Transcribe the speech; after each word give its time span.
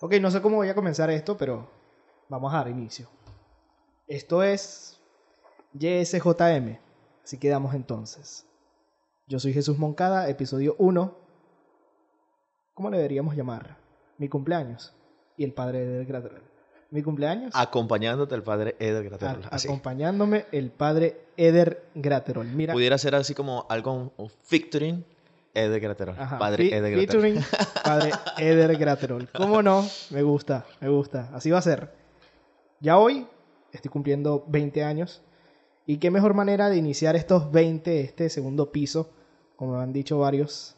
Ok, 0.00 0.14
no 0.20 0.30
sé 0.30 0.42
cómo 0.42 0.56
voy 0.56 0.68
a 0.68 0.74
comenzar 0.74 1.10
esto, 1.10 1.36
pero 1.36 1.68
vamos 2.28 2.52
a 2.52 2.58
dar 2.58 2.68
inicio. 2.68 3.08
Esto 4.06 4.42
es 4.42 5.00
YSJM, 5.78 6.78
así 7.24 7.38
quedamos 7.38 7.74
entonces. 7.74 8.46
Yo 9.26 9.38
soy 9.38 9.52
Jesús 9.54 9.78
Moncada, 9.78 10.28
episodio 10.28 10.74
1. 10.78 11.16
¿Cómo 12.74 12.90
le 12.90 12.98
deberíamos 12.98 13.34
llamar? 13.36 13.76
Mi 14.18 14.28
cumpleaños 14.28 14.94
y 15.36 15.44
el 15.44 15.52
padre 15.54 15.86
del 15.86 16.04
Graterol. 16.06 16.42
Mi 16.90 17.02
cumpleaños. 17.02 17.52
Acompañándote 17.56 18.34
el 18.34 18.42
padre 18.42 18.76
Eder 18.78 19.04
Graterol. 19.04 19.44
a- 19.44 19.48
así. 19.48 19.66
acompañándome 19.68 20.46
el 20.52 20.70
padre 20.70 21.24
Eder 21.36 21.88
Graterol. 21.94 22.46
Mira, 22.46 22.74
Pudiera 22.74 22.98
ser 22.98 23.14
así 23.14 23.34
como 23.34 23.66
algo, 23.68 24.12
un 24.16 24.28
featuring 24.42 25.04
Eder 25.54 25.80
Graterol. 25.80 26.16
Ajá, 26.18 26.38
Padre 26.38 26.68
fe- 26.68 26.76
Eder 26.76 26.92
Graterol. 26.92 27.22
featuring 27.22 27.44
Padre 27.84 28.10
Eder 28.38 28.76
Graterol. 28.76 29.28
¿Cómo 29.36 29.62
no? 29.62 29.84
Me 30.10 30.22
gusta, 30.22 30.66
me 30.80 30.88
gusta. 30.88 31.30
Así 31.32 31.50
va 31.50 31.58
a 31.58 31.62
ser. 31.62 31.92
Ya 32.80 32.98
hoy 32.98 33.26
estoy 33.72 33.90
cumpliendo 33.90 34.44
20 34.48 34.84
años. 34.84 35.22
Y 35.86 35.98
qué 35.98 36.10
mejor 36.10 36.34
manera 36.34 36.70
de 36.70 36.76
iniciar 36.76 37.14
estos 37.14 37.52
20, 37.52 38.00
este 38.00 38.30
segundo 38.30 38.72
piso, 38.72 39.10
como 39.56 39.78
han 39.78 39.92
dicho 39.92 40.18
varios, 40.18 40.76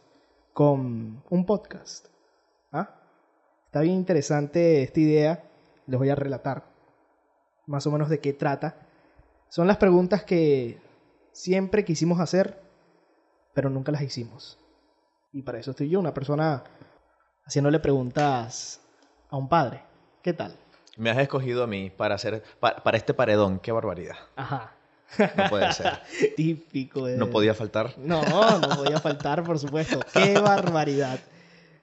con 0.52 1.22
un 1.30 1.46
podcast. 1.46 2.08
¿Ah? 2.72 2.90
Está 3.66 3.80
bien 3.80 3.94
interesante 3.94 4.82
esta 4.82 5.00
idea. 5.00 5.44
Les 5.86 5.98
voy 5.98 6.08
a 6.10 6.16
relatar 6.16 6.64
más 7.66 7.86
o 7.86 7.90
menos 7.92 8.08
de 8.08 8.18
qué 8.18 8.32
trata. 8.32 8.76
Son 9.48 9.66
las 9.68 9.76
preguntas 9.76 10.24
que 10.24 10.78
siempre 11.30 11.84
quisimos 11.84 12.18
hacer, 12.18 12.60
pero 13.54 13.70
nunca 13.70 13.92
las 13.92 14.02
hicimos. 14.02 14.58
Y 15.36 15.42
para 15.42 15.58
eso 15.58 15.72
estoy 15.72 15.90
yo, 15.90 16.00
una 16.00 16.14
persona 16.14 16.64
haciéndole 17.44 17.78
preguntas 17.78 18.80
a 19.28 19.36
un 19.36 19.50
padre. 19.50 19.82
¿Qué 20.22 20.32
tal? 20.32 20.56
Me 20.96 21.10
has 21.10 21.18
escogido 21.18 21.62
a 21.62 21.66
mí 21.66 21.90
para 21.90 22.14
hacer, 22.14 22.42
pa- 22.58 22.76
para, 22.76 22.96
este 22.96 23.12
paredón. 23.12 23.58
Qué 23.58 23.70
barbaridad. 23.70 24.16
Ajá. 24.34 24.72
No 25.36 25.50
puede 25.50 25.70
ser. 25.74 26.00
Típico 26.38 27.04
de... 27.04 27.18
No 27.18 27.28
podía 27.28 27.52
faltar. 27.52 27.92
No, 27.98 28.22
no 28.58 28.68
podía 28.76 28.98
faltar, 28.98 29.44
por 29.44 29.58
supuesto. 29.58 30.00
¡Qué 30.14 30.38
barbaridad! 30.40 31.18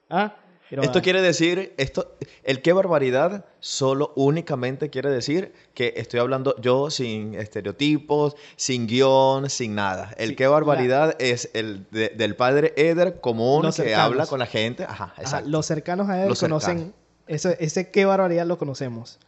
¿Ah? 0.09 0.33
Esto 0.81 1.01
quiere 1.01 1.21
decir, 1.21 1.73
esto, 1.77 2.15
el 2.43 2.61
qué 2.61 2.73
barbaridad 2.73 3.45
solo 3.59 4.11
únicamente 4.15 4.89
quiere 4.89 5.09
decir 5.09 5.53
que 5.73 5.93
estoy 5.97 6.19
hablando 6.19 6.55
yo 6.59 6.89
sin 6.89 7.35
estereotipos, 7.35 8.35
sin 8.55 8.87
guion, 8.87 9.49
sin 9.49 9.75
nada. 9.75 10.13
El 10.17 10.29
Sí, 10.29 10.35
qué 10.35 10.47
barbaridad 10.47 11.15
es 11.19 11.51
el 11.53 11.85
de- 11.91 12.09
del 12.09 12.35
padre 12.35 12.73
Eder 12.75 13.19
común 13.21 13.63
Los 13.63 13.75
que 13.75 13.83
cercanos. 13.83 14.05
habla 14.05 14.25
con 14.25 14.39
la 14.39 14.45
gente. 14.47 14.83
Ajá, 14.85 15.05
ajá, 15.13 15.21
exacto. 15.21 15.49
los 15.49 15.65
cercanos 15.65 16.09
a 16.09 16.25
Los 16.25 16.39
conocen... 16.39 16.93
Ese, 17.27 17.55
ese 17.59 17.89
qué 17.91 18.03
barbaridad 18.05 18.45
lo 18.45 18.57
conocemos. 18.57 19.19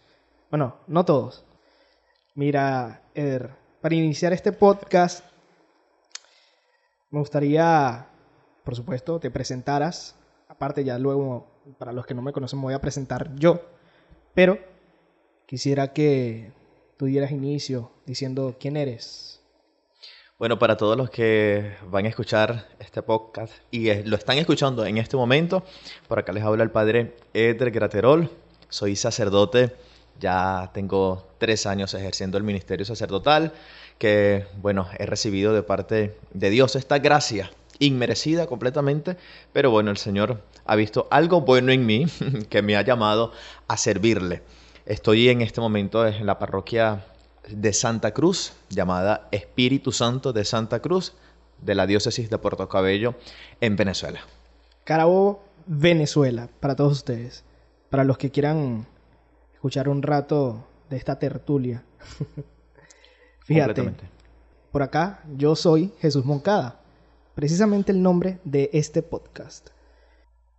Bueno, 0.50 0.76
no 0.88 1.06
todos. 1.06 1.46
Mira, 2.34 3.04
Eder, 3.14 3.52
para 3.82 3.96
iniciar 3.96 4.34
este 4.34 4.52
podcast, 4.52 5.24
me 7.10 7.20
gustaría, 7.20 8.08
por 8.64 8.76
supuesto, 8.76 9.20
te 9.20 9.32
presentaras. 9.32 10.16
Aparte, 10.56 10.86
ya 10.86 10.98
luego, 10.98 11.48
para 11.78 11.92
los 11.92 12.06
que 12.06 12.14
no 12.14 12.22
me 12.22 12.32
conocen, 12.32 12.60
me 12.60 12.66
voy 12.66 12.74
a 12.74 12.80
presentar 12.80 13.36
yo. 13.36 13.60
Pero 14.34 14.58
quisiera 15.46 15.92
que 15.92 16.54
tú 16.96 17.08
dieras 17.08 17.32
inicio 17.32 17.92
diciendo 18.06 18.56
quién 18.58 18.78
eres. 18.78 19.42
Bueno, 20.40 20.58
para 20.58 20.78
todos 20.78 20.98
los 20.98 21.10
que 21.10 21.76
van 21.90 22.06
a 22.06 22.10
escuchar 22.10 22.68
este 22.80 23.02
podcast 23.02 23.54
y 23.70 23.94
lo 24.04 24.16
están 24.16 24.38
escuchando 24.38 24.86
en 24.86 24.98
este 24.98 25.18
momento, 25.18 25.64
por 26.08 26.20
acá 26.20 26.32
les 26.32 26.44
habla 26.44 26.64
el 26.64 26.72
padre 26.72 27.18
Eder 27.34 27.72
Graterol. 27.72 28.30
Soy 28.70 28.96
sacerdote, 28.96 29.76
ya 30.22 30.72
tengo 30.74 31.28
tres 31.38 31.66
años 31.66 31.94
ejerciendo 31.94 32.38
el 32.38 32.44
ministerio 32.44 32.86
sacerdotal, 32.86 33.52
que 33.98 34.46
bueno, 34.62 34.88
he 35.00 35.06
recibido 35.06 35.54
de 35.54 35.64
parte 35.64 36.18
de 36.34 36.50
Dios 36.50 36.78
esta 36.78 37.00
gracia 37.00 37.52
inmerecida 37.80 38.48
completamente, 38.48 39.18
pero 39.54 39.72
bueno, 39.72 39.92
el 39.92 39.98
Señor 39.98 40.42
ha 40.66 40.76
visto 40.76 41.08
algo 41.12 41.42
bueno 41.42 41.72
en 41.72 41.86
mí 41.86 42.06
que 42.50 42.62
me 42.62 42.76
ha 42.76 42.82
llamado 42.82 43.32
a 43.68 43.78
servirle. 43.78 44.42
Estoy 44.86 45.30
en 45.30 45.42
este 45.42 45.62
momento 45.62 46.06
en 46.06 46.26
la 46.26 46.38
parroquia 46.38 47.06
de 47.50 47.74
Santa 47.74 48.12
Cruz, 48.12 48.54
llamada 48.70 49.28
Espíritu 49.32 49.92
Santo 49.92 50.34
de 50.34 50.46
Santa 50.46 50.80
Cruz, 50.80 51.14
de 51.62 51.76
la 51.76 51.88
diócesis 51.88 52.30
de 52.30 52.38
Puerto 52.38 52.68
Cabello, 52.70 53.16
en 53.62 53.76
Venezuela. 53.76 54.22
Carabobo, 54.84 55.44
Venezuela, 55.66 56.50
para 56.60 56.76
todos 56.76 56.94
ustedes. 56.94 57.44
Para 57.90 58.04
los 58.04 58.18
que 58.18 58.30
quieran 58.30 58.86
escuchar 59.54 59.90
un 59.90 60.02
rato 60.02 60.68
de 60.90 60.98
esta 60.98 61.18
tertulia. 61.18 61.84
Fíjate, 63.46 63.94
por 64.72 64.84
acá 64.84 65.24
yo 65.36 65.56
soy 65.56 65.92
Jesús 66.00 66.26
Moncada, 66.26 66.80
precisamente 67.36 67.92
el 67.92 68.02
nombre 68.02 68.40
de 68.46 68.70
este 68.74 69.04
podcast. 69.04 69.68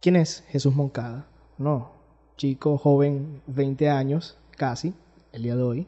¿Quién 0.00 0.14
es 0.14 0.44
Jesús 0.48 0.74
Moncada? 0.74 1.26
No, 1.56 1.90
chico, 2.36 2.76
joven, 2.76 3.40
20 3.46 3.88
años, 3.88 4.36
casi, 4.50 4.92
el 5.32 5.42
día 5.42 5.56
de 5.56 5.62
hoy. 5.62 5.86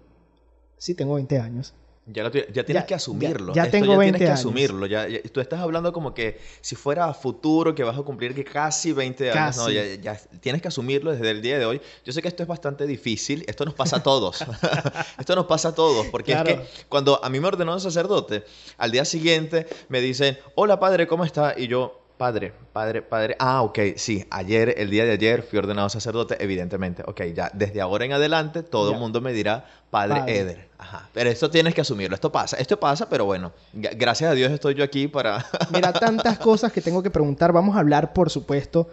Sí, 0.79 0.95
tengo 0.95 1.15
20 1.15 1.39
años. 1.39 1.75
Ya, 2.11 2.23
lo 2.25 2.33
ya 2.33 2.65
tienes 2.65 2.83
Ya- 2.83 2.87
que 2.87 2.95
asumirlo. 2.95 3.53
ya- 3.53 3.63
ya 3.63 3.63
Esto 3.65 3.73
tengo 3.73 3.93
ya 3.93 3.99
20 3.99 4.19
tienes 4.19 4.29
que 4.37 4.41
asumirlo. 4.41 4.87
Ya, 4.87 5.07
ya- 5.09 5.23
tú 5.23 5.41
estás 5.41 5.61
hablando 5.61 5.93
como 5.93 6.15
que 6.15 6.41
si 6.63 6.75
fuera 6.75 7.05
a 7.07 7.13
futuro, 7.15 7.75
que 7.75 7.85
vas 7.85 7.99
a 7.99 8.03
cumplir 8.03 8.35
que 8.35 8.45
casi 8.45 8.93
20 8.93 9.31
años. 9.31 9.57
No, 9.59 9.71
ya, 9.71 9.85
ya 9.97 10.17
tienes 10.41 10.63
que 10.63 10.69
asumirlo 10.69 11.13
desde 11.13 11.31
el 11.31 11.43
día 11.43 11.59
de 11.59 11.67
hoy. 11.67 11.81
Yo 12.05 12.13
sé 12.13 12.23
que 12.23 12.29
esto 12.29 12.43
es 12.43 12.49
bastante 12.49 12.87
difícil. 12.87 13.45
Esto 13.47 13.65
nos 13.67 13.75
pasa 13.75 13.97
a 13.97 14.03
todos. 14.03 14.39
esto 15.19 15.35
nos 15.37 15.47
pasa 15.47 15.69
a 15.69 15.75
todos. 15.75 16.07
Porque 16.07 16.33
Claro. 16.33 16.49
es 16.51 16.57
que 16.61 16.67
cuando 16.89 17.23
a 17.23 17.29
mí 17.29 17.41
me 17.41 17.49
ordenó 17.49 17.75
un 17.75 17.81
sacerdote, 17.81 18.45
al 18.79 18.91
día 18.91 19.05
siguiente 19.05 19.67
me 19.89 20.01
dicen, 20.01 20.39
hola 20.55 20.81
padre, 20.81 21.07
¿cómo 21.07 21.25
está? 21.25 21.55
Y 21.59 21.67
yo, 21.69 21.98
padre, 22.19 22.53
padre, 22.73 23.01
padre. 23.01 23.37
Ah, 23.39 23.63
ok, 23.63 23.79
sí. 23.97 24.27
Ayer, 24.31 24.75
el 24.77 24.91
día 24.91 25.05
de 25.05 25.13
ayer, 25.13 25.43
fui 25.43 25.59
ordenado 25.59 25.89
sacerdote, 25.89 26.37
evidentemente. 26.43 27.03
Ok, 27.07 27.23
ya 27.35 27.51
desde 27.55 27.81
ahora 27.81 28.05
en 28.05 28.13
adelante, 28.13 28.63
todo 28.63 28.93
el 28.93 28.99
mundo 28.99 29.21
me 29.21 29.33
dirá 29.33 29.65
padre, 29.91 30.21
Padre. 30.21 30.39
Eder. 30.39 30.69
Ajá. 30.77 31.09
Pero 31.15 31.31
esto 31.31 31.49
tienes 31.49 31.75
que 31.75 31.81
asumirlo. 31.81 32.15
Esto 32.15 32.31
pasa. 32.31 32.57
Esto 32.59 32.79
pasa, 32.79 33.09
pero 33.09 33.25
bueno. 33.25 33.53
Gracias 33.73 34.31
a 34.31 34.35
Dios 34.35 34.53
estoy 34.53 34.75
yo 34.75 34.85
aquí 34.85 35.09
para. 35.09 35.47
Mira, 35.73 35.93
tantas 35.93 36.39
cosas 36.39 36.73
que 36.73 36.83
tengo 36.83 37.03
que 37.03 37.11
preguntar. 37.11 37.53
Vamos 37.53 37.77
a 37.77 37.81
hablar, 37.81 38.13
por 38.13 38.29
supuesto, 38.29 38.89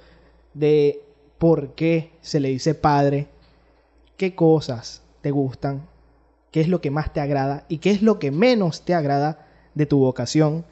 de 0.54 1.02
por 1.38 1.74
qué 1.74 2.14
se 2.22 2.40
le 2.40 2.50
dice 2.50 2.76
padre, 2.76 3.28
qué 4.18 4.36
cosas 4.36 5.02
te 5.22 5.32
gustan, 5.32 5.88
qué 6.52 6.62
es 6.62 6.68
lo 6.68 6.80
que 6.80 6.92
más 6.92 7.12
te 7.12 7.20
agrada 7.20 7.66
y 7.68 7.80
qué 7.80 7.92
es 7.92 8.02
lo 8.02 8.20
que 8.20 8.32
menos 8.32 8.84
te 8.84 8.94
agrada 8.94 9.48
de 9.74 9.86
tu 9.86 10.00
vocación. 10.00 10.66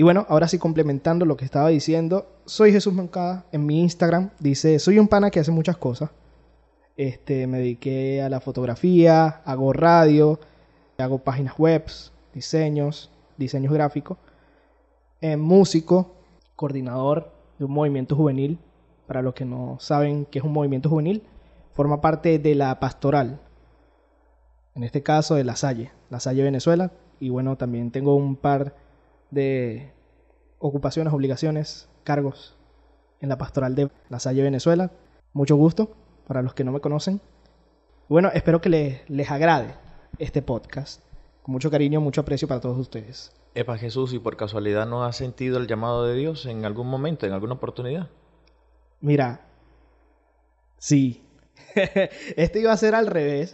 Y 0.00 0.02
bueno, 0.02 0.24
ahora 0.30 0.48
sí 0.48 0.56
complementando 0.56 1.26
lo 1.26 1.36
que 1.36 1.44
estaba 1.44 1.68
diciendo, 1.68 2.26
soy 2.46 2.72
Jesús 2.72 2.94
Moncada 2.94 3.44
en 3.52 3.66
mi 3.66 3.82
Instagram. 3.82 4.30
Dice, 4.38 4.78
soy 4.78 4.98
un 4.98 5.08
pana 5.08 5.30
que 5.30 5.40
hace 5.40 5.50
muchas 5.50 5.76
cosas. 5.76 6.08
Este, 6.96 7.46
me 7.46 7.58
dediqué 7.58 8.22
a 8.22 8.30
la 8.30 8.40
fotografía, 8.40 9.42
hago 9.44 9.74
radio, 9.74 10.40
hago 10.96 11.18
páginas 11.18 11.58
web, 11.58 11.84
diseños, 12.32 13.10
diseños 13.36 13.74
gráficos. 13.74 14.16
Eh, 15.20 15.36
músico, 15.36 16.14
coordinador 16.56 17.30
de 17.58 17.66
un 17.66 17.72
movimiento 17.72 18.16
juvenil. 18.16 18.58
Para 19.06 19.20
los 19.20 19.34
que 19.34 19.44
no 19.44 19.76
saben 19.80 20.24
qué 20.24 20.38
es 20.38 20.44
un 20.46 20.54
movimiento 20.54 20.88
juvenil, 20.88 21.24
forma 21.72 22.00
parte 22.00 22.38
de 22.38 22.54
la 22.54 22.80
pastoral. 22.80 23.38
En 24.74 24.82
este 24.82 25.02
caso 25.02 25.34
de 25.34 25.44
La 25.44 25.56
Salle, 25.56 25.90
La 26.08 26.20
Salle 26.20 26.42
Venezuela. 26.42 26.90
Y 27.20 27.28
bueno, 27.28 27.56
también 27.56 27.90
tengo 27.90 28.16
un 28.16 28.36
par 28.36 28.74
de 29.30 29.92
ocupaciones, 30.58 31.12
obligaciones, 31.12 31.88
cargos 32.04 32.56
en 33.20 33.28
la 33.28 33.38
pastoral 33.38 33.74
de 33.74 33.90
La 34.08 34.20
Salle 34.20 34.42
Venezuela. 34.42 34.90
Mucho 35.32 35.56
gusto 35.56 35.94
para 36.26 36.42
los 36.42 36.54
que 36.54 36.64
no 36.64 36.72
me 36.72 36.80
conocen. 36.80 37.20
Bueno, 38.08 38.30
espero 38.34 38.60
que 38.60 38.68
les, 38.68 39.10
les 39.10 39.30
agrade 39.30 39.74
este 40.18 40.42
podcast. 40.42 41.02
Con 41.42 41.52
mucho 41.52 41.70
cariño, 41.70 42.00
mucho 42.00 42.20
aprecio 42.20 42.48
para 42.48 42.60
todos 42.60 42.78
ustedes. 42.78 43.32
Epa 43.54 43.78
Jesús, 43.78 44.12
¿y 44.12 44.18
por 44.18 44.36
casualidad 44.36 44.86
no 44.86 45.04
has 45.04 45.16
sentido 45.16 45.58
el 45.58 45.66
llamado 45.66 46.06
de 46.06 46.14
Dios 46.14 46.46
en 46.46 46.64
algún 46.64 46.86
momento, 46.86 47.26
en 47.26 47.32
alguna 47.32 47.54
oportunidad? 47.54 48.08
Mira, 49.00 49.40
sí. 50.78 51.24
este 52.36 52.60
iba 52.60 52.72
a 52.72 52.76
ser 52.76 52.94
al 52.94 53.06
revés, 53.06 53.52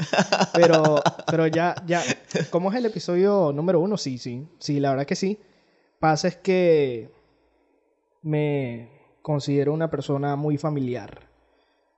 pero, 0.54 1.02
pero 1.30 1.46
ya, 1.46 1.74
ya, 1.86 2.02
como 2.50 2.70
es 2.70 2.78
el 2.78 2.86
episodio 2.86 3.52
número 3.54 3.80
uno, 3.80 3.96
sí, 3.96 4.18
sí, 4.18 4.46
sí, 4.58 4.80
la 4.80 4.90
verdad 4.90 5.06
que 5.06 5.16
sí. 5.16 5.40
Pasa 6.06 6.28
es 6.28 6.36
que 6.36 7.10
me 8.22 8.88
considero 9.22 9.72
una 9.72 9.90
persona 9.90 10.36
muy 10.36 10.56
familiar. 10.56 11.28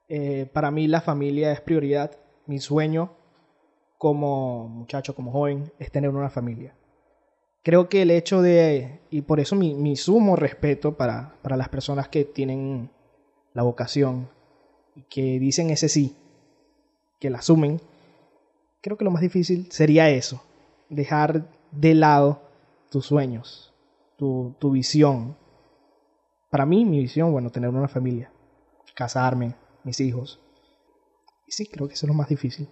Eh, 0.09 0.49
para 0.51 0.71
mí 0.71 0.89
la 0.89 1.03
familia 1.03 1.53
es 1.53 1.61
prioridad. 1.61 2.13
Mi 2.47 2.59
sueño 2.59 3.13
como 3.99 4.67
muchacho, 4.67 5.15
como 5.15 5.31
joven, 5.31 5.71
es 5.79 5.93
tener 5.93 6.09
una 6.09 6.31
familia. 6.31 6.75
Creo 7.63 7.91
que 7.91 8.01
el 8.01 8.11
hecho 8.11 8.41
de, 8.41 8.99
y 9.11 9.21
por 9.21 9.41
eso 9.41 9.57
mi, 9.57 9.75
mi 9.75 9.95
sumo 9.95 10.37
respeto 10.37 10.97
para, 10.97 11.35
para 11.43 11.59
las 11.59 11.69
personas 11.69 12.09
que 12.09 12.25
tienen 12.25 12.89
la 13.53 13.63
vocación 13.63 14.31
y 14.97 15.03
que 15.03 15.39
dicen 15.39 15.69
ese 15.69 15.91
sí, 15.91 16.17
que 17.21 17.29
la 17.29 17.41
asumen, 17.41 17.79
creo 18.81 18.97
que 18.97 19.05
lo 19.05 19.11
más 19.11 19.21
difícil 19.21 19.71
sería 19.71 20.09
eso, 20.09 20.43
dejar 20.89 21.45
de 21.73 21.93
lado 21.95 22.41
tus 22.89 23.05
sueños, 23.05 23.68
tu, 24.19 24.57
tu 24.59 24.73
visión. 24.73 25.39
Para 26.51 26.67
mí, 26.67 26.85
mi 26.85 27.01
visión, 27.01 27.33
bueno, 27.33 27.51
tener 27.51 27.71
una 27.71 27.89
familia, 27.89 28.31
casarme, 28.95 29.55
mis 29.85 30.01
hijos. 30.01 30.41
Y 31.47 31.53
sí, 31.53 31.67
creo 31.67 31.89
que 31.89 31.95
eso 31.95 32.07
es 32.07 32.09
lo 32.09 32.15
más 32.15 32.29
difícil. 32.29 32.69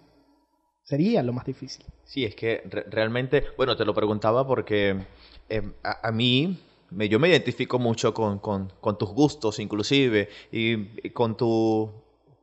Sería 0.83 1.23
lo 1.23 1.33
más 1.33 1.45
difícil. 1.45 1.85
Sí, 2.05 2.25
es 2.25 2.35
que 2.35 2.63
realmente, 2.89 3.45
bueno, 3.57 3.75
te 3.75 3.85
lo 3.85 3.93
preguntaba 3.93 4.45
porque 4.47 5.05
em, 5.49 5.73
a, 5.83 6.11
mí, 6.11 6.59
me, 6.91 7.09
yo 7.09 7.19
me 7.19 7.29
identifico 7.29 7.79
mucho 7.79 8.13
con, 8.13 8.39
con, 8.39 8.97
tus 8.97 9.09
gustos 9.09 9.59
inclusive 9.59 10.29
y, 10.51 11.09
con 11.09 11.35
tu, 11.35 11.91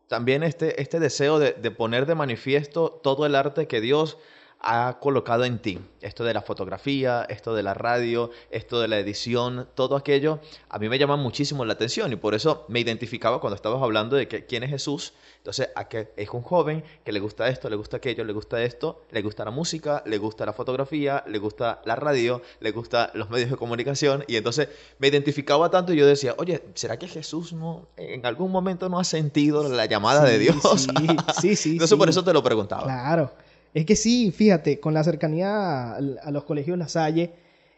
también 0.08 0.42
este, 0.42 0.80
este 0.80 1.00
deseo 1.00 1.38
de, 1.38 1.52
de 1.52 1.70
poner 1.70 2.04
de 2.04 2.14
manifiesto 2.14 2.90
todo 3.02 3.24
el 3.24 3.34
arte 3.34 3.66
que 3.66 3.80
Dios 3.80 4.18
ha 4.64 4.98
colocado 4.98 5.44
en 5.44 5.58
ti. 5.58 5.78
Esto 6.00 6.24
de 6.24 6.32
la 6.32 6.40
fotografía, 6.40 7.26
esto 7.28 7.54
de 7.54 7.62
la 7.62 7.74
radio, 7.74 8.30
esto 8.50 8.80
de 8.80 8.88
la 8.88 8.98
edición, 8.98 9.68
todo 9.74 9.94
aquello, 9.96 10.40
a 10.70 10.78
mí 10.78 10.88
me 10.88 10.98
llama 10.98 11.16
muchísimo 11.16 11.64
la 11.64 11.74
atención 11.74 12.12
y 12.12 12.16
por 12.16 12.34
eso 12.34 12.64
me 12.68 12.80
identificaba 12.80 13.40
cuando 13.40 13.56
estabas 13.56 13.82
hablando 13.82 14.16
de 14.16 14.26
que, 14.26 14.46
quién 14.46 14.62
es 14.62 14.70
Jesús. 14.70 15.12
Entonces, 15.38 15.68
a 15.76 15.88
que 15.88 16.12
es 16.16 16.30
un 16.30 16.42
joven 16.42 16.82
que 17.04 17.12
le 17.12 17.20
gusta 17.20 17.48
esto, 17.48 17.68
le 17.68 17.76
gusta 17.76 17.98
aquello, 17.98 18.24
le 18.24 18.32
gusta 18.32 18.62
esto, 18.62 19.02
le 19.10 19.20
gusta 19.20 19.44
la 19.44 19.50
música, 19.50 20.02
le 20.06 20.16
gusta 20.16 20.46
la 20.46 20.54
fotografía, 20.54 21.22
le 21.26 21.38
gusta 21.38 21.82
la 21.84 21.96
radio, 21.96 22.40
le 22.60 22.70
gusta 22.70 23.10
los 23.12 23.28
medios 23.28 23.50
de 23.50 23.56
comunicación 23.56 24.24
y 24.26 24.36
entonces 24.36 24.68
me 24.98 25.08
identificaba 25.08 25.70
tanto 25.70 25.92
y 25.92 25.96
yo 25.96 26.06
decía, 26.06 26.34
oye, 26.38 26.62
¿será 26.74 26.98
que 26.98 27.06
Jesús 27.06 27.52
no 27.52 27.86
en 27.98 28.24
algún 28.24 28.50
momento 28.50 28.88
no 28.88 28.98
ha 28.98 29.04
sentido 29.04 29.68
la 29.68 29.84
llamada 29.84 30.24
de 30.24 30.38
Dios? 30.38 30.56
Sí, 30.76 31.06
sí, 31.40 31.56
sí. 31.56 31.70
entonces 31.72 31.98
por 31.98 32.08
eso 32.08 32.24
te 32.24 32.32
lo 32.32 32.42
preguntaba. 32.42 32.84
Claro. 32.84 33.43
Es 33.74 33.84
que 33.86 33.96
sí, 33.96 34.30
fíjate, 34.30 34.78
con 34.78 34.94
la 34.94 35.02
cercanía 35.02 35.94
a, 35.94 36.30
los 36.30 36.44
colegios 36.44 36.78
La 36.78 36.86
Salle 36.86 37.32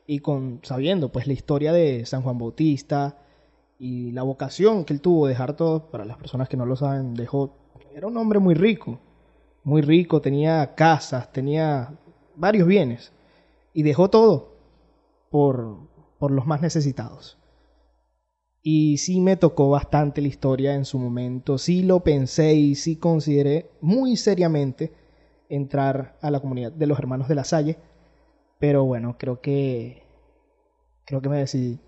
y 0.07 0.19
con 0.19 0.61
sabiendo 0.63 1.11
pues 1.11 1.27
la 1.27 1.33
historia 1.33 1.73
de 1.73 2.05
San 2.05 2.21
Juan 2.21 2.37
Bautista 2.37 3.19
y 3.79 4.13
la 4.13 4.23
vocación 4.23 4.85
que 4.85 4.93
él 4.93 5.01
tuvo 5.01 5.27
de 5.27 5.33
dejar 5.33 5.57
todo, 5.57 5.91
para 5.91 6.05
las 6.05 6.19
personas 6.19 6.51
que 6.51 6.59
no 6.59 6.67
lo 6.67 6.77
saben, 6.77 7.15
dejó, 7.15 7.57
era 7.95 8.07
un 8.07 8.17
hombre 8.19 8.39
muy 8.39 8.55
rico, 8.55 9.01
muy 9.65 9.81
rico, 9.81 10.21
tenía 10.21 10.75
casas, 10.75 11.33
tenía 11.33 11.99
varios 12.37 12.69
bienes 12.69 13.13
y 13.73 13.83
dejó 13.83 14.11
todo 14.11 14.55
por, 15.31 15.79
por 16.19 16.31
los 16.31 16.47
más 16.47 16.61
necesitados. 16.61 17.39
Y 18.63 18.99
sí 18.99 19.21
me 19.21 19.37
tocó 19.37 19.71
bastante 19.71 20.21
la 20.21 20.29
historia 20.29 20.75
en 20.75 20.85
su 20.85 20.99
momento, 20.99 21.57
sí 21.57 21.83
lo 21.83 22.01
pensé 22.01 22.53
y 22.55 22.75
sí 22.75 22.97
consideré 22.97 23.71
muy 23.81 24.17
seriamente 24.19 25.06
entrar 25.49 26.17
a 26.21 26.31
la 26.31 26.41
comunidad 26.41 26.73
de 26.73 26.87
los 26.87 26.99
hermanos 26.99 27.29
de 27.29 27.35
la 27.35 27.45
Salle. 27.45 27.79
Pero 28.59 28.85
bueno, 28.85 29.17
creo 29.19 29.41
que 29.41 30.03
creo 31.07 31.23
que 31.23 31.29
me 31.29 31.39
decidí 31.39 31.79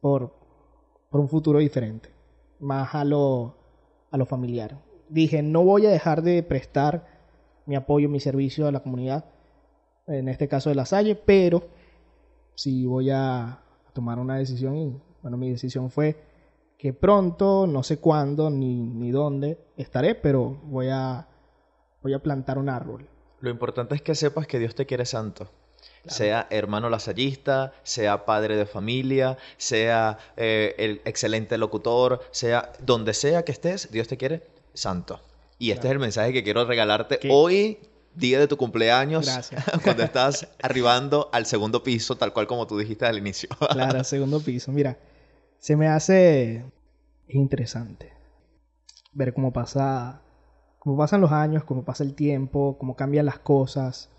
por, 0.00 0.34
por 1.10 1.20
un 1.20 1.28
futuro 1.28 1.60
diferente, 1.60 2.10
más 2.58 2.94
a 2.94 3.04
lo, 3.04 3.54
a 4.10 4.16
lo 4.16 4.26
familiar. 4.26 4.78
Dije, 5.08 5.42
no 5.42 5.64
voy 5.64 5.86
a 5.86 5.90
dejar 5.90 6.22
de 6.22 6.42
prestar 6.42 7.06
mi 7.66 7.76
apoyo, 7.76 8.08
mi 8.08 8.20
servicio 8.20 8.66
a 8.66 8.72
la 8.72 8.80
comunidad, 8.80 9.24
en 10.06 10.28
este 10.28 10.48
caso 10.48 10.70
de 10.70 10.74
la 10.74 10.86
Salle, 10.86 11.14
pero 11.14 11.62
si 12.54 12.84
voy 12.86 13.10
a 13.10 13.60
tomar 13.92 14.18
una 14.18 14.36
decisión 14.36 14.76
y 14.76 15.00
bueno, 15.22 15.36
mi 15.36 15.50
decisión 15.50 15.90
fue 15.90 16.16
que 16.78 16.92
pronto, 16.92 17.66
no 17.66 17.82
sé 17.82 17.98
cuándo 17.98 18.50
ni, 18.50 18.80
ni 18.82 19.10
dónde 19.10 19.58
estaré, 19.76 20.14
pero 20.14 20.60
voy 20.64 20.88
a 20.90 21.28
voy 22.02 22.14
a 22.14 22.18
plantar 22.18 22.58
un 22.58 22.68
árbol. 22.68 23.08
Lo 23.40 23.50
importante 23.50 23.94
es 23.94 24.02
que 24.02 24.14
sepas 24.14 24.46
que 24.46 24.58
Dios 24.58 24.74
te 24.74 24.86
quiere 24.86 25.06
santo. 25.06 25.50
Sea 26.06 26.46
hermano 26.50 26.88
lasallista, 26.88 27.72
sea 27.82 28.24
padre 28.24 28.56
de 28.56 28.66
familia, 28.66 29.36
sea 29.58 30.18
eh, 30.36 30.74
el 30.78 31.02
excelente 31.04 31.58
locutor, 31.58 32.20
sea 32.30 32.72
donde 32.80 33.14
sea 33.14 33.44
que 33.44 33.52
estés, 33.52 33.90
Dios 33.90 34.08
te 34.08 34.16
quiere 34.16 34.42
santo. 34.72 35.20
Y 35.58 35.72
este 35.72 35.88
es 35.88 35.92
el 35.92 35.98
mensaje 35.98 36.32
que 36.32 36.42
quiero 36.42 36.64
regalarte 36.64 37.20
hoy, 37.30 37.78
día 38.14 38.38
de 38.38 38.48
tu 38.48 38.56
cumpleaños, 38.56 39.26
Gracias. 39.26 39.64
cuando 39.84 40.02
estás 40.02 40.48
arribando 40.62 41.28
al 41.32 41.46
segundo 41.46 41.82
piso, 41.82 42.16
tal 42.16 42.32
cual 42.32 42.46
como 42.46 42.66
tú 42.66 42.78
dijiste 42.78 43.04
al 43.04 43.18
inicio. 43.18 43.50
claro, 43.70 44.02
segundo 44.02 44.40
piso. 44.40 44.72
Mira, 44.72 44.98
se 45.58 45.76
me 45.76 45.88
hace 45.88 46.64
interesante 47.28 48.12
ver 49.12 49.34
cómo 49.34 49.52
pasa 49.52 50.22
cómo 50.78 50.96
pasan 50.96 51.20
los 51.20 51.32
años, 51.32 51.64
cómo 51.64 51.84
pasa 51.84 52.04
el 52.04 52.14
tiempo, 52.14 52.76
cómo 52.78 52.96
cambian 52.96 53.26
las 53.26 53.38
cosas. 53.38 54.10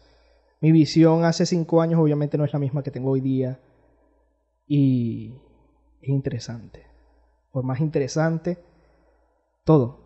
Mi 0.61 0.71
visión 0.71 1.23
hace 1.23 1.45
cinco 1.45 1.81
años 1.81 2.00
obviamente 2.00 2.38
no 2.38 2.45
es 2.45 2.53
la 2.53 2.59
misma 2.59 2.83
que 2.83 2.91
tengo 2.91 3.11
hoy 3.11 3.21
día. 3.21 3.59
Y 4.67 5.33
es 6.01 6.09
interesante. 6.09 6.85
Por 7.51 7.63
más 7.63 7.79
interesante, 7.79 8.59
todo, 9.63 10.00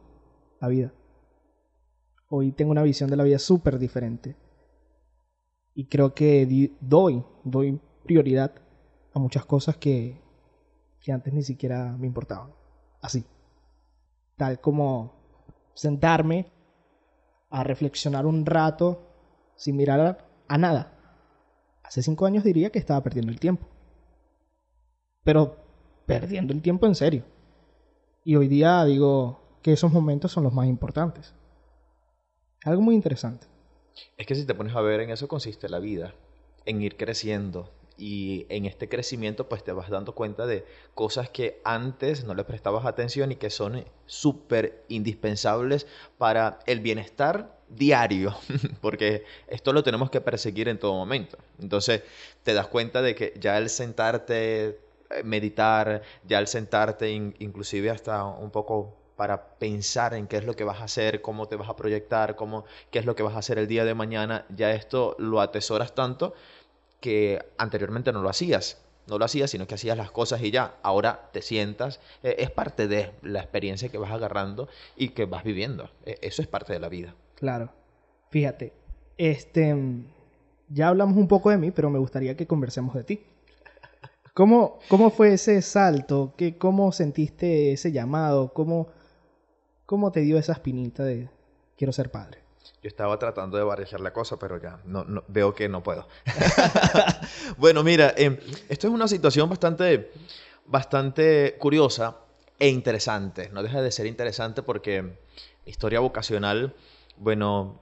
la 0.61 0.67
vida. 0.67 0.93
Hoy 2.29 2.51
tengo 2.51 2.71
una 2.71 2.83
visión 2.83 3.09
de 3.09 3.17
la 3.17 3.23
vida 3.23 3.39
súper 3.39 3.79
diferente. 3.79 4.35
Y 5.75 5.87
creo 5.87 6.13
que 6.13 6.71
doy, 6.79 7.23
doy 7.43 7.81
prioridad 8.03 8.53
a 9.13 9.19
muchas 9.19 9.45
cosas 9.45 9.77
que, 9.77 10.21
que 11.01 11.11
antes 11.11 11.33
ni 11.33 11.43
siquiera 11.43 11.95
me 11.97 12.07
importaban. 12.07 12.53
Así. 13.01 13.25
Tal 14.37 14.61
como 14.61 15.22
sentarme 15.73 16.51
a 17.49 17.63
reflexionar 17.63 18.25
un 18.25 18.45
rato 18.45 19.03
sin 19.55 19.75
mirar 19.75 20.25
a, 20.47 20.57
nada. 20.57 20.91
Hace 21.83 22.01
cinco 22.01 22.25
años 22.25 22.43
diría 22.43 22.71
que 22.71 22.79
estaba 22.79 23.01
perdiendo 23.03 23.31
el 23.31 23.39
tiempo. 23.39 23.67
Pero 25.23 25.57
perdiendo 26.05 26.53
el 26.53 26.61
tiempo 26.61 26.85
en 26.85 26.95
serio. 26.95 27.23
Y 28.23 28.35
hoy 28.35 28.47
día 28.47 28.83
digo 28.85 29.59
que 29.61 29.73
esos 29.73 29.91
momentos 29.91 30.31
son 30.31 30.43
los 30.43 30.53
más 30.53 30.67
importantes. 30.67 31.33
Algo 32.63 32.81
muy 32.81 32.95
interesante. 32.95 33.47
Es 34.17 34.25
que 34.25 34.35
si 34.35 34.45
te 34.45 34.55
pones 34.55 34.75
a 34.75 34.81
ver, 34.81 35.01
en 35.01 35.11
eso 35.11 35.27
consiste 35.27 35.69
la 35.69 35.79
vida, 35.79 36.15
en 36.65 36.81
ir 36.81 36.97
creciendo, 36.97 37.69
y 37.97 38.45
en 38.49 38.65
este 38.65 38.89
crecimiento 38.89 39.47
pues 39.47 39.63
te 39.63 39.71
vas 39.71 39.89
dando 39.89 40.13
cuenta 40.15 40.45
de 40.45 40.65
cosas 40.95 41.29
que 41.29 41.61
antes 41.63 42.23
no 42.23 42.33
le 42.33 42.43
prestabas 42.43 42.85
atención 42.85 43.31
y 43.31 43.35
que 43.35 43.49
son 43.49 43.85
súper 44.05 44.83
indispensables 44.87 45.87
para 46.17 46.59
el 46.65 46.79
bienestar 46.79 47.57
diario, 47.69 48.35
porque 48.81 49.25
esto 49.47 49.73
lo 49.73 49.83
tenemos 49.83 50.09
que 50.09 50.21
perseguir 50.21 50.69
en 50.69 50.79
todo 50.79 50.93
momento. 50.93 51.37
Entonces 51.59 52.03
te 52.43 52.53
das 52.53 52.67
cuenta 52.67 53.01
de 53.01 53.15
que 53.15 53.33
ya 53.39 53.57
el 53.57 53.69
sentarte, 53.69 54.79
eh, 55.09 55.23
meditar, 55.23 56.01
ya 56.23 56.39
el 56.39 56.47
sentarte 56.47 57.11
inclusive 57.11 57.89
hasta 57.89 58.23
un 58.25 58.51
poco 58.51 58.95
para 59.15 59.57
pensar 59.57 60.15
en 60.15 60.27
qué 60.27 60.37
es 60.37 60.45
lo 60.45 60.55
que 60.55 60.63
vas 60.63 60.81
a 60.81 60.85
hacer, 60.85 61.21
cómo 61.21 61.47
te 61.47 61.55
vas 61.55 61.69
a 61.69 61.75
proyectar, 61.75 62.35
cómo, 62.35 62.65
qué 62.89 62.99
es 62.99 63.05
lo 63.05 63.15
que 63.15 63.23
vas 63.23 63.35
a 63.35 63.39
hacer 63.39 63.59
el 63.59 63.67
día 63.67 63.85
de 63.85 63.93
mañana, 63.93 64.45
ya 64.49 64.71
esto 64.71 65.15
lo 65.19 65.39
atesoras 65.39 65.93
tanto 65.93 66.33
que 67.03 67.45
anteriormente 67.57 68.13
no 68.13 68.21
lo 68.21 68.29
hacías. 68.29 68.81
No 69.07 69.17
lo 69.17 69.25
hacías, 69.25 69.51
sino 69.51 69.67
que 69.67 69.75
hacías 69.75 69.97
las 69.97 70.09
cosas 70.09 70.41
y 70.41 70.51
ya. 70.51 70.75
Ahora 70.83 71.29
te 71.33 71.41
sientas. 71.41 71.99
Eh, 72.23 72.35
es 72.39 72.49
parte 72.49 72.87
de 72.87 73.11
la 73.21 73.41
experiencia 73.41 73.89
que 73.89 73.97
vas 73.97 74.13
agarrando 74.13 74.69
y 74.95 75.09
que 75.09 75.25
vas 75.25 75.43
viviendo. 75.43 75.89
E, 76.05 76.17
eso 76.21 76.41
es 76.41 76.47
parte 76.47 76.71
de 76.71 76.79
la 76.79 76.87
vida. 76.87 77.13
Claro. 77.35 77.73
Fíjate, 78.29 78.71
este, 79.17 79.75
ya 80.69 80.87
hablamos 80.87 81.17
un 81.17 81.27
poco 81.27 81.49
de 81.49 81.57
mí, 81.57 81.71
pero 81.71 81.89
me 81.89 81.99
gustaría 81.99 82.37
que 82.37 82.47
conversemos 82.47 82.95
de 82.95 83.03
ti. 83.03 83.25
¿Cómo, 84.33 84.79
cómo 84.87 85.09
fue 85.09 85.33
ese 85.33 85.61
salto? 85.61 86.33
¿Qué, 86.37 86.57
¿Cómo 86.57 86.93
sentiste 86.93 87.73
ese 87.73 87.91
llamado? 87.91 88.53
¿Cómo, 88.53 88.87
¿Cómo 89.85 90.13
te 90.13 90.21
dio 90.21 90.37
esa 90.37 90.53
espinita 90.53 91.03
de 91.03 91.29
quiero 91.75 91.91
ser 91.91 92.11
padre? 92.11 92.42
Yo 92.81 92.87
estaba 92.87 93.17
tratando 93.19 93.57
de 93.57 93.63
barajar 93.63 93.99
la 93.99 94.13
cosa, 94.13 94.37
pero 94.37 94.61
ya 94.61 94.79
no, 94.85 95.05
veo 95.27 95.53
que 95.53 95.69
no 95.69 95.83
puedo. 95.83 96.07
bueno, 97.57 97.83
mira, 97.83 98.13
em, 98.17 98.37
esto 98.69 98.87
es 98.87 98.93
una 98.93 99.07
situación 99.07 99.49
bastante, 99.49 100.11
bastante 100.65 101.55
curiosa 101.59 102.17
e 102.59 102.69
interesante. 102.69 103.49
No 103.49 103.63
deja 103.63 103.81
de 103.81 103.91
ser 103.91 104.05
interesante 104.05 104.63
porque 104.63 105.17
historia 105.65 105.99
vocacional, 105.99 106.75
bueno, 107.17 107.81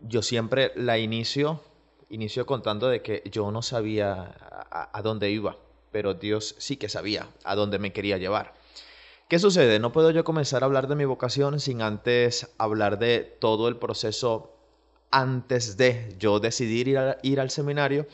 yo 0.00 0.22
siempre 0.22 0.72
la 0.76 0.98
inicio, 0.98 1.62
inicio 2.08 2.46
contando 2.46 2.88
de 2.88 3.02
que 3.02 3.22
yo 3.30 3.50
no 3.50 3.62
sabía 3.62 4.34
a 4.70 5.02
dónde 5.02 5.30
iba, 5.30 5.56
pero 5.90 6.14
Dios 6.14 6.54
sí 6.58 6.76
que 6.76 6.88
sabía 6.88 7.28
a 7.44 7.54
dónde 7.54 7.78
me 7.78 7.92
quería 7.92 8.18
llevar. 8.18 8.54
¿Qué 9.28 9.40
sucede? 9.40 9.80
No 9.80 9.90
puedo 9.90 10.12
yo 10.12 10.22
comenzar 10.22 10.62
a 10.62 10.66
hablar 10.66 10.86
de 10.86 10.94
mi 10.94 11.04
vocación 11.04 11.58
sin 11.58 11.82
antes 11.82 12.54
hablar 12.58 12.96
de 13.00 13.24
todo 13.40 13.66
el 13.66 13.76
proceso 13.76 14.52
antes 15.10 15.76
de 15.76 16.14
yo 16.16 16.38
decidir 16.38 16.86
ir, 17.22 17.40
al 17.40 17.50
seminario. 17.50 18.06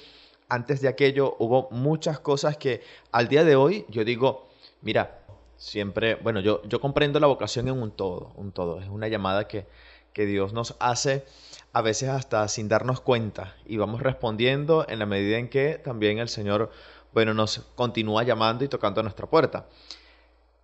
Antes 0.49 0.81
de 0.81 0.88
aquello 0.88 1.37
hubo 1.38 1.69
muchas 1.71 2.19
cosas 2.19 2.57
que 2.57 2.81
al 3.11 3.28
día 3.28 3.45
de 3.45 3.57
hoy 3.57 3.85
yo 3.90 4.07
digo, 4.07 4.49
mira, 4.81 5.23
siempre, 5.59 6.14
bueno, 6.14 6.40
yo, 6.40 6.62
yo 6.64 6.81
comprendo 6.81 7.21
la 7.21 7.26
vocación 7.26 7.69
en 7.69 7.83
un 7.83 7.90
todo, 7.90 8.33
un 8.37 8.50
todo. 8.50 8.81
Es 8.81 8.88
una 8.88 9.09
llamada 9.09 9.47
que, 9.47 9.66
que 10.14 10.25
Dios 10.25 10.54
nos 10.54 10.76
hace 10.81 11.26
a 11.75 11.83
veces 11.83 12.09
hasta 12.09 12.49
sin 12.49 12.69
darnos 12.69 13.02
cuenta 13.02 13.54
y 13.66 13.76
vamos 13.76 14.00
respondiendo 14.00 14.87
en 14.88 14.99
la 14.99 15.04
medida 15.04 15.37
en 15.37 15.50
que 15.50 15.75
también 15.75 16.21
el 16.21 16.31
Señor, 16.31 16.71
bueno, 17.12 17.35
nos 17.35 17.59
continúa 17.75 18.23
llamando 18.23 18.64
y 18.64 18.69
tocando 18.69 19.00
a 19.00 19.02
nuestra 19.02 19.26
puerta. 19.26 19.66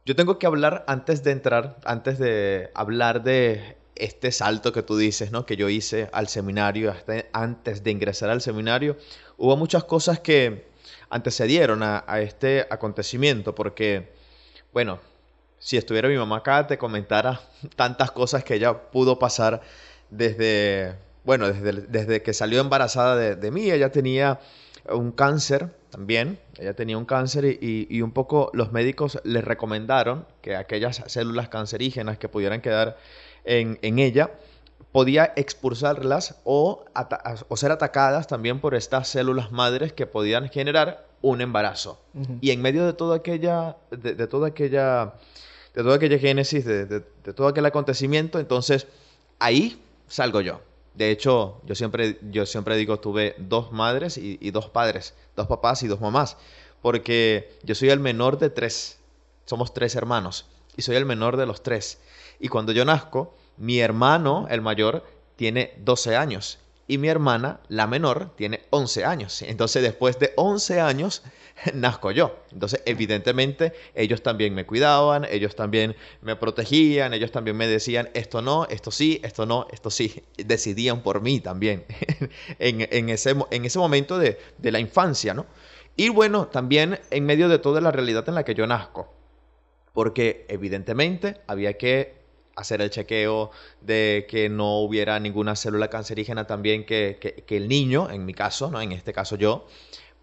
Yo 0.04 0.16
tengo 0.16 0.38
que 0.38 0.46
hablar 0.46 0.84
antes 0.86 1.22
de 1.22 1.32
entrar, 1.32 1.78
antes 1.84 2.18
de 2.18 2.70
hablar 2.74 3.22
de 3.22 3.76
este 3.94 4.32
salto 4.32 4.72
que 4.72 4.82
tú 4.82 4.96
dices, 4.96 5.32
¿no? 5.32 5.44
Que 5.44 5.56
yo 5.56 5.68
hice 5.68 6.08
al 6.12 6.28
seminario, 6.28 6.90
hasta 6.90 7.24
antes 7.32 7.82
de 7.82 7.90
ingresar 7.90 8.30
al 8.30 8.40
seminario, 8.40 8.96
hubo 9.36 9.56
muchas 9.56 9.84
cosas 9.84 10.20
que 10.20 10.68
antecedieron 11.10 11.82
a, 11.82 12.04
a 12.06 12.20
este 12.20 12.66
acontecimiento, 12.70 13.54
porque, 13.54 14.12
bueno, 14.72 15.00
si 15.58 15.76
estuviera 15.76 16.08
mi 16.08 16.16
mamá 16.16 16.38
acá, 16.38 16.66
te 16.66 16.78
comentara 16.78 17.40
tantas 17.76 18.10
cosas 18.10 18.44
que 18.44 18.54
ella 18.54 18.90
pudo 18.90 19.18
pasar 19.18 19.60
desde, 20.10 20.94
bueno, 21.24 21.48
desde, 21.48 21.82
desde 21.82 22.22
que 22.22 22.32
salió 22.32 22.60
embarazada 22.60 23.16
de, 23.16 23.50
mí. 23.50 23.70
Ella 23.70 23.90
tenía 23.90 24.40
un 24.92 25.12
cáncer 25.12 25.70
también, 25.90 26.38
ella 26.58 26.74
tenía 26.74 26.98
un 26.98 27.04
cáncer 27.04 27.44
y, 27.44 27.86
y, 27.88 28.02
un 28.02 28.12
poco 28.12 28.50
los 28.52 28.72
médicos 28.72 29.18
le 29.24 29.40
recomendaron 29.40 30.26
que 30.42 30.54
aquellas 30.54 31.02
células 31.06 31.48
cancerígenas 31.48 32.18
que 32.18 32.28
pudieran 32.28 32.60
quedar 32.60 32.98
en, 33.44 33.78
en 33.82 33.98
ella, 33.98 34.30
podía 34.92 35.32
expulsarlas 35.36 36.36
o, 36.44 36.84
o, 37.48 37.56
ser 37.56 37.72
atacadas 37.72 38.26
también 38.26 38.60
por 38.60 38.74
estas 38.74 39.08
células 39.08 39.52
madres 39.52 39.92
que 39.92 40.06
podían 40.06 40.48
generar 40.48 41.06
un 41.20 41.40
embarazo. 41.40 42.00
Y 42.40 42.50
en 42.50 42.62
medio 42.62 42.86
de 42.86 42.92
toda 42.92 43.16
aquella, 43.16 43.76
de, 43.90 44.26
toda 44.26 44.48
aquella, 44.48 45.14
de 45.74 45.82
toda 45.82 45.96
aquella 45.96 46.18
génesis, 46.18 46.64
de, 46.64 46.86
de, 46.86 47.00
todo 47.34 47.48
aquel 47.48 47.66
acontecimiento, 47.66 48.38
entonces 48.38 48.86
ahí 49.38 49.80
salgo 50.06 50.40
yo. 50.40 50.60
De 50.98 51.12
hecho, 51.12 51.60
yo 51.64 51.76
siempre, 51.76 52.18
yo 52.32 52.44
siempre 52.44 52.76
digo, 52.76 52.98
tuve 52.98 53.36
dos 53.38 53.70
madres 53.70 54.18
y, 54.18 54.36
y, 54.40 54.50
dos 54.50 54.68
padres, 54.68 55.14
dos 55.36 55.46
papás 55.46 55.84
y 55.84 55.86
dos 55.86 56.00
mamás, 56.00 56.36
porque 56.82 57.56
yo 57.62 57.76
soy 57.76 57.90
el 57.90 58.00
menor 58.00 58.40
de 58.40 58.50
tres, 58.50 58.98
somos 59.46 59.72
tres 59.72 59.94
hermanos, 59.94 60.46
y 60.76 60.82
soy 60.82 60.96
el 60.96 61.06
menor 61.06 61.36
de 61.36 61.46
los 61.46 61.62
tres. 61.62 62.00
Y 62.40 62.48
cuando 62.48 62.72
yo 62.72 62.84
nazco, 62.84 63.32
mi 63.56 63.78
hermano, 63.78 64.48
el 64.50 64.60
mayor, 64.60 65.04
tiene 65.36 65.72
12 65.84 66.16
años 66.16 66.58
y 66.88 66.96
mi 66.96 67.08
hermana, 67.08 67.60
la 67.68 67.86
menor, 67.86 68.34
tiene 68.34 68.62
11 68.70 69.04
años. 69.04 69.42
Entonces, 69.42 69.82
después 69.82 70.18
de 70.18 70.32
11 70.36 70.80
años, 70.80 71.22
nazco 71.74 72.10
yo. 72.10 72.44
Entonces, 72.52 72.82
evidentemente, 72.86 73.72
ellos 73.94 74.22
también 74.22 74.54
me 74.54 74.66
cuidaban, 74.66 75.26
ellos 75.30 75.54
también 75.56 75.96
me 76.22 76.36
protegían, 76.36 77.14
ellos 77.14 77.30
también 77.32 77.56
me 77.56 77.66
decían, 77.66 78.10
esto 78.14 78.42
no, 78.42 78.66
esto 78.66 78.90
sí, 78.90 79.20
esto 79.22 79.46
no, 79.46 79.66
esto 79.72 79.90
sí. 79.90 80.22
Decidían 80.36 81.02
por 81.02 81.20
mí 81.20 81.40
también 81.40 81.84
en, 82.58 83.08
ese, 83.08 83.34
en 83.50 83.64
ese 83.64 83.78
momento 83.78 84.18
de, 84.18 84.38
de 84.58 84.72
la 84.72 84.80
infancia, 84.80 85.34
¿no? 85.34 85.46
Y 85.96 86.10
bueno, 86.10 86.46
también 86.46 87.00
en 87.10 87.26
medio 87.26 87.48
de 87.48 87.58
toda 87.58 87.80
la 87.80 87.90
realidad 87.90 88.28
en 88.28 88.36
la 88.36 88.44
que 88.44 88.54
yo 88.54 88.66
nazco. 88.66 89.12
Porque 89.92 90.46
evidentemente 90.48 91.40
había 91.48 91.72
que 91.72 92.18
hacer 92.58 92.82
el 92.82 92.90
chequeo 92.90 93.50
de 93.80 94.26
que 94.28 94.48
no 94.48 94.80
hubiera 94.80 95.18
ninguna 95.20 95.54
célula 95.56 95.88
cancerígena 95.88 96.46
también 96.46 96.84
que, 96.84 97.44
el 97.48 97.68
niño, 97.68 98.10
en 98.10 98.24
mi 98.26 98.34
caso, 98.34 98.70
¿no? 98.70 98.80
en 98.80 98.92
este 98.92 99.12
caso 99.12 99.36
yo, 99.36 99.66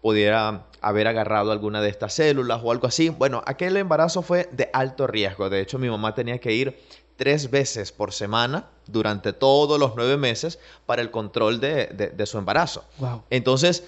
pudiera 0.00 0.66
haber 0.80 1.06
agarrado 1.08 1.52
alguna 1.52 1.80
de 1.80 1.88
estas 1.88 2.14
células 2.14 2.60
o 2.62 2.70
algo 2.70 2.86
así. 2.86 3.08
Bueno, 3.08 3.42
aquel 3.46 3.76
embarazo 3.76 4.22
fue 4.22 4.48
de 4.52 4.70
alto 4.72 5.06
riesgo. 5.06 5.50
De 5.50 5.60
hecho, 5.60 5.78
mi 5.78 5.88
mamá 5.88 6.14
tenía 6.14 6.38
que 6.38 6.52
ir 6.52 6.78
tres 7.16 7.50
veces 7.50 7.92
por 7.92 8.12
semana 8.12 8.66
durante 8.86 9.32
todos 9.32 9.80
los 9.80 9.96
nueve 9.96 10.16
meses 10.16 10.58
para 10.84 11.02
el 11.02 11.10
control 11.10 11.60
de, 11.60 12.22
su 12.26 12.38
embarazo. 12.38 12.84
Entonces, 13.30 13.84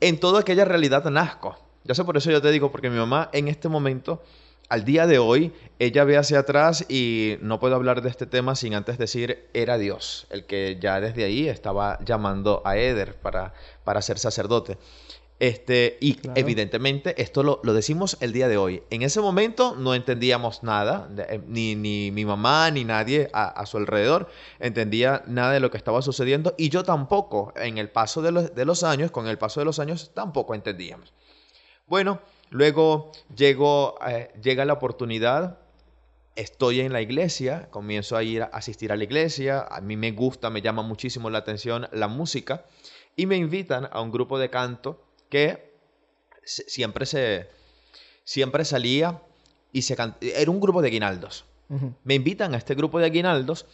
en 0.00 0.18
toda 0.18 0.40
aquella 0.40 0.64
realidad 0.64 1.04
nazco. 1.04 1.58
Yo 1.84 1.94
sé 1.94 2.04
por 2.04 2.16
eso 2.16 2.30
yo 2.30 2.42
te 2.42 2.50
digo, 2.50 2.70
porque 2.70 2.90
mi 2.90 2.98
mamá 2.98 3.30
en 3.32 3.48
este 3.48 3.68
momento 3.68 4.22
al 4.70 4.84
día 4.84 5.08
de 5.08 5.18
hoy, 5.18 5.52
ella 5.80 6.04
ve 6.04 6.16
hacia 6.16 6.38
atrás 6.38 6.86
y 6.88 7.36
no 7.40 7.58
puedo 7.58 7.74
hablar 7.74 8.02
de 8.02 8.08
este 8.08 8.24
tema 8.24 8.54
sin 8.54 8.74
antes 8.74 8.98
decir, 8.98 9.48
era 9.52 9.78
Dios, 9.78 10.28
el 10.30 10.46
que 10.46 10.78
ya 10.80 11.00
desde 11.00 11.24
ahí 11.24 11.48
estaba 11.48 11.98
llamando 12.04 12.62
a 12.64 12.76
Eder 12.76 13.16
para, 13.16 13.52
para 13.82 14.00
ser 14.00 14.20
sacerdote. 14.20 14.78
Este, 15.40 15.98
y 16.00 16.18
evidentemente 16.36 17.20
esto 17.20 17.42
lo, 17.42 17.60
decimos 17.74 18.16
el 18.20 18.32
día 18.32 18.46
de 18.46 18.56
hoy. 18.56 18.82
En 18.90 19.02
ese 19.02 19.20
momento 19.20 19.74
no 19.74 19.94
entendíamos 19.94 20.62
nada, 20.62 21.10
eh, 21.28 21.40
ni, 21.48 21.74
ni 21.74 22.12
mi 22.12 22.24
mamá 22.24 22.70
ni 22.70 22.84
nadie 22.84 23.28
a, 23.32 23.66
su 23.66 23.78
alrededor 23.78 24.28
entendía 24.58 25.22
nada 25.26 25.52
de 25.52 25.60
lo 25.60 25.70
que 25.70 25.78
estaba 25.78 26.02
sucediendo 26.02 26.54
y 26.56 26.68
yo 26.68 26.84
tampoco, 26.84 27.52
en 27.56 27.78
el 27.78 27.88
paso 27.88 28.22
de 28.22 28.30
los, 28.30 28.54
de 28.54 28.64
los 28.64 28.84
años, 28.84 29.10
con 29.10 29.26
el 29.26 29.38
paso 29.38 29.60
de 29.60 29.64
los 29.64 29.78
años, 29.78 30.12
tampoco 30.14 30.54
entendíamos. 30.54 31.12
Bueno, 31.86 32.20
Luego 32.50 33.12
eh, 34.08 34.32
llega 34.42 34.64
la 34.64 34.72
oportunidad, 34.72 35.58
estoy 36.34 36.80
en 36.80 36.92
la 36.92 37.00
iglesia, 37.00 37.68
comienzo 37.70 38.16
a 38.16 38.24
ir 38.24 38.42
a 38.42 38.46
asistir 38.46 38.90
a 38.90 38.96
la 38.96 39.04
iglesia, 39.04 39.60
a 39.70 39.80
mí 39.80 39.96
me 39.96 40.10
gusta, 40.10 40.50
me 40.50 40.60
llama 40.60 40.82
muchísimo 40.82 41.30
la 41.30 41.38
atención 41.38 41.86
la 41.92 42.08
música 42.08 42.64
y 43.14 43.26
me 43.26 43.36
invitan 43.36 43.88
a 43.92 44.00
un 44.00 44.10
grupo 44.10 44.36
de 44.40 44.50
canto 44.50 45.00
que 45.30 45.72
siempre 46.44 47.06
se 47.06 47.48
siempre 48.24 48.64
salía 48.64 49.22
y 49.72 49.82
se 49.82 49.96
era 50.20 50.50
un 50.50 50.60
grupo 50.60 50.82
de 50.82 50.88
aguinaldos. 50.88 51.44
Me 52.04 52.14
invitan 52.14 52.52
a 52.54 52.56
este 52.56 52.74
grupo 52.74 52.98
de 52.98 53.06
aguinaldos 53.06 53.64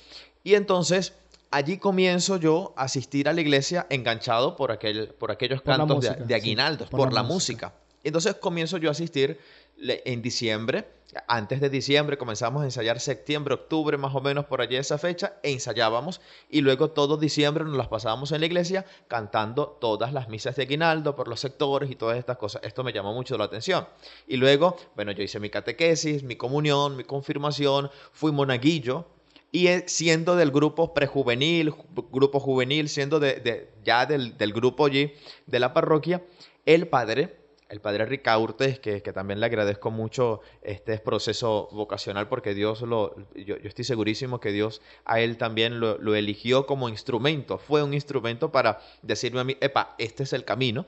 y 0.45 0.55
entonces 0.55 1.15
allí 1.51 1.79
comienzo 1.79 2.37
yo 2.37 2.75
a 2.77 2.85
asistir 2.85 3.29
a 3.29 3.33
la 3.33 3.41
iglesia 3.41 3.87
enganchado 3.89 4.55
por, 4.55 4.71
aquel, 4.71 5.09
por 5.09 5.31
aquellos 5.31 5.63
cantos 5.63 6.05
de, 6.27 6.35
aguinaldos, 6.35 6.91
por, 6.91 7.13
la, 7.13 7.23
música. 7.23 7.73
Entonces 8.05 8.35
comienzo 8.35 8.77
yo 8.77 8.91
a 8.91 8.93
asistir 8.93 9.41
en 9.79 10.23
diciembre. 10.23 10.87
Antes 11.29 11.61
de 11.61 11.71
diciembre 11.71 12.19
comenzamos 12.19 12.63
a 12.63 12.65
ensayar 12.67 13.01
septiembre, 13.01 13.55
octubre, 13.55 13.97
más 13.97 14.15
o 14.15 14.21
menos 14.21 14.45
por 14.45 14.61
allí 14.61 14.77
esa 14.77 14.99
fecha, 14.99 15.35
e 15.43 15.53
ensayábamos. 15.53 16.21
Y 16.51 16.61
luego 16.61 16.91
todo 16.91 17.17
diciembre 17.17 17.65
nos 17.65 17.77
las 17.77 17.89
pasábamos 17.89 18.33
en 18.33 18.41
la 18.41 18.47
iglesia 18.47 18.85
cantando 19.09 19.79
todas 19.81 20.13
las 20.13 20.29
misas 20.29 20.57
de 20.57 20.65
aguinaldo 20.65 21.17
por 21.17 21.29
los 21.29 21.41
sectores 21.41 21.91
y 21.91 21.97
todas 21.97 22.19
estas 22.19 22.37
cosas. 22.37 22.63
Esto 22.65 22.85
me 22.85 22.93
llamó 22.93 23.15
mucho 23.15 23.39
la 23.39 23.45
atención. 23.45 23.87
Y 24.27 24.37
luego, 24.37 24.77
bueno, 24.95 25.13
yo 25.13 25.23
hice 25.23 25.41
mi 25.41 25.49
catequesis, 25.49 26.23
mi 26.23 26.37
comunión, 26.37 26.97
mi 26.97 27.05
confirmación, 27.05 27.91
fui 28.13 28.33
monaguillo, 28.33 29.07
y 29.53 29.69
siendo 29.87 30.37
del 30.37 30.51
grupo 30.51 30.93
prejuvenil, 30.93 31.73
grupo 32.11 32.41
juvenil, 32.41 32.89
siendo 32.89 33.21
de, 33.21 33.71
ya 33.85 34.05
del, 34.05 34.37
del, 34.37 34.53
grupo 34.53 34.85
allí 34.85 35.15
de 35.47 35.61
la 35.61 35.73
parroquia, 35.73 36.23
el 36.67 36.89
padre 36.89 37.46
el 37.69 37.81
padre 37.81 38.07
Ricaurte, 38.07 38.79
que, 38.81 39.03
que 39.03 39.13
también 39.13 39.41
le 39.41 39.47
agradezco 39.47 39.91
mucho 39.91 40.41
este 40.63 40.99
proceso 40.99 41.69
vocacional 41.73 42.29
porque 42.29 42.55
Dios 42.55 42.83
lo, 42.83 43.17
yo, 43.35 43.57
estoy 43.57 43.85
segurísimo 43.85 44.41
que 44.41 44.53
Dios 44.53 44.83
a 45.05 45.21
él 45.21 45.37
también 45.37 45.81
lo, 45.81 46.15
eligió 46.15 46.67
como 46.67 46.89
instrumento, 46.89 47.59
fue 47.59 47.83
un 47.83 47.95
instrumento 47.95 48.53
para 48.53 48.81
decirme 49.03 49.41
a 49.41 49.45
mí, 49.45 49.57
epa, 49.61 49.95
este 49.99 50.23
es 50.23 50.33
el 50.33 50.45
camino. 50.45 50.87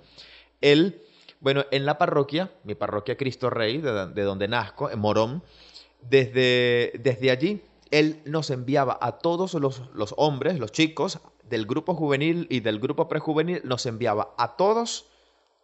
Él, 0.61 1.03
bueno, 1.41 1.65
en 1.71 1.85
la 1.85 1.99
parroquia, 1.99 2.51
mi 2.65 2.75
parroquia 2.75 3.17
Cristo 3.17 3.51
Rey, 3.51 3.79
de, 3.79 4.23
donde 4.23 4.49
nazco, 4.49 4.91
en 4.91 5.01
Morón, 5.01 5.43
desde, 6.01 6.93
desde 7.01 7.31
allí, 7.31 7.63
él 7.91 8.21
nos 8.25 8.51
enviaba 8.51 8.99
a 9.01 9.19
todos 9.19 9.55
los, 9.55 9.83
los 9.95 10.15
hombres, 10.17 10.59
los 10.59 10.71
chicos 10.71 11.21
del 11.43 11.67
grupo 11.67 11.95
juvenil 11.95 12.47
y 12.51 12.61
del 12.61 12.79
grupo 12.79 13.09
prejuvenil, 13.09 13.63
nos 13.65 13.87
enviaba 13.87 14.35
a 14.37 14.57
todos 14.57 15.07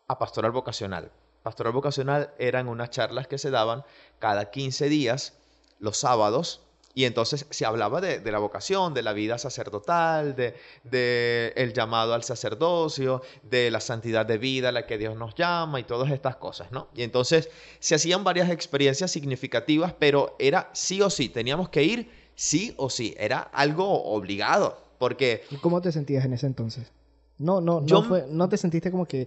a 0.09 0.19
pastoral 0.19 0.53
vocacional. 0.53 1.11
Pastoral 1.43 1.73
vocacional 1.73 2.33
eran 2.39 2.69
unas 2.69 2.91
charlas 2.91 3.27
que 3.27 3.39
se 3.39 3.51
daban 3.51 3.85
cada 4.19 4.51
15 4.51 4.89
días, 4.89 5.35
los 5.79 5.99
sábados, 5.99 6.63
y 6.95 7.05
entonces 7.05 7.47
se 7.51 7.67
hablaba 7.67 8.01
de, 8.01 8.21
la 8.31 8.39
vocación, 8.39 8.95
de 8.95 9.03
la 9.03 9.13
vida 9.13 9.37
sacerdotal, 9.37 10.37
de, 10.37 11.53
el 11.57 11.73
llamado 11.73 12.15
al 12.15 12.23
sacerdocio, 12.23 13.21
de 13.43 13.71
la 13.73 13.81
santidad 13.81 14.25
de 14.25 14.39
vida 14.39 14.69
a 14.69 14.73
la 14.73 14.87
que 14.87 14.97
Dios 14.97 15.17
nos 15.17 15.35
llama 15.35 15.81
y 15.81 15.85
todas 15.85 16.13
estas 16.13 16.37
cosas, 16.37 16.71
¿no? 16.71 16.87
Y 16.95 17.03
entonces 17.03 17.51
se 17.81 17.97
hacían 17.97 18.23
varias 18.23 18.49
experiencias 18.49 19.11
significativas, 19.11 19.93
pero 19.99 20.37
era 20.39 20.71
sí 20.73 21.03
o 21.03 21.11
sí, 21.11 21.29
teníamos 21.29 21.69
que 21.69 21.83
ir 21.83 22.11
sí 22.37 22.75
o 22.77 22.89
sí, 22.89 23.15
era 23.19 23.41
algo 23.41 24.05
obligado, 24.05 24.79
porque... 24.99 25.43
¿Cómo 25.61 25.81
te 25.81 25.91
sentías 25.91 26.25
en 26.25 26.33
ese 26.33 26.47
entonces? 26.47 26.93
No, 27.39 27.61
no, 27.61 27.81
no, 27.81 28.05
fue, 28.05 28.25
no 28.29 28.49
te 28.49 28.57
sentiste 28.57 28.93
como 28.93 29.07
que 29.07 29.27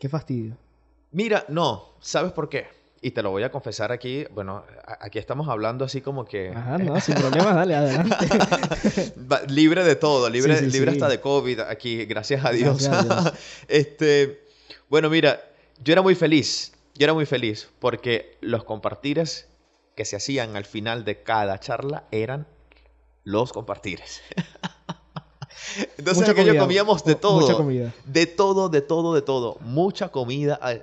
Qué 0.00 0.08
fastidio. 0.08 0.56
Mira, 1.12 1.44
no, 1.48 1.90
¿sabes 2.00 2.32
por 2.32 2.48
qué? 2.48 2.68
Y 3.02 3.10
te 3.10 3.22
lo 3.22 3.30
voy 3.30 3.42
a 3.42 3.50
confesar 3.50 3.92
aquí, 3.92 4.24
bueno, 4.32 4.64
aquí 4.98 5.18
estamos 5.18 5.46
hablando 5.48 5.84
así 5.84 6.00
como 6.00 6.24
que... 6.24 6.54
Ajá, 6.56 6.78
no, 6.78 6.98
sin 7.00 7.16
problemas, 7.16 7.54
dale, 7.54 7.74
adelante. 7.74 8.16
libre 9.48 9.84
de 9.84 9.96
todo, 9.96 10.30
libre, 10.30 10.58
libre 10.62 10.92
hasta 10.92 11.08
de 11.08 11.20
COVID 11.20 11.60
aquí, 11.60 12.06
gracias 12.06 12.46
a 12.46 12.50
Dios. 12.50 12.88
este, 13.68 14.46
bueno, 14.88 15.10
mira, 15.10 15.38
yo 15.84 15.92
era 15.92 16.00
muy 16.00 16.14
feliz, 16.14 16.72
yo 16.94 17.04
era 17.04 17.12
muy 17.12 17.26
feliz 17.26 17.68
porque 17.78 18.38
los 18.40 18.64
compartires 18.64 19.48
que 19.96 20.06
se 20.06 20.16
hacían 20.16 20.56
al 20.56 20.64
final 20.64 21.04
de 21.04 21.22
cada 21.22 21.60
charla 21.60 22.04
eran 22.10 22.46
los 23.24 23.52
compartires. 23.52 24.22
Entonces 25.98 26.18
Mucha 26.22 26.32
aquello 26.32 26.48
comida, 26.48 26.60
comíamos 26.62 27.04
de 27.04 27.14
todo. 27.14 27.40
mucha 27.40 27.54
comida. 27.54 27.94
De 28.04 28.26
todo, 28.26 28.68
de 28.68 28.80
todo, 28.80 29.14
de 29.14 29.22
todo. 29.22 29.58
Mucha 29.60 30.08
comida. 30.08 30.58
a- 30.62 30.76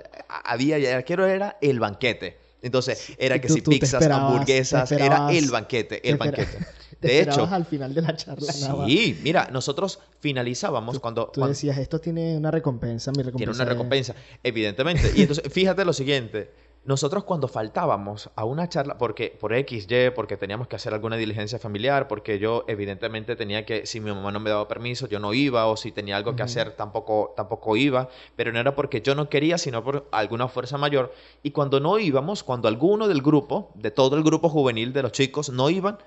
Había, 0.52 0.78
ya 0.78 1.02
quiero 1.02 1.26
era 1.26 1.56
el 1.60 1.80
banquete. 1.80 2.36
Entonces, 2.62 3.12
era 3.18 3.36
Y 3.36 3.40
que 3.40 3.48
tú- 3.48 3.54
si 3.54 3.62
tú 3.62 3.70
pizzas, 3.70 4.04
hamburguesas, 4.04 4.90
era 4.92 5.30
el 5.32 5.50
banquete, 5.50 6.08
el 6.08 6.16
banquete. 6.16 6.58
Te 7.00 7.06
De 7.06 7.20
hecho, 7.20 7.46
al 7.48 7.64
final 7.64 7.94
de 7.94 8.02
la 8.02 8.16
charla. 8.16 8.52
nada 8.60 8.84
sí, 8.86 9.16
mira, 9.22 9.48
nosotros 9.52 10.00
finalizábamos 10.18 10.98
cuando, 10.98 11.26
Tú 11.26 11.34
cuando- 11.40 11.50
decías, 11.50 11.78
esto 11.78 12.00
tiene 12.00 12.36
una 12.36 12.50
recompensa, 12.50 13.12
mi 13.12 13.18
recompensa. 13.22 13.36
tiene 13.38 13.52
una 13.52 13.62
es- 13.62 13.68
recompensa, 13.68 14.14
evidentemente. 14.42 15.12
Y 15.14 15.20
entonces, 15.22 15.44
fíjate 15.52 15.84
lo 15.84 15.92
siguiente. 15.92 16.50
Nosotros 16.88 17.24
cuando 17.24 17.48
faltábamos 17.48 18.30
a 18.34 18.46
una 18.46 18.66
charla, 18.70 18.96
porque 18.96 19.36
por 19.38 19.52
X, 19.52 19.86
Y, 19.90 20.08
porque 20.14 20.38
teníamos 20.38 20.68
que 20.68 20.76
hacer 20.76 20.94
alguna 20.94 21.16
diligencia 21.16 21.58
familiar, 21.58 22.08
porque 22.08 22.38
yo 22.38 22.64
evidentemente 22.66 23.36
tenía 23.36 23.66
que, 23.66 23.84
si 23.84 24.00
mi 24.00 24.10
mamá 24.10 24.32
no 24.32 24.40
me 24.40 24.48
daba 24.48 24.66
permiso, 24.68 25.06
yo 25.06 25.20
no 25.20 25.34
iba, 25.34 25.66
o 25.66 25.76
si 25.76 25.92
tenía 25.92 26.16
algo 26.16 26.34
que 26.34 26.42
hacer, 26.42 26.70
tampoco, 26.76 27.34
tampoco 27.36 27.76
iba, 27.76 28.08
pero 28.36 28.52
no 28.52 28.58
era 28.58 28.74
porque 28.74 29.02
yo 29.02 29.14
no 29.14 29.28
quería, 29.28 29.58
sino 29.58 29.84
por 29.84 30.08
alguna 30.12 30.48
fuerza 30.48 30.78
mayor. 30.78 31.12
Y 31.42 31.50
cuando 31.50 31.78
no 31.78 31.98
íbamos, 31.98 32.42
cuando 32.42 32.68
alguno 32.68 33.06
del 33.06 33.20
grupo, 33.20 33.70
de 33.74 33.90
todo 33.90 34.16
el 34.16 34.22
grupo 34.22 34.48
juvenil 34.48 34.94
de 34.94 35.02
los 35.02 35.12
chicos, 35.12 35.50
no 35.50 35.68
iban, 35.68 35.98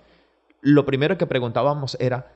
lo 0.62 0.84
primero 0.84 1.16
que 1.16 1.28
preguntábamos 1.28 1.96
era, 2.00 2.34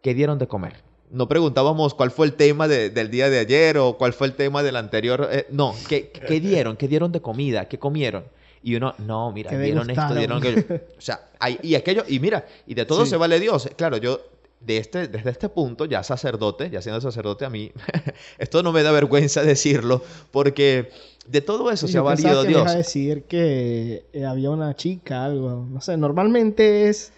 ¿qué 0.00 0.14
dieron 0.14 0.38
de 0.38 0.48
comer? 0.48 0.93
No 1.10 1.28
preguntábamos 1.28 1.94
cuál 1.94 2.10
fue 2.10 2.26
el 2.26 2.32
tema 2.34 2.66
de- 2.66 2.90
del 2.90 3.10
día 3.10 3.30
de 3.30 3.38
ayer 3.38 3.78
o 3.78 3.96
cuál 3.96 4.12
fue 4.12 4.26
el 4.26 4.32
tema 4.34 4.62
del 4.62 4.76
anterior. 4.76 5.28
eh, 5.30 5.46
no, 5.50 5.74
¿qué, 5.88 6.08
¿qué 6.10 6.40
dieron? 6.40 6.76
¿Qué 6.76 6.88
dieron 6.88 7.12
de 7.12 7.20
comida? 7.20 7.66
¿Qué 7.68 7.78
comieron? 7.78 8.24
Y 8.62 8.74
uno, 8.76 8.94
no, 8.98 9.30
mira, 9.30 9.50
¿Qué 9.50 9.58
dieron 9.58 9.90
esto, 9.90 10.14
dieron 10.14 10.38
aquello. 10.38 10.64
O 10.96 11.00
sea, 11.00 11.28
hay- 11.38 11.58
y 11.62 11.74
aquello, 11.74 12.04
y 12.08 12.18
mira, 12.18 12.46
y 12.66 12.74
de 12.74 12.84
todo 12.86 13.04
Sí. 13.04 13.10
se 13.10 13.16
vale 13.18 13.38
Dios. 13.38 13.68
Claro, 13.76 13.98
yo 13.98 14.20
de 14.60 14.78
este, 14.78 15.06
desde 15.08 15.28
este 15.30 15.50
punto, 15.50 15.84
ya 15.84 16.02
sacerdote, 16.02 16.70
ya 16.70 16.80
siendo 16.80 16.98
sacerdote 17.00 17.44
a 17.44 17.50
mí, 17.50 17.70
esto 18.38 18.62
no 18.62 18.72
me 18.72 18.82
da 18.82 18.90
vergüenza 18.92 19.42
decirlo, 19.42 20.02
porque 20.30 20.88
de 21.26 21.42
todo 21.42 21.70
eso 21.70 21.86
Sí, 21.86 21.92
se 21.92 21.98
ha 21.98 22.02
valido 22.02 22.42
que 22.42 22.48
Dios. 22.48 22.74
decir 22.74 23.24
que 23.24 24.04
eh, 24.14 24.24
había 24.24 24.48
una 24.50 24.74
chica, 24.74 25.26
algo. 25.26 25.66
No 25.70 25.82
sé, 25.82 25.98
normalmente 25.98 26.88
es, 26.88 27.12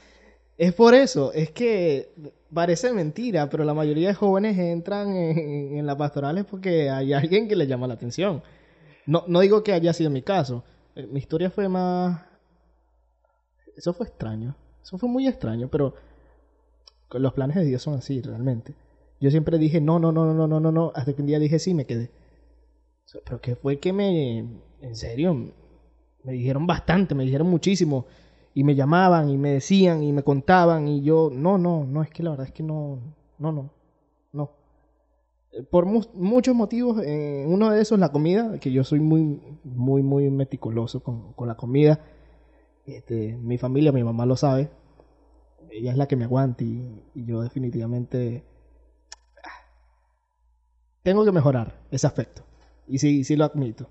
es 0.58 0.72
por 0.72 0.94
eso. 0.94 1.32
Es 1.32 1.50
que 1.52 2.08
parece 2.52 2.92
mentira, 2.92 3.48
pero 3.48 3.64
la 3.64 3.74
mayoría 3.74 4.08
de 4.08 4.14
jóvenes 4.14 4.58
entran 4.58 5.14
en, 5.16 5.86
las 5.86 5.96
pastorales 5.96 6.44
porque 6.44 6.90
hay 6.90 7.12
alguien 7.12 7.48
que 7.48 7.56
les 7.56 7.68
llama 7.68 7.86
la 7.86 7.94
atención. 7.94 8.42
No, 9.06 9.24
no 9.26 9.40
digo 9.40 9.62
que 9.62 9.72
haya 9.72 9.92
sido 9.92 10.10
mi 10.10 10.22
caso. 10.22 10.64
Eh, 10.94 11.06
mi 11.06 11.20
historia 11.20 11.50
fue 11.50 11.68
más... 11.68 12.22
Eso 13.76 13.92
fue 13.92 14.06
extraño. 14.06 14.56
Eso 14.82 14.98
fue 14.98 15.08
muy 15.08 15.26
extraño, 15.26 15.68
pero 15.68 15.94
los 17.10 17.32
planes 17.32 17.56
de 17.56 17.64
Dios 17.64 17.82
son 17.82 17.94
así, 17.94 18.20
realmente. 18.20 18.74
Yo 19.20 19.30
siempre 19.30 19.58
dije, 19.58 19.80
no, 19.80 19.98
no, 19.98 20.12
no, 20.12 20.32
no, 20.32 20.46
no, 20.46 20.60
no, 20.60 20.72
no, 20.72 20.92
hasta 20.94 21.12
que 21.12 21.22
un 21.22 21.26
día 21.26 21.38
dije 21.38 21.58
sí, 21.58 21.74
me 21.74 21.86
quedé. 21.86 22.10
Pero 23.24 23.40
que 23.40 23.56
fue 23.56 23.78
que 23.78 23.92
me, 23.92 24.38
en 24.80 24.96
serio, 24.96 25.52
me 26.24 26.32
dijeron 26.32 26.66
bastante, 26.66 27.14
me 27.14 27.24
dijeron 27.24 27.48
muchísimo. 27.48 28.06
Y 28.56 28.64
me 28.64 28.74
llamaban 28.74 29.30
y 29.30 29.38
me 29.38 29.52
decían 29.52 30.02
y 30.02 30.12
me 30.12 30.24
contaban 30.24 30.88
y 30.88 31.02
yo, 31.04 31.30
no, 31.32 31.58
no, 31.58 31.84
no, 31.86 32.02
es 32.02 32.10
que 32.10 32.24
la 32.24 32.32
verdad 32.32 32.48
es 32.48 32.54
que 32.54 32.64
no, 32.64 32.98
no, 33.38 33.52
no, 33.52 33.70
no. 34.32 34.50
Eh, 35.52 35.62
Por 35.62 35.86
mu- 35.86 36.02
muchos 36.14 36.54
motivos, 36.54 37.02
eh, 37.04 37.44
uno 37.48 37.70
de 37.70 37.80
esos 37.82 37.98
la 37.98 38.10
comida, 38.12 38.58
que 38.60 38.72
yo 38.72 38.84
soy 38.84 39.00
muy, 39.00 39.40
muy, 39.64 40.02
muy 40.02 40.30
meticuloso 40.30 41.02
con, 41.02 41.32
con 41.34 41.48
la 41.48 41.56
comida. 41.56 42.00
Este, 42.86 43.36
mi 43.38 43.58
familia, 43.58 43.92
mi 43.92 44.04
mamá 44.04 44.26
lo 44.26 44.36
sabe. 44.36 44.70
Ella 45.70 45.92
es 45.92 45.96
la 45.98 46.08
que 46.08 46.16
me 46.16 46.24
aguanta 46.24 46.64
y, 46.64 47.02
y 47.14 47.24
yo 47.24 47.40
definitivamente 47.42 48.44
ah, 49.44 49.66
tengo 51.02 51.24
que 51.24 51.32
mejorar 51.32 51.78
ese 51.90 52.06
aspecto. 52.06 52.42
Y 52.88 52.98
sí, 52.98 53.24
sí 53.24 53.36
lo 53.36 53.44
admito. 53.44 53.88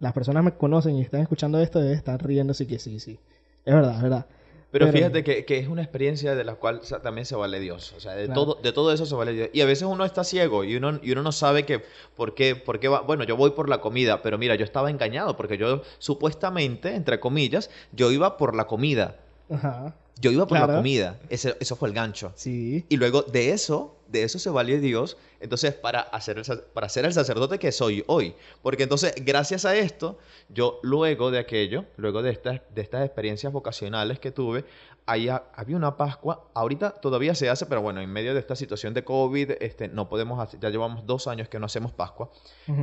Las 0.00 0.12
personas 0.12 0.44
me 0.44 0.56
conocen 0.56 0.96
y 0.96 1.02
están 1.02 1.20
escuchando 1.20 1.60
esto 1.60 1.80
deben 1.80 1.96
estar 1.96 2.24
riéndose 2.24 2.66
que 2.66 2.78
sí, 2.78 2.98
sí. 3.00 3.18
Es 3.64 3.74
verdad, 3.74 3.96
es 3.96 4.02
verdad. 4.02 4.26
Pero, 4.70 4.86
Pero- 4.86 4.96
fíjate 4.96 5.22
que, 5.22 5.44
que 5.44 5.58
es 5.58 5.68
una 5.68 5.82
experiencia 5.82 6.34
de 6.34 6.44
la 6.44 6.54
cual 6.54 6.80
también 7.02 7.26
se 7.26 7.36
vale 7.36 7.60
Dios. 7.60 7.92
O 7.94 8.00
sea, 8.00 8.14
de, 8.14 8.24
Claro. 8.24 8.40
todo, 8.44 8.54
de 8.62 8.72
todo 8.72 8.90
eso 8.92 9.04
se 9.04 9.14
vale 9.14 9.32
Dios. 9.34 9.50
Y 9.52 9.60
a 9.60 9.66
veces 9.66 9.84
uno 9.86 10.04
está 10.06 10.24
ciego 10.24 10.64
y 10.64 10.76
uno, 10.76 10.98
y 11.02 11.12
uno 11.12 11.22
no 11.22 11.30
sabe 11.30 11.66
que 11.66 11.82
por 12.16 12.34
qué, 12.34 12.56
por 12.56 12.80
qué 12.80 12.88
va. 12.88 13.02
Bueno, 13.02 13.24
yo 13.24 13.36
voy 13.36 13.50
por 13.50 13.68
la 13.68 13.82
comida, 13.82 14.22
pero 14.22 14.38
mira, 14.38 14.54
yo 14.54 14.64
estaba 14.64 14.88
engañado 14.90 15.36
porque 15.36 15.58
yo 15.58 15.82
supuestamente, 15.98 16.94
entre 16.94 17.20
comillas, 17.20 17.68
yo 17.92 18.10
iba 18.10 18.36
por 18.38 18.56
la 18.56 18.66
comida. 18.66 19.16
Ajá. 19.50 19.94
Yo 20.20 20.30
iba 20.30 20.46
por 20.46 20.58
la 20.58 20.66
comida. 20.76 21.18
Ese, 21.28 21.56
eso 21.60 21.76
fue 21.76 21.88
el 21.88 21.94
gancho. 21.94 22.32
Sí. 22.36 22.86
Y 22.88 22.96
luego 22.96 23.22
de 23.22 23.50
eso, 23.50 23.96
de 24.12 24.22
eso 24.22 24.38
se 24.38 24.50
valió 24.50 24.78
Dios, 24.80 25.16
entonces 25.40 25.74
para, 25.74 26.00
hacer 26.00 26.38
el, 26.38 26.44
para 26.74 26.88
ser 26.88 27.04
el 27.06 27.12
sacerdote 27.12 27.58
que 27.58 27.72
soy 27.72 28.04
hoy. 28.06 28.34
Porque 28.62 28.84
entonces, 28.84 29.14
gracias 29.24 29.64
a 29.64 29.74
esto, 29.74 30.18
yo 30.48 30.78
luego 30.82 31.30
de 31.30 31.38
aquello, 31.38 31.86
luego 31.96 32.22
de 32.22 32.30
estas, 32.30 32.60
de 32.74 32.82
estas 32.82 33.04
experiencias 33.04 33.52
vocacionales 33.52 34.18
que 34.20 34.30
tuve, 34.30 34.64
ahí 35.06 35.28
ha- 35.28 35.44
había 35.54 35.76
una 35.76 35.96
Pascua, 35.96 36.44
ahorita 36.54 36.90
todavía 36.92 37.34
se 37.34 37.50
hace, 37.50 37.66
pero 37.66 37.82
bueno, 37.82 38.00
en 38.00 38.10
medio 38.12 38.34
de 38.34 38.40
esta 38.40 38.54
situación 38.54 38.94
de 38.94 39.02
COVID, 39.02 39.52
este, 39.60 39.88
no 39.88 40.08
podemos 40.08 40.38
hacer, 40.38 40.60
ya 40.60 40.70
llevamos 40.70 41.06
dos 41.06 41.26
años 41.26 41.48
que 41.48 41.58
no 41.58 41.66
hacemos 41.66 41.92
Pascua, 41.92 42.30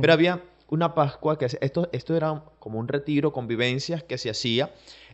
pero 0.02 0.12
había 0.12 0.42
una 0.68 0.94
Pascua 0.94 1.38
que 1.38 1.46
esto, 1.60 1.88
esto 1.92 2.14
era 2.16 2.44
como 2.58 2.78
un 2.78 2.88
retiro, 2.88 3.32
convivencias 3.32 4.02
que 4.02 4.18
se 4.18 4.28
hacía 4.30 4.72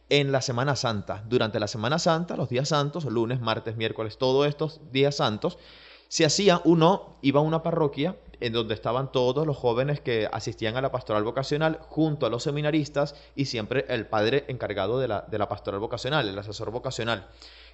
en 0.09 0.31
la 0.31 0.41
Semana 0.41 0.77
Santa. 0.77 1.25
Durante 1.29 1.59
la 1.59 1.67
Semana 1.67 1.99
Santa, 1.99 2.37
los 2.37 2.49
días 2.49 2.69
santos, 2.69 3.05
lunes, 3.07 3.41
martes, 3.41 3.77
miércoles, 3.77 4.19
todos 4.19 4.47
estos 4.47 4.81
días 4.93 5.17
santos, 5.17 5.59
se 6.09 6.25
hacía, 6.25 6.61
uno 6.65 7.17
iba 7.23 7.41
a 7.41 7.43
una 7.43 7.63
parroquia 7.63 8.17
en 8.41 8.53
donde 8.53 8.75
estaban 8.75 9.13
todos 9.13 9.47
los 9.47 9.57
jóvenes 9.57 10.01
que 10.01 10.29
asistían 10.31 10.77
a 10.77 10.83
la 10.83 10.93
pastoral 10.93 11.25
vocacional 11.25 11.79
junto 11.89 12.27
a 12.27 12.31
los 12.31 12.43
seminaristas 12.43 13.15
y 13.35 13.47
siempre 13.47 13.87
el 13.89 14.07
padre 14.07 14.45
encargado 14.49 14.99
de 14.99 15.09
la, 15.09 15.23
de 15.23 15.39
la 15.39 15.49
pastoral 15.49 15.81
vocacional, 15.81 16.29
el 16.29 16.39
asesor 16.39 16.71
vocacional. 16.71 17.29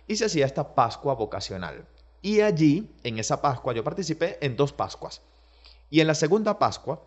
Y 0.06 0.16
se 0.16 0.26
hacía 0.26 0.46
esta 0.46 0.74
Pascua 0.74 1.14
vocacional. 1.14 1.86
Y 2.22 2.40
allí, 2.40 2.94
en 3.02 3.18
esa 3.18 3.42
Pascua, 3.42 3.74
yo 3.74 3.82
participé 3.82 4.38
en 4.40 4.56
dos 4.56 4.72
Pascuas. 4.72 5.22
Y 5.90 6.00
en 6.00 6.06
la 6.06 6.14
segunda 6.14 6.58
Pascua 6.58 7.02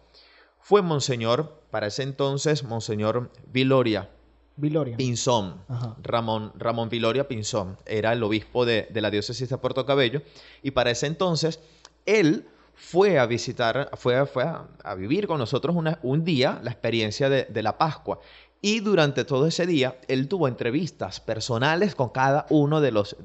fue 0.60 0.82
Monseñor, 0.82 1.64
para 1.72 1.88
ese 1.88 2.04
entonces, 2.04 2.64
Monseñor 2.64 3.32
Viloria 3.48 4.10
Viloria. 4.58 4.96
Pinzón. 4.98 5.62
Ajá. 5.68 5.96
Ramón, 6.02 6.54
Ramón 6.56 6.90
Viloria 6.90 7.28
Pinzón. 7.28 7.78
Era 7.86 8.14
el 8.14 8.24
obispo 8.24 8.66
de, 8.66 8.88
de 8.92 9.02
la 9.02 9.12
diócesis 9.12 9.50
de 9.50 9.58
Puerto 9.58 9.86
Cabello. 9.86 10.22
Y 10.64 10.72
para 10.72 10.92
ese 10.92 11.08
entonces, 11.08 11.60
él 12.06 12.46
fue 12.74 13.20
a 13.20 13.26
visitar, 13.26 13.90
fue, 13.96 14.16
a- 14.18 14.26
fue 14.26 14.44
a, 14.44 14.68
a 14.84 14.96
vivir 14.96 15.28
con 15.28 15.40
nosotros 15.40 15.76
una- 15.76 16.00
un 16.04 16.24
día 16.24 16.60
la 16.64 16.72
experiencia 16.72 17.30
de, 17.30 17.46
de 17.46 17.64
la 17.64 17.78
Pascua. 17.78 18.20
Y 18.62 18.80
durante 18.80 19.26
todo 19.26 19.46
ese 19.48 19.66
día, 19.68 20.00
él 20.08 20.28
tuvo 20.28 20.48
entrevistas 20.48 21.20
personales 21.20 21.94
con 21.96 22.10
cada 22.10 22.46
uno 22.50 22.82
de 22.82 22.92
los, 22.92 23.16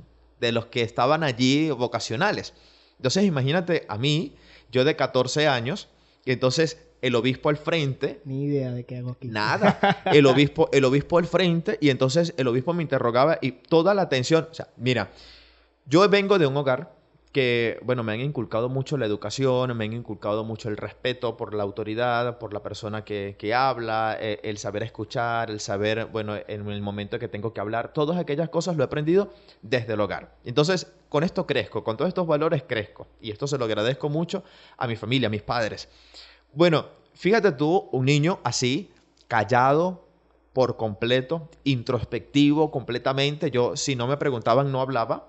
de 0.41 0.53
los 0.53 0.67
que 0.67 0.83
estaban 0.83 1.23
allí 1.23 1.71
vocacionales. 1.71 2.55
Entonces, 2.99 3.25
imagínate 3.25 3.87
a 3.89 3.97
mí, 3.97 4.35
yo 4.71 4.85
de 4.85 4.97
14 4.97 5.49
años, 5.49 5.89
entonces 6.27 6.79
el 7.03 7.15
obispo 7.15 7.49
al 7.49 7.57
frente, 7.57 8.21
Ni 8.25 8.45
idea 8.45 8.73
de 8.73 8.85
qué 8.85 8.99
hago 8.99 9.13
aquí. 9.13 9.29
Nada. 9.29 10.03
El 10.07 10.27
obispo, 10.27 10.69
el 10.73 10.85
obispo 10.85 11.19
al 11.19 11.27
frente 11.27 11.79
y 11.81 11.91
entonces 11.91 12.35
el 12.37 12.49
obispo 12.49 12.75
me 12.75 12.83
interrogaba 12.83 13.39
y 13.41 13.53
toda 13.53 13.95
la 13.95 14.03
atención. 14.03 14.49
O 14.51 14.55
sea, 14.55 14.69
mira, 14.77 15.11
yo 15.87 16.07
vengo 16.09 16.39
de 16.39 16.47
un 16.47 16.57
hogar 16.57 16.93
que, 17.33 17.79
bueno, 17.83 18.03
me 18.03 18.13
han 18.13 18.21
inculcado 18.21 18.69
mucho 18.69 18.97
la 18.97 19.07
educación, 19.07 19.77
me 19.77 19.85
han 19.85 19.93
inculcado 19.93 20.43
mucho 20.45 20.69
el 20.69 20.77
respeto 20.77 21.37
por 21.37 21.55
la 21.55 21.63
autoridad, 21.63 22.39
por 22.39 22.53
la 22.53 22.63
persona 22.63 23.05
que, 23.05 23.37
que 23.39 23.55
habla, 23.55 24.17
eh, 24.21 24.41
el 24.43 24.59
saber 24.59 24.83
escuchar, 24.83 25.51
el 25.51 25.61
saber, 25.61 26.07
bueno, 26.07 26.35
en 26.49 26.69
el 26.69 26.83
momento 26.83 27.19
que 27.19 27.29
tengo 27.29 27.53
que 27.53 27.61
hablar, 27.61 27.93
todas 27.93 28.19
aquellas 28.19 28.49
cosas 28.49 28.77
lo 28.77 28.83
he 28.83 28.87
aprendido 28.87 29.33
desde 29.63 29.93
el 29.93 30.01
hogar. 30.01 30.35
Entonces, 30.45 30.93
con 31.09 31.23
esto 31.23 31.47
crezco, 31.47 31.85
con 31.85 31.97
todos 31.97 32.09
estos 32.09 32.27
valores 32.27 32.65
crezco. 32.67 33.07
Y 33.21 33.31
esto 33.31 33.47
se 33.47 33.59
lo 33.59 33.65
agradezco 33.65 34.09
mucho 34.09 34.43
a 34.77 34.89
mi 34.89 34.97
familia, 34.97 35.29
a 35.29 35.31
mis 35.31 35.43
padres. 35.43 35.89
Bueno, 36.53 36.87
fíjate 37.15 37.53
tú, 37.53 37.89
un 37.93 38.07
niño 38.07 38.41
así, 38.43 38.91
callado 39.29 40.05
por 40.53 40.77
completo, 40.77 41.49
introspectivo 41.63 42.71
completamente. 42.71 43.51
Yo, 43.51 43.77
si 43.77 43.95
no 43.95 44.07
me 44.09 44.17
preguntaban, 44.17 44.73
no 44.73 44.81
hablaba. 44.81 45.29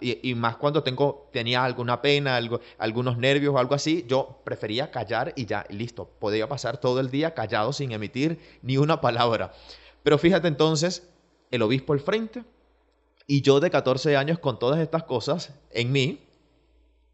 Y, 0.00 0.34
más 0.34 0.56
cuando 0.56 0.82
tengo, 0.82 1.28
tenía 1.32 1.64
alguna 1.64 2.02
pena, 2.02 2.36
algo, 2.36 2.60
algunos 2.78 3.16
nervios 3.16 3.54
o 3.54 3.58
algo 3.58 3.74
así, 3.74 4.04
yo 4.06 4.40
prefería 4.44 4.90
callar 4.90 5.32
y 5.34 5.46
ya, 5.46 5.64
listo. 5.70 6.08
Podía 6.18 6.48
pasar 6.48 6.78
todo 6.78 7.00
el 7.00 7.10
día 7.10 7.34
callado 7.34 7.72
sin 7.72 7.90
emitir 7.90 8.38
ni 8.62 8.76
una 8.76 9.00
palabra. 9.00 9.52
Pero 10.02 10.18
fíjate 10.18 10.46
entonces, 10.46 11.08
el 11.50 11.62
obispo 11.62 11.94
al 11.94 12.00
frente 12.00 12.44
y 13.26 13.40
yo 13.40 13.60
de 13.60 13.70
14 13.70 14.16
años 14.16 14.38
con 14.38 14.58
todas 14.58 14.78
estas 14.78 15.04
cosas 15.04 15.54
en 15.70 15.90
mí. 15.90 16.20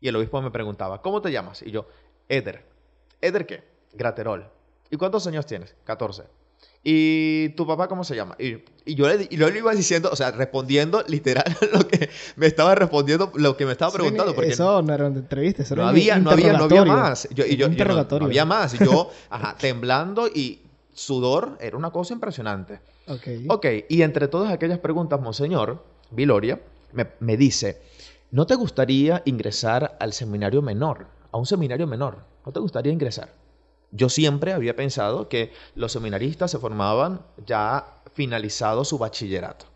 Y 0.00 0.08
el 0.08 0.16
obispo 0.16 0.42
me 0.42 0.50
preguntaba, 0.50 1.00
¿cómo 1.00 1.22
te 1.22 1.30
llamas? 1.30 1.62
Y 1.62 1.70
yo, 1.70 1.86
Eder. 2.28 2.77
¿Eder 3.20 3.46
qué? 3.46 3.64
Graterol. 3.94 4.48
¿Y 4.90 4.96
cuántos 4.96 5.26
años 5.26 5.46
tienes? 5.46 5.74
14. 5.84 6.22
¿Y 6.84 7.50
tu 7.50 7.66
papá 7.66 7.88
cómo 7.88 8.04
se 8.04 8.14
llama? 8.14 8.36
Y, 8.38 8.62
y 8.84 8.94
yo, 8.94 9.08
le, 9.08 9.26
y 9.28 9.36
yo 9.36 9.50
le 9.50 9.58
iba 9.58 9.74
diciendo, 9.74 10.08
o 10.12 10.16
sea, 10.16 10.30
respondiendo 10.30 11.02
literal 11.08 11.44
lo 11.72 11.86
que 11.86 12.08
me 12.36 12.46
estaba 12.46 12.74
respondiendo, 12.74 13.32
lo 13.34 13.56
que 13.56 13.66
me 13.66 13.72
estaba 13.72 13.92
preguntando. 13.92 14.34
Porque 14.34 14.50
eso 14.52 14.80
no 14.82 14.94
era 14.94 15.06
una 15.08 15.18
entrevista, 15.18 15.62
eso 15.62 15.74
no 15.76 15.82
era 15.82 15.90
había, 15.90 16.18
no 16.18 16.30
había, 16.30 16.52
no 16.52 16.64
había 16.64 16.84
más. 16.84 17.28
Yo, 17.30 17.44
y 17.44 17.56
yo, 17.56 17.68
yo 17.68 17.84
no- 17.84 18.24
había 18.26 18.44
más. 18.44 18.74
Y 18.74 18.78
yo, 18.84 19.10
ajá, 19.30 19.56
temblando 19.58 20.28
y 20.28 20.60
sudor, 20.94 21.58
era 21.60 21.76
una 21.76 21.90
cosa 21.90 22.14
impresionante. 22.14 22.80
Ok. 23.08 23.26
Ok, 23.48 23.66
y 23.88 24.02
entre 24.02 24.28
todas 24.28 24.52
aquellas 24.52 24.78
preguntas, 24.78 25.20
Monseñor 25.20 25.82
Viloria 26.10 26.60
me, 26.92 27.08
me 27.20 27.36
dice, 27.36 27.82
¿no 28.30 28.46
te 28.46 28.54
gustaría 28.54 29.22
ingresar 29.26 29.96
al 30.00 30.12
seminario 30.12 30.62
menor? 30.62 31.06
A 31.32 31.38
un 31.38 31.44
seminario 31.46 31.86
menor. 31.86 32.18
¿No 32.48 32.52
te 32.52 32.60
gustaría 32.60 32.90
ingresar? 32.94 33.28
Yo 33.90 34.08
siempre 34.08 34.54
había 34.54 34.74
pensado 34.74 35.28
que 35.28 35.52
los 35.74 35.92
seminaristas 35.92 36.50
se 36.50 36.58
formaban 36.58 37.20
ya 37.46 38.00
finalizado 38.14 38.86
su 38.86 38.96
bachillerato. 38.96 39.66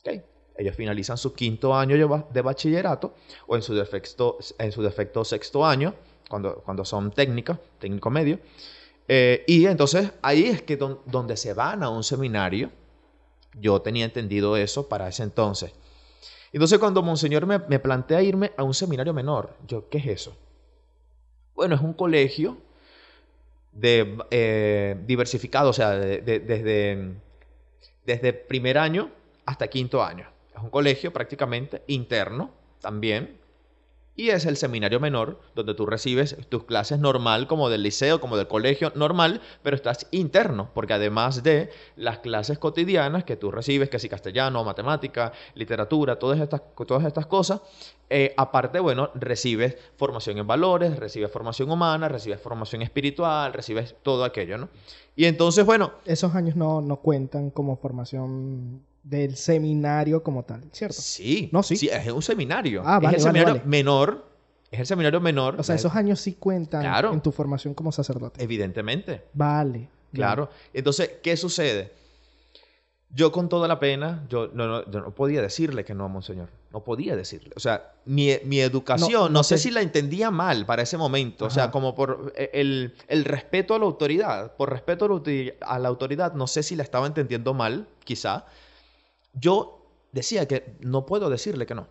¿Ok? 0.00 0.20
Ellos 0.58 0.76
finalizan 0.76 1.16
su 1.16 1.32
quinto 1.32 1.74
año 1.74 1.96
de 1.96 2.04
ba- 2.04 2.26
de 2.30 2.42
bachillerato 2.42 3.14
o 3.46 3.56
en 3.56 3.62
su 3.62 3.74
defecto, 3.74 4.36
en 4.58 4.70
su 4.70 4.82
defecto 4.82 5.24
sexto 5.24 5.64
año, 5.64 5.94
cuando, 6.28 6.56
cuando 6.56 6.84
son 6.84 7.10
técnicos, 7.10 7.56
técnico 7.78 8.10
medio. 8.10 8.38
Eh, 9.08 9.42
y 9.46 9.64
entonces 9.64 10.12
ahí 10.20 10.44
es 10.44 10.60
que 10.60 10.76
don- 10.76 11.00
donde 11.06 11.38
se 11.38 11.54
van 11.54 11.82
a 11.82 11.88
un 11.88 12.04
seminario, 12.04 12.70
yo 13.58 13.80
tenía 13.80 14.04
entendido 14.04 14.58
eso 14.58 14.90
para 14.90 15.08
ese 15.08 15.22
entonces. 15.22 15.72
Entonces 16.52 16.78
cuando 16.78 17.02
Monseñor 17.02 17.46
me, 17.46 17.60
me 17.60 17.78
plantea 17.78 18.20
irme 18.22 18.52
a 18.58 18.62
un 18.62 18.74
seminario 18.74 19.14
menor, 19.14 19.56
yo, 19.66 19.88
¿qué 19.88 19.96
es 19.96 20.06
eso? 20.06 20.36
Bueno, 21.54 21.74
es 21.76 21.80
un 21.80 21.94
colegio 21.94 22.58
de, 23.72 24.18
eh, 24.30 24.96
diversificado, 25.06 25.70
o 25.70 25.72
sea, 25.72 25.90
de- 25.92 26.20
de- 26.20 26.40
desde, 26.40 27.14
desde 28.06 28.32
primer 28.32 28.78
año 28.78 29.10
hasta 29.46 29.68
quinto 29.68 30.02
año. 30.02 30.28
Es 30.56 30.62
un 30.62 30.70
colegio 30.70 31.12
prácticamente 31.12 31.82
interno 31.88 32.52
también. 32.80 33.38
Y 34.16 34.30
es 34.30 34.46
el 34.46 34.56
seminario 34.56 35.00
menor, 35.00 35.40
donde 35.56 35.74
tú 35.74 35.86
recibes 35.86 36.36
tus 36.48 36.64
clases 36.64 37.00
normal, 37.00 37.48
como 37.48 37.68
del 37.68 37.82
liceo, 37.82 38.20
como 38.20 38.36
del 38.36 38.46
colegio 38.46 38.92
normal, 38.94 39.40
pero 39.62 39.74
estás 39.74 40.06
interno, 40.12 40.70
porque 40.72 40.92
además 40.92 41.42
de 41.42 41.70
las 41.96 42.20
clases 42.20 42.60
cotidianas 42.60 43.24
que 43.24 43.36
tú 43.36 43.50
recibes, 43.50 43.90
que 43.90 43.98
si 43.98 44.08
castellano, 44.08 44.62
matemática, 44.62 45.32
literatura, 45.56 46.16
todas 46.16 46.38
estas, 46.38 46.62
todas 46.86 47.04
estas 47.04 47.26
cosas, 47.26 47.60
eh, 48.08 48.32
aparte, 48.36 48.78
bueno, 48.78 49.10
recibes 49.16 49.76
formación 49.96 50.38
en 50.38 50.46
valores, 50.46 50.96
recibes 50.96 51.32
formación 51.32 51.70
humana, 51.72 52.08
recibes 52.08 52.40
formación 52.40 52.82
espiritual, 52.82 53.52
recibes 53.52 53.96
todo 54.04 54.22
aquello, 54.22 54.58
¿no? 54.58 54.68
Y 55.16 55.24
entonces, 55.24 55.66
bueno, 55.66 55.94
Esos 56.04 56.36
años 56.36 56.54
no, 56.54 56.80
no 56.80 56.96
cuentan 56.96 57.50
como 57.50 57.76
formación 57.76 58.82
del 59.04 59.36
seminario 59.36 60.22
como 60.22 60.42
tal, 60.44 60.62
¿cierto? 60.72 60.96
sí, 61.00 61.48
No, 61.52 61.62
sí. 61.62 61.88
es 61.92 62.10
un 62.10 62.22
seminario. 62.22 62.82
Ah, 62.84 62.98
vale, 62.98 63.18
es 63.18 63.22
el 63.22 63.28
vale, 63.28 63.38
seminario 63.38 63.54
vale. 63.60 63.70
menor, 63.70 64.24
es 64.70 64.80
el 64.80 64.86
seminario 64.86 65.20
menor. 65.20 65.56
O 65.60 65.62
sea, 65.62 65.74
esos 65.76 65.94
años 65.94 66.20
sí 66.20 66.34
cuentan 66.34 66.80
Claro. 66.82 67.12
en 67.12 67.20
tu 67.20 67.30
formación 67.30 67.74
como 67.74 67.92
sacerdote. 67.92 68.42
Evidentemente. 68.42 69.22
Vale. 69.34 69.88
Claro. 70.12 70.48
Entonces, 70.72 71.10
¿qué 71.22 71.36
sucede? 71.36 71.92
Yo 73.10 73.30
con 73.30 73.48
toda 73.48 73.68
la 73.68 73.78
pena, 73.78 74.24
yo 74.28 74.48
no, 74.54 74.66
no- 74.66 74.90
yo 74.90 75.00
no 75.00 75.14
podía 75.14 75.40
decirle 75.40 75.84
que 75.84 75.94
no 75.94 76.04
a 76.04 76.08
Monseñor. 76.08 76.48
No 76.72 76.82
podía 76.82 77.14
decirle. 77.14 77.50
O 77.54 77.60
sea, 77.60 77.92
mi, 78.06 78.30
mi 78.44 78.58
educación, 78.60 79.32
No, 79.32 79.44
sé 79.44 79.54
te- 79.54 79.60
si 79.60 79.70
la 79.70 79.82
entendía 79.82 80.32
mal 80.32 80.66
para 80.66 80.82
ese 80.82 80.96
momento. 80.96 81.44
O 81.44 81.50
sea, 81.50 81.70
como 81.70 81.94
por 81.94 82.32
eh, 82.36 82.50
el, 82.54 82.94
el 83.06 83.24
respeto 83.24 83.74
a 83.74 83.78
la 83.78 83.84
autoridad. 83.84 84.56
Por 84.56 84.70
respeto 84.70 85.04
a 85.60 85.78
la 85.78 85.88
autoridad, 85.88 86.32
no 86.34 86.48
sé 86.48 86.64
si 86.64 86.74
la 86.74 86.82
estaba 86.82 87.06
entendiendo 87.06 87.54
mal, 87.54 87.86
quizá. 88.02 88.46
Yo 89.34 89.86
decía 90.12 90.46
que 90.46 90.76
no 90.80 91.06
puedo 91.06 91.30
decirle 91.30 91.66
que 91.66 91.74
no. 91.74 91.86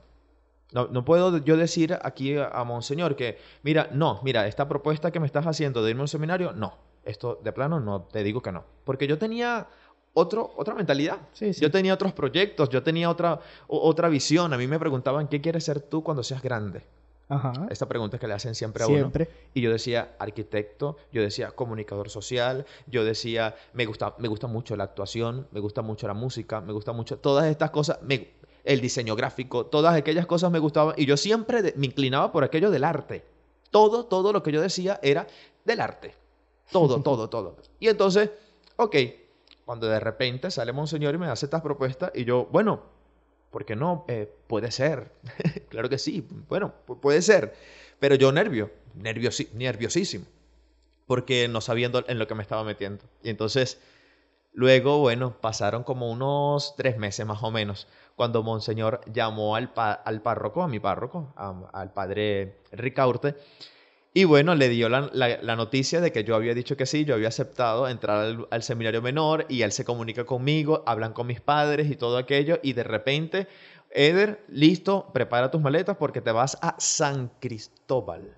No, 0.72 0.88
no 0.88 1.06
puedo 1.06 1.38
yo 1.38 1.56
decir 1.56 1.98
aquí 2.02 2.36
a, 2.36 2.48
a 2.48 2.64
Monseñor 2.64 3.16
que, 3.16 3.38
mira, 3.62 3.90
no, 3.92 4.20
mira, 4.24 4.48
esta 4.48 4.68
propuesta 4.68 5.12
que 5.12 5.20
me 5.20 5.28
estás 5.28 5.46
haciendo 5.46 5.84
de 5.84 5.92
irme 5.92 6.02
a 6.02 6.04
un 6.04 6.08
seminario, 6.08 6.52
no. 6.54 6.78
Esto 7.06 7.40
de 7.44 7.52
plano 7.52 7.80
no 7.80 8.04
te 8.04 8.24
digo 8.24 8.42
que 8.42 8.52
no. 8.52 8.64
Porque 8.84 9.06
yo 9.08 9.18
tenía 9.18 9.68
otro, 10.14 10.54
otra 10.56 10.74
mentalidad. 10.74 11.18
Sí, 11.34 11.54
sí. 11.54 11.62
Yo 11.62 11.70
tenía 11.70 11.94
otros 11.94 12.14
proyectos, 12.14 12.70
yo 12.70 12.82
tenía 12.82 13.10
otra, 13.10 13.40
otra 13.68 14.10
visión. 14.10 14.54
A 14.54 14.58
mí 14.58 14.68
me 14.68 14.80
preguntaban, 14.80 15.28
¿qué 15.28 15.42
quieres 15.42 15.66
ser 15.66 15.82
tú 15.82 16.04
cuando 16.04 16.24
seas 16.24 16.42
grande? 16.42 16.84
Ajá. 17.36 17.54
Esta 17.70 17.88
pregunta 17.88 18.18
que 18.20 18.28
le 18.28 18.34
hacen 18.34 18.56
siempre 18.56 18.84
a 18.84 18.88
uno. 18.88 18.98
Siempre. 18.98 19.30
Y 19.54 19.62
yo 19.62 19.72
decía 19.72 20.16
arquitecto, 20.20 20.98
yo 21.12 21.22
decía 21.22 21.52
comunicador 21.52 22.10
social, 22.10 22.66
yo 22.88 23.04
decía 23.04 23.56
me 23.74 23.86
gusta, 23.86 24.16
me 24.18 24.28
gusta 24.28 24.48
mucho 24.48 24.76
la 24.76 24.84
actuación, 24.86 25.48
me 25.52 25.60
gusta 25.60 25.82
mucho 25.82 26.08
la 26.08 26.14
música, 26.14 26.62
me 26.62 26.74
gusta 26.74 26.92
mucho 26.94 27.18
todas 27.20 27.46
estas 27.48 27.72
cosas, 27.72 28.00
me- 28.02 28.32
el 28.64 28.80
diseño 28.80 29.16
gráfico, 29.16 29.66
todas 29.66 29.94
aquellas 29.96 30.26
cosas 30.26 30.50
me 30.52 30.60
gustaban 30.60 30.96
y 30.98 31.06
yo 31.06 31.18
siempre 31.18 31.62
de- 31.62 31.74
me 31.76 31.86
inclinaba 31.88 32.32
por 32.32 32.44
aquello 32.44 32.72
del 32.72 32.84
arte. 32.86 33.24
Todo, 33.72 34.06
todo 34.06 34.32
lo 34.32 34.42
que 34.44 34.52
yo 34.52 34.62
decía 34.62 35.00
era 35.04 35.28
del 35.66 35.82
arte. 35.82 36.14
Todo, 36.72 37.02
todo, 37.04 37.30
todo. 37.30 37.58
Y 37.80 37.88
entonces, 37.90 38.30
ok, 38.78 38.96
cuando 39.66 39.88
de 39.88 40.00
repente 40.00 40.50
sale 40.52 40.72
Monseñor 40.74 41.16
y 41.16 41.18
me 41.18 41.28
hace 41.28 41.46
estas 41.46 41.62
propuestas 41.62 42.12
y 42.16 42.24
yo, 42.26 42.48
bueno, 42.52 42.82
¿por 43.54 43.66
qué 43.66 43.78
no? 43.78 44.06
Eh, 44.10 44.30
puede 44.48 44.72
ser. 44.72 45.14
claro 45.70 45.90
que 45.90 46.00
sí, 46.00 46.28
bueno, 46.50 46.74
pu- 46.88 47.00
puede 47.00 47.22
ser. 47.24 47.56
Pero 48.02 48.16
yo 48.16 48.34
nervio, 48.34 48.72
nerviosi- 49.00 49.52
nerviosísimo, 49.54 50.26
porque 51.08 51.48
no 51.48 51.62
sabiendo 51.62 52.04
en 52.08 52.20
lo 52.20 52.28
que 52.28 52.36
me 52.36 52.44
estaba 52.44 52.64
metiendo. 52.64 53.04
Y 53.24 53.30
entonces, 53.30 53.80
luego, 54.54 55.00
bueno, 55.00 55.38
pasaron 55.42 55.84
como 55.84 56.12
unos 56.12 56.76
tres 56.78 56.98
meses 56.98 57.26
más 57.26 57.44
o 57.44 57.52
menos, 57.52 57.88
cuando 58.16 58.44
Monseñor 58.44 59.02
llamó 59.12 59.56
al, 59.56 59.72
al 59.76 60.22
párroco, 60.22 60.64
a 60.64 60.68
mi 60.68 60.80
párroco, 60.80 61.34
al 61.74 61.94
padre 61.94 62.58
Ricaurte, 62.72 63.36
y 64.14 64.26
bueno, 64.26 64.54
le 64.56 64.70
dio 64.70 64.90
la, 64.90 65.10
la- 65.14 65.42
la 65.42 65.56
noticia 65.56 66.00
de 66.02 66.12
que 66.12 66.24
yo 66.24 66.36
había 66.36 66.54
dicho 66.54 66.78
que 66.78 66.86
sí, 66.86 67.04
yo 67.06 67.16
había 67.16 67.30
aceptado 67.30 67.88
entrar 67.88 68.20
al, 68.20 68.48
al 68.52 68.64
seminario 68.64 69.02
menor 69.02 69.46
y 69.50 69.64
él 69.64 69.72
se 69.72 69.86
comunica 69.86 70.24
conmigo, 70.26 70.84
hablan 70.86 71.14
con 71.14 71.28
mis 71.28 71.42
padres 71.42 71.90
y 71.90 71.96
todo 71.96 72.18
aquello 72.18 72.60
y 72.62 72.74
de 72.74 72.84
repente, 72.84 73.48
Eder, 73.92 74.44
listo, 74.50 75.10
prepara 75.14 75.50
tus 75.52 75.62
maletas 75.62 75.98
porque 75.98 76.22
te 76.22 76.32
vas 76.32 76.58
a 76.62 76.76
San 76.80 77.32
Cristóbal, 77.40 78.36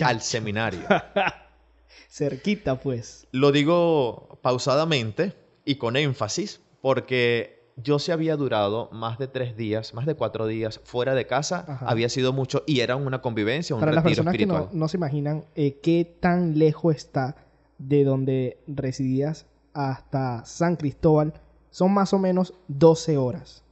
al 0.00 0.20
seminario. 0.20 0.80
Cerquita, 2.08 2.78
pues. 2.80 3.26
Lo 3.32 3.52
digo 3.52 4.38
pausadamente 4.42 5.34
y 5.64 5.76
con 5.76 5.96
énfasis 5.96 6.60
porque 6.80 7.55
yo 7.76 7.98
se 7.98 8.12
había 8.12 8.36
durado 8.36 8.88
más 8.90 9.18
de 9.18 9.28
tres 9.28 9.56
días, 9.56 9.92
más 9.94 10.06
de 10.06 10.14
cuatro 10.14 10.46
días 10.46 10.80
fuera 10.84 11.14
de 11.14 11.26
casa, 11.26 11.64
Ajá. 11.68 11.86
había 11.86 12.08
sido 12.08 12.32
mucho 12.32 12.62
y 12.66 12.80
era 12.80 12.96
una 12.96 13.20
convivencia, 13.20 13.76
un 13.76 13.80
Para 13.80 13.92
las 13.92 14.02
retiro 14.04 14.24
personas 14.24 14.32
que 14.32 14.42
espiritual. 14.44 14.68
no, 14.72 14.78
no 14.80 14.88
se 14.88 14.96
imaginan 14.96 15.44
eh, 15.54 15.78
qué 15.82 16.16
tan 16.20 16.58
lejos 16.58 16.96
está 16.96 17.36
de 17.78 18.04
donde 18.04 18.58
residías 18.66 19.46
hasta 19.74 20.44
San 20.46 20.76
Cristóbal, 20.76 21.34
son 21.70 21.92
más 21.92 22.14
o 22.14 22.18
menos 22.18 22.54
12 22.68 23.18
horas. 23.18 23.62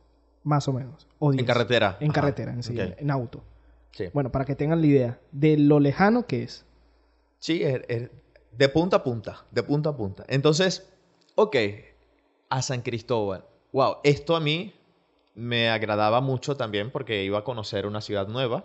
Más 0.42 0.68
o 0.68 0.74
menos. 0.74 1.06
O 1.18 1.30
En 1.30 1.38
10. 1.38 1.46
carretera. 1.46 1.96
En 2.00 2.10
Ajá, 2.10 2.20
carretera, 2.20 2.52
en, 2.52 2.62
sí, 2.62 2.76
auto. 3.08 3.42
Sí. 3.92 4.04
Bueno, 4.12 4.30
para 4.30 4.44
que 4.44 4.54
tengan 4.54 4.82
la 4.82 4.86
idea 4.86 5.18
de 5.32 5.56
lo 5.56 5.80
lejano 5.80 6.26
que 6.26 6.42
es. 6.42 6.66
Sí, 7.38 7.62
es- 7.62 7.80
es 7.88 8.10
de 8.52 8.68
punta 8.68 8.98
a 8.98 9.02
punta, 9.02 9.46
de 9.50 9.62
punta 9.62 9.88
a 9.88 9.96
punta. 9.96 10.24
Entonces, 10.28 10.86
ok, 11.36 11.56
a 12.50 12.60
San 12.60 12.82
Cristóbal. 12.82 13.46
Wow, 13.74 13.96
esto 14.04 14.36
a 14.36 14.40
mí 14.40 14.72
me 15.34 15.68
agradaba 15.68 16.20
mucho 16.20 16.56
también 16.56 16.92
porque 16.92 17.24
iba 17.24 17.40
a 17.40 17.42
conocer 17.44 17.86
una 17.86 18.00
ciudad 18.00 18.28
nueva. 18.28 18.64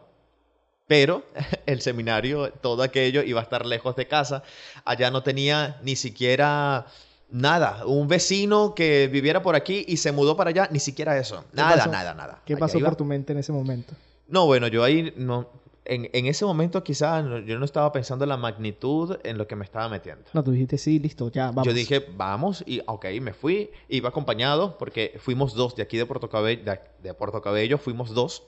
Pero 0.85 1.23
el 1.65 1.81
seminario, 1.81 2.51
todo 2.53 2.83
aquello 2.83 3.23
iba 3.23 3.39
a 3.39 3.43
estar 3.43 3.65
lejos 3.65 3.95
de 3.95 4.07
casa. 4.07 4.43
Allá 4.85 5.09
no 5.09 5.23
tenía 5.23 5.79
ni 5.83 5.95
siquiera 5.95 6.85
nada. 7.31 7.85
Un 7.87 8.07
vecino 8.07 8.75
que 8.75 9.07
viviera 9.07 9.41
por 9.41 9.55
aquí 9.55 9.83
y 9.87 9.97
se 9.97 10.11
mudó 10.11 10.37
para 10.37 10.51
allá, 10.51 10.67
ni 10.71 10.79
siquiera 10.79 11.17
eso. 11.17 11.43
Nada, 11.53 11.77
pasó? 11.77 11.91
nada, 11.91 12.13
nada. 12.13 12.41
¿Qué 12.45 12.53
Allá 12.53 12.59
pasó 12.59 12.77
iba- 12.77 12.89
por 12.89 12.95
tu 12.97 13.05
mente 13.05 13.33
en 13.33 13.39
ese 13.39 13.51
momento? 13.51 13.95
no, 14.27 14.45
bueno, 14.45 14.67
yo 14.67 14.83
ahí 14.83 15.11
no. 15.17 15.47
En, 15.91 16.10
en 16.13 16.25
ese 16.28 16.45
momento 16.45 16.84
quizás 16.84 17.25
no- 17.25 17.39
yo 17.39 17.58
no 17.58 17.65
estaba 17.65 17.91
pensando 17.91 18.23
en 18.23 18.30
la 18.30 18.38
magnitud 18.38 19.17
en 19.23 19.38
lo 19.38 19.47
que 19.47 19.56
me 19.56 19.65
estaba 19.65 19.89
metiendo. 19.89 20.23
No, 20.34 20.43
tú 20.43 20.52
dijiste 20.52 20.78
sí, 20.78 20.99
listo, 20.99 21.32
ya, 21.32 21.47
vamos. 21.47 21.65
Yo 21.65 21.73
dije, 21.73 22.06
vamos, 22.15 22.63
y 22.67 22.82
ok, 22.86 23.06
me 23.21 23.34
fui, 23.34 23.71
iba 23.88 24.10
acompañado, 24.10 24.78
porque 24.78 25.17
fuimos 25.19 25.54
dos 25.56 25.75
de 25.75 25.82
aquí 25.84 25.97
de 25.97 26.06
Puerto 26.06 26.30
Cabello, 26.30 26.63
de, 26.63 26.80
de 27.02 27.13
Puerto 27.13 27.41
Cabello 27.41 27.78
fuimos 27.78 28.13
dos 28.13 28.43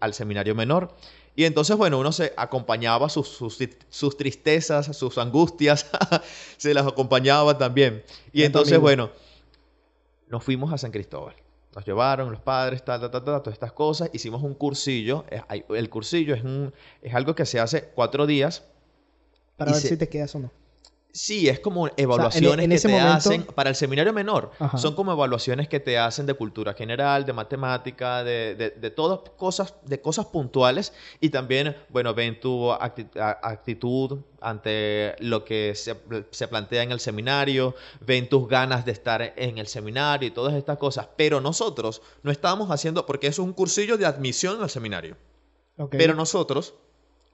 al 0.00 0.14
seminario 0.14 0.54
menor. 0.54 0.94
Y 1.36 1.44
entonces, 1.44 1.76
bueno, 1.76 1.98
uno 1.98 2.12
se 2.12 2.32
acompañaba 2.36 3.08
sus, 3.08 3.28
sus, 3.28 3.58
sus 3.88 4.16
tristezas, 4.16 4.96
sus 4.96 5.16
angustias, 5.18 5.86
se 6.56 6.72
las 6.74 6.86
acompañaba 6.86 7.56
también. 7.58 8.02
Y 8.32 8.42
entonces, 8.42 8.72
amigo. 8.72 8.82
bueno, 8.82 9.10
nos 10.28 10.42
fuimos 10.42 10.72
a 10.72 10.78
San 10.78 10.90
Cristóbal. 10.90 11.34
Nos 11.74 11.84
llevaron 11.84 12.32
los 12.32 12.40
padres, 12.40 12.84
tal, 12.84 13.00
tal, 13.00 13.10
tal, 13.10 13.24
tal, 13.24 13.42
todas 13.42 13.52
estas 13.54 13.72
cosas. 13.72 14.10
Hicimos 14.12 14.42
un 14.42 14.54
cursillo. 14.54 15.24
Eh, 15.30 15.64
El 15.70 15.88
cursillo 15.88 16.34
es, 16.34 16.42
un, 16.42 16.72
es 17.00 17.14
algo 17.14 17.34
que 17.34 17.46
se 17.46 17.60
hace 17.60 17.84
cuatro 17.94 18.26
días. 18.26 18.64
Para 19.56 19.72
ver 19.72 19.80
se- 19.80 19.88
si 19.88 19.96
te 19.96 20.08
quedas 20.08 20.34
o 20.34 20.40
no. 20.40 20.50
Sí, 21.12 21.48
es 21.48 21.58
como 21.60 21.88
evaluaciones 21.96 22.64
en 22.64 22.70
que 22.70 22.78
te 22.78 22.88
momento- 22.88 23.12
hacen 23.12 23.42
para 23.42 23.70
el 23.70 23.74
seminario 23.76 24.12
menor. 24.12 24.52
Ajá. 24.58 24.78
Son 24.78 24.94
como 24.94 25.10
evaluaciones 25.12 25.68
que 25.68 25.80
te 25.80 25.98
hacen 25.98 26.24
de 26.26 26.34
cultura 26.34 26.72
general, 26.74 27.24
de 27.24 27.32
matemática, 27.32 28.22
de, 28.22 28.54
de, 28.54 28.70
de 28.70 28.90
todas 28.90 29.20
cosas, 29.36 29.74
de 29.84 30.00
cosas 30.00 30.26
puntuales. 30.26 30.92
Y 31.20 31.30
también, 31.30 31.76
bueno, 31.88 32.14
ven 32.14 32.38
tu 32.38 32.70
acti- 32.70 33.08
actitud 33.42 34.20
ante 34.40 35.16
lo 35.18 35.44
que 35.44 35.74
se, 35.74 35.96
se 36.30 36.48
plantea 36.48 36.82
en 36.82 36.92
el 36.92 37.00
seminario, 37.00 37.74
ven 38.00 38.28
tus 38.28 38.48
ganas 38.48 38.84
de 38.84 38.92
estar 38.92 39.34
en 39.36 39.58
el 39.58 39.66
seminario 39.66 40.28
y 40.28 40.30
todas 40.30 40.54
estas 40.54 40.78
cosas. 40.78 41.08
Pero 41.16 41.40
nosotros 41.40 42.02
no 42.22 42.30
estábamos 42.30 42.70
haciendo, 42.70 43.04
porque 43.04 43.26
eso 43.26 43.42
es 43.42 43.46
un 43.48 43.52
cursillo 43.54 43.96
de 43.98 44.06
admisión 44.06 44.62
al 44.62 44.70
seminario. 44.70 45.16
Ok. 45.76 45.94
Pero 45.98 46.14
nosotros, 46.14 46.74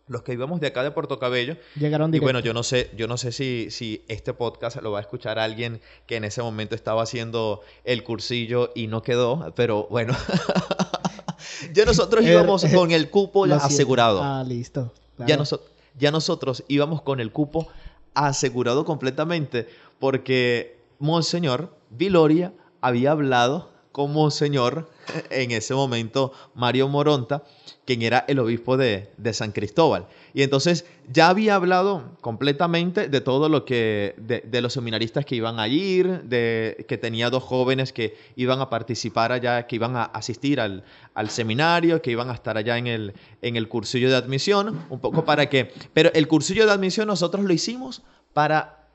los 0.08 0.22
que 0.22 0.32
íbamos 0.34 0.60
de 0.60 0.68
acá 0.68 0.82
de 0.84 0.90
Puerto 0.92 1.18
Cabello, 1.18 1.56
Llegaron 1.74 2.10
y 2.10 2.12
directo. 2.12 2.24
bueno, 2.26 2.40
yo 2.40 2.54
no 2.54 2.62
sé, 2.62 2.90
yo 2.96 3.08
no 3.08 3.16
sé 3.16 3.32
si, 3.32 3.68
si 3.70 4.04
este 4.08 4.32
podcast 4.34 4.76
lo 4.80 4.92
va 4.92 4.98
a 4.98 5.00
escuchar 5.02 5.38
alguien 5.38 5.80
que 6.06 6.16
en 6.16 6.24
ese 6.24 6.42
momento 6.42 6.74
estaba 6.76 7.02
haciendo 7.02 7.60
el 7.84 8.04
cursillo 8.04 8.70
y 8.74 8.86
no 8.86 9.02
quedó, 9.02 9.52
pero 9.56 9.86
bueno. 9.90 10.14
ya 11.72 11.84
nosotros 11.84 12.24
Eh, 12.26 12.32
íbamos 12.32 12.64
eh, 12.64 12.72
con 12.74 12.90
el 12.92 13.10
cupo 13.10 13.46
ya 13.46 13.56
asegurado. 13.56 14.22
Ah, 14.22 14.44
listo. 14.46 14.92
Ya, 15.26 15.36
noso- 15.36 15.60
ya 15.98 16.10
nosotros 16.10 16.62
íbamos 16.68 17.02
con 17.02 17.20
el 17.20 17.32
cupo 17.32 17.68
asegurado 18.14 18.84
completamente 18.84 19.66
porque 19.98 20.78
Monseñor 20.98 21.74
Viloria 21.90 22.52
había 22.80 23.10
hablado 23.12 23.70
con 23.92 24.12
Monseñor 24.12 24.88
en 25.30 25.50
ese 25.50 25.74
momento 25.74 26.32
Mario 26.54 26.88
Moronta, 26.88 27.42
quien 27.84 28.02
era 28.02 28.24
el 28.28 28.38
obispo 28.38 28.76
de, 28.76 29.10
de 29.16 29.32
San 29.32 29.52
Cristóbal. 29.52 30.06
Y 30.34 30.42
entonces 30.42 30.84
ya 31.10 31.28
había 31.28 31.54
hablado 31.54 32.16
completamente 32.20 33.08
de 33.08 33.20
todo 33.20 33.48
lo 33.48 33.64
que, 33.64 34.14
de, 34.18 34.60
los 34.60 34.72
seminaristas 34.72 35.24
que 35.24 35.36
iban 35.36 35.60
a 35.60 35.68
ir, 35.68 36.22
de 36.22 36.84
que 36.88 36.98
tenía 36.98 37.30
dos 37.30 37.42
jóvenes 37.42 37.92
que 37.92 38.16
iban 38.34 38.60
a 38.60 38.68
participar 38.68 39.32
allá, 39.32 39.66
que 39.66 39.76
iban 39.76 39.96
a 39.96 40.04
asistir 40.04 40.60
al, 40.60 40.84
al 41.14 41.30
seminario, 41.30 42.02
que 42.02 42.10
iban 42.10 42.28
a 42.30 42.34
estar 42.34 42.56
allá 42.56 42.76
en 42.76 42.86
el, 42.86 43.14
en 43.42 43.56
el 43.56 43.68
cursillo 43.68 44.10
de 44.10 44.16
admisión, 44.16 44.84
un 44.90 45.00
poco 45.00 45.24
para 45.24 45.48
que... 45.48 45.72
Pero 45.94 46.10
el 46.12 46.26
cursillo 46.28 46.66
de 46.66 46.72
admisión 46.72 47.06
nosotros 47.06 47.44
lo 47.44 47.52
hicimos 47.52 48.02
para 48.32 48.88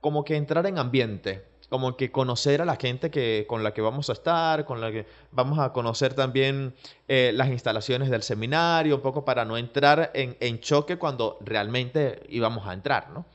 como 0.00 0.24
que 0.24 0.36
entrar 0.36 0.64
en 0.66 0.78
ambiente, 0.78 1.44
como 1.68 1.96
que 1.96 2.10
conocer 2.10 2.62
a 2.62 2.64
la 2.64 2.76
gente 2.76 3.10
que, 3.10 3.44
con 3.48 3.62
la 3.62 3.74
que 3.74 3.80
vamos 3.82 4.08
a 4.08 4.12
estar, 4.14 4.64
con 4.64 4.80
la 4.80 4.90
que 4.90 5.06
vamos 5.32 5.58
a 5.58 5.72
conocer 5.72 6.14
también 6.14 6.74
eh, 7.08 7.32
las 7.34 7.48
instalaciones 7.48 8.08
del 8.10 8.22
seminario, 8.22 8.96
un 8.96 9.02
poco 9.02 9.24
para 9.24 9.44
no 9.44 9.56
entrar 9.58 10.10
en, 10.14 10.36
en 10.40 10.60
choque 10.60 10.96
cuando 10.96 11.38
realmente 11.40 12.22
íbamos 12.28 12.66
a 12.66 12.72
entrar, 12.72 13.10
¿no? 13.10 13.26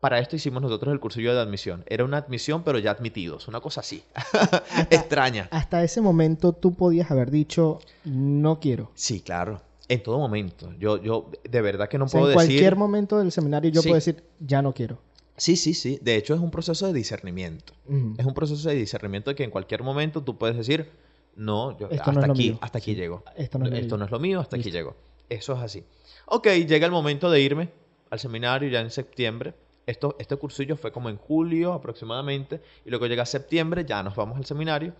Para 0.00 0.18
esto 0.18 0.34
hicimos 0.34 0.60
nosotros 0.62 0.92
el 0.92 0.98
cursillo 0.98 1.32
de 1.32 1.40
admisión. 1.40 1.84
Era 1.86 2.04
una 2.04 2.16
admisión, 2.16 2.64
pero 2.64 2.78
ya 2.80 2.90
admitidos, 2.90 3.46
una 3.46 3.60
cosa 3.60 3.80
así, 3.82 4.02
extraña. 4.90 5.48
Hasta 5.52 5.84
ese 5.84 6.00
momento 6.00 6.52
tú 6.52 6.74
podías 6.74 7.10
haber 7.10 7.30
dicho, 7.30 7.78
no 8.04 8.58
quiero. 8.58 8.90
Sí, 8.94 9.20
claro, 9.20 9.60
en 9.88 10.02
todo 10.02 10.18
momento. 10.18 10.72
Yo, 10.78 11.00
yo 11.00 11.30
de 11.48 11.60
verdad 11.62 11.88
que 11.88 11.98
no 11.98 12.06
O 12.06 12.08
sea, 12.08 12.18
puedo 12.20 12.32
en 12.32 12.38
decir... 12.38 12.54
cualquier 12.54 12.76
momento 12.76 13.18
del 13.18 13.30
seminario 13.30 13.70
yo 13.70 13.82
Sí. 13.82 13.88
puedo 13.88 13.96
decir, 13.96 14.24
ya 14.40 14.60
no 14.62 14.72
quiero. 14.72 14.98
Sí, 15.42 15.56
sí, 15.56 15.74
sí. 15.74 15.98
De 16.00 16.14
hecho, 16.14 16.34
es 16.34 16.40
un 16.40 16.52
proceso 16.52 16.86
de 16.86 16.92
discernimiento. 16.92 17.72
Es 18.16 18.24
un 18.24 18.32
proceso 18.32 18.68
de 18.68 18.76
discernimiento 18.76 19.34
que 19.34 19.42
en 19.42 19.50
cualquier 19.50 19.82
momento 19.82 20.22
tú 20.22 20.38
puedes 20.38 20.56
decir, 20.56 20.88
no, 21.34 21.76
yo, 21.76 21.88
hasta 21.90 22.12
no 22.12 22.32
aquí, 22.32 22.56
hasta 22.60 22.78
aquí 22.78 22.94
llego. 22.94 23.24
Esto 23.36 23.58
no 23.58 23.64
es 23.64 23.72
lo 23.72 23.76
Esto 23.76 23.96
mío. 23.96 23.98
no 23.98 24.04
es 24.04 24.10
lo 24.12 24.20
mío, 24.20 24.38
hasta 24.38 24.56
aquí 24.56 24.70
llego. 24.70 24.94
Eso 25.28 25.54
es 25.54 25.58
así. 25.58 25.82
Ok, 26.26 26.46
llega 26.46 26.86
el 26.86 26.92
momento 26.92 27.28
de 27.28 27.40
irme 27.40 27.70
al 28.10 28.20
seminario 28.20 28.68
ya 28.68 28.82
en 28.82 28.92
septiembre. 28.92 29.54
Esto, 29.84 30.14
este 30.20 30.36
cursillo 30.36 30.76
fue 30.76 30.92
como 30.92 31.10
en 31.10 31.16
julio 31.16 31.72
aproximadamente. 31.72 32.60
Y 32.84 32.90
luego 32.90 33.08
llega 33.08 33.26
septiembre, 33.26 33.84
ya 33.84 34.00
nos 34.04 34.14
vamos 34.14 34.36
al 34.36 34.44
seminario. 34.44 34.94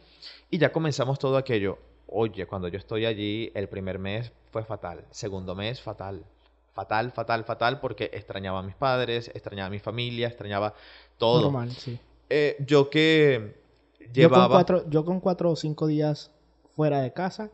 Y 0.50 0.59
ya 0.59 0.72
comenzamos 0.72 1.20
todo 1.20 1.37
aquello. 1.37 1.78
Oye, 2.09 2.46
cuando 2.46 2.66
yo 2.66 2.78
estoy 2.78 3.07
allí, 3.07 3.52
el 3.55 3.68
primer 3.68 4.00
mes 4.00 4.33
fue 4.50 4.64
fatal. 4.64 5.05
Segundo 5.12 5.55
mes, 5.55 5.81
fatal. 5.81 6.24
Fatal, 6.74 7.12
fatal, 7.12 7.44
fatal, 7.44 7.80
porque 7.80 8.11
extrañaba 8.14 8.61
a 8.61 8.62
mis 8.62 8.74
padres, 8.74 9.28
extrañaba 9.35 9.66
a 9.66 9.70
mi 9.70 9.78
familia, 9.78 10.28
extrañaba 10.28 10.74
todo. 11.18 11.42
Normal, 11.42 11.70
sí. 11.70 11.98
Eh, 12.30 12.56
yo 12.66 12.88
que 12.88 13.54
Yo 13.98 14.06
con, 14.06 14.12
llevaba... 14.14 14.48
cuatro, 14.48 14.88
yo 14.88 15.04
con 15.04 15.20
cuatro 15.20 15.50
o 15.50 15.56
cinco 15.56 15.87
días 15.87 16.30
fuera 16.74 17.00
de 17.02 17.12
casa, 17.12 17.50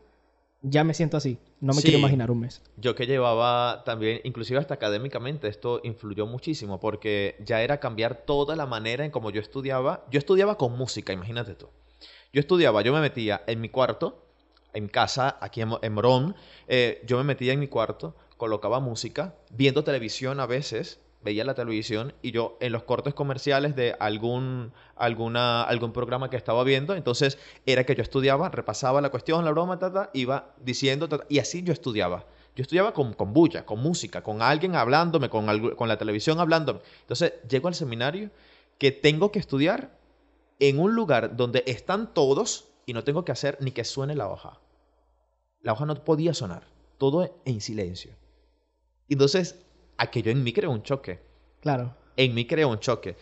ya 0.61 0.83
me 0.85 0.93
siento 0.93 1.17
así. 1.17 1.37
No 1.59 1.73
me 1.73 1.81
Sí. 1.81 1.83
quiero 1.83 1.99
imaginar 1.99 2.31
un 2.31 2.39
mes. 2.39 2.61
Yo 2.77 2.95
que 2.95 3.05
llevaba 3.05 3.83
también, 3.83 4.21
inclusive 4.23 4.57
hasta 4.59 4.75
académicamente, 4.75 5.49
esto 5.49 5.81
influyó 5.83 6.25
muchísimo 6.25 6.79
porque 6.79 7.35
ya 7.43 7.61
era 7.61 7.81
cambiar 7.81 8.23
toda 8.25 8.55
la 8.55 8.65
manera 8.65 9.03
en 9.03 9.11
cómo 9.11 9.31
yo 9.31 9.41
estudiaba. 9.41 10.05
Yo 10.09 10.17
estudiaba 10.19 10.57
con 10.57 10.77
música, 10.77 11.11
imagínate 11.11 11.55
tú. 11.55 11.67
Yo 12.31 12.39
estudiaba, 12.39 12.81
yo 12.83 12.93
me 12.93 13.01
metía 13.01 13.41
en 13.47 13.59
mi 13.59 13.67
cuarto, 13.67 14.23
en 14.73 14.87
casa, 14.87 15.37
aquí 15.41 15.59
en, 15.61 15.71
en 15.81 15.93
Morón, 15.93 16.35
eh, 16.69 17.01
yo 17.05 17.17
me 17.17 17.23
metía 17.25 17.51
en 17.51 17.59
mi 17.59 17.67
cuarto, 17.67 18.15
colocaba 18.39 18.79
música, 18.79 19.35
viendo 19.51 19.83
televisión 19.83 20.39
a 20.39 20.45
veces, 20.45 21.01
veía 21.21 21.43
la 21.43 21.55
televisión 21.55 22.13
y 22.21 22.31
yo 22.31 22.57
en 22.61 22.71
los 22.71 22.83
cortes 22.83 23.13
comerciales 23.13 23.75
de 23.75 23.97
algún, 23.99 24.71
alguna, 24.95 25.61
algún 25.63 25.91
programa 25.91 26.29
que 26.29 26.37
estaba 26.37 26.63
viendo, 26.63 26.95
entonces 26.95 27.37
era 27.65 27.83
que 27.83 27.95
yo 27.95 28.01
estudiaba, 28.01 28.47
repasaba 28.47 29.01
la 29.01 29.09
cuestión, 29.09 29.43
la 29.43 29.51
broma, 29.51 29.77
tata, 29.77 30.09
iba 30.13 30.55
diciendo, 30.63 31.09
tata, 31.09 31.25
y 31.27 31.39
así 31.39 31.63
yo 31.63 31.73
estudiaba. 31.73 32.25
Yo 32.55 32.61
estudiaba 32.61 32.93
con, 32.93 33.13
con 33.13 33.33
bulla, 33.33 33.65
con 33.65 33.81
música, 33.81 34.23
con 34.23 34.41
alguien 34.41 34.73
hablándome, 34.75 35.29
con, 35.29 35.75
con 35.75 35.87
la 35.89 35.97
televisión 35.97 36.39
hablándome. 36.39 36.79
Entonces 37.01 37.33
llego 37.47 37.67
al 37.67 37.75
seminario 37.75 38.31
que 38.77 38.93
tengo 38.93 39.33
que 39.33 39.39
estudiar 39.39 39.99
en 40.59 40.79
un 40.79 40.95
lugar 40.95 41.35
donde 41.35 41.65
están 41.67 42.13
todos 42.13 42.69
y 42.85 42.93
no 42.93 43.03
tengo 43.03 43.25
que 43.25 43.33
hacer 43.33 43.57
ni 43.59 43.71
que 43.71 43.83
suene 43.83 44.15
la 44.15 44.29
hoja. 44.29 44.61
La 45.61 45.73
hoja 45.73 45.85
no 45.85 45.95
podía 46.05 46.33
sonar, 46.33 46.63
todo 46.97 47.41
en 47.43 47.59
silencio. 47.59 48.13
Entonces, 49.09 49.59
aquello 49.97 50.31
en 50.31 50.43
mí 50.43 50.53
creó 50.53 50.71
un 50.71 50.83
choque. 50.83 51.19
Claro. 51.61 51.95
En 52.15 52.33
mí 52.33 52.45
creó 52.45 52.69
un 52.69 52.79
choque. 52.79 53.15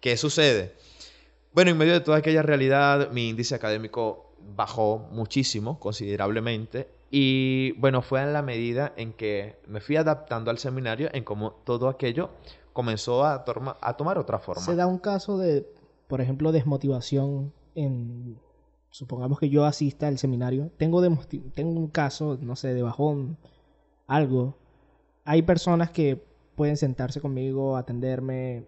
¿Qué 0.00 0.16
sucede? 0.16 0.74
Bueno, 1.52 1.70
en 1.70 1.78
medio 1.78 1.92
de 1.92 2.00
toda 2.00 2.18
aquella 2.18 2.42
realidad, 2.42 3.10
mi 3.12 3.28
índice 3.28 3.54
académico 3.54 4.32
bajó 4.56 5.08
muchísimo, 5.12 5.78
considerablemente. 5.78 6.88
Y 7.10 7.72
bueno, 7.72 8.02
fue 8.02 8.22
en 8.22 8.32
la 8.32 8.42
medida 8.42 8.92
en 8.96 9.12
que 9.12 9.56
me 9.68 9.80
fui 9.80 9.96
adaptando 9.96 10.50
al 10.50 10.58
seminario, 10.58 11.08
en 11.12 11.22
cómo 11.24 11.52
todo 11.64 11.88
aquello 11.88 12.30
comenzó 12.72 13.24
a, 13.24 13.44
a 13.80 13.96
tomar 13.96 14.18
otra 14.18 14.40
forma. 14.40 14.62
Se 14.62 14.74
da 14.74 14.86
un 14.86 14.98
caso 14.98 15.38
de, 15.38 15.66
por 16.08 16.20
ejemplo, 16.20 16.52
desmotivación 16.52 17.52
en... 17.74 18.38
Supongamos 18.90 19.38
que 19.40 19.48
yo 19.48 19.64
asista 19.64 20.06
al 20.06 20.18
seminario. 20.18 20.70
Tengo, 20.76 21.02
tengo 21.54 21.70
un 21.70 21.88
caso, 21.88 22.38
no 22.40 22.54
sé, 22.54 22.74
de 22.74 22.82
bajón, 22.82 23.36
algo. 24.06 24.56
Hay 25.24 25.42
personas 25.42 25.90
que 25.90 26.22
pueden 26.54 26.76
sentarse 26.76 27.20
conmigo, 27.20 27.76
atenderme, 27.76 28.64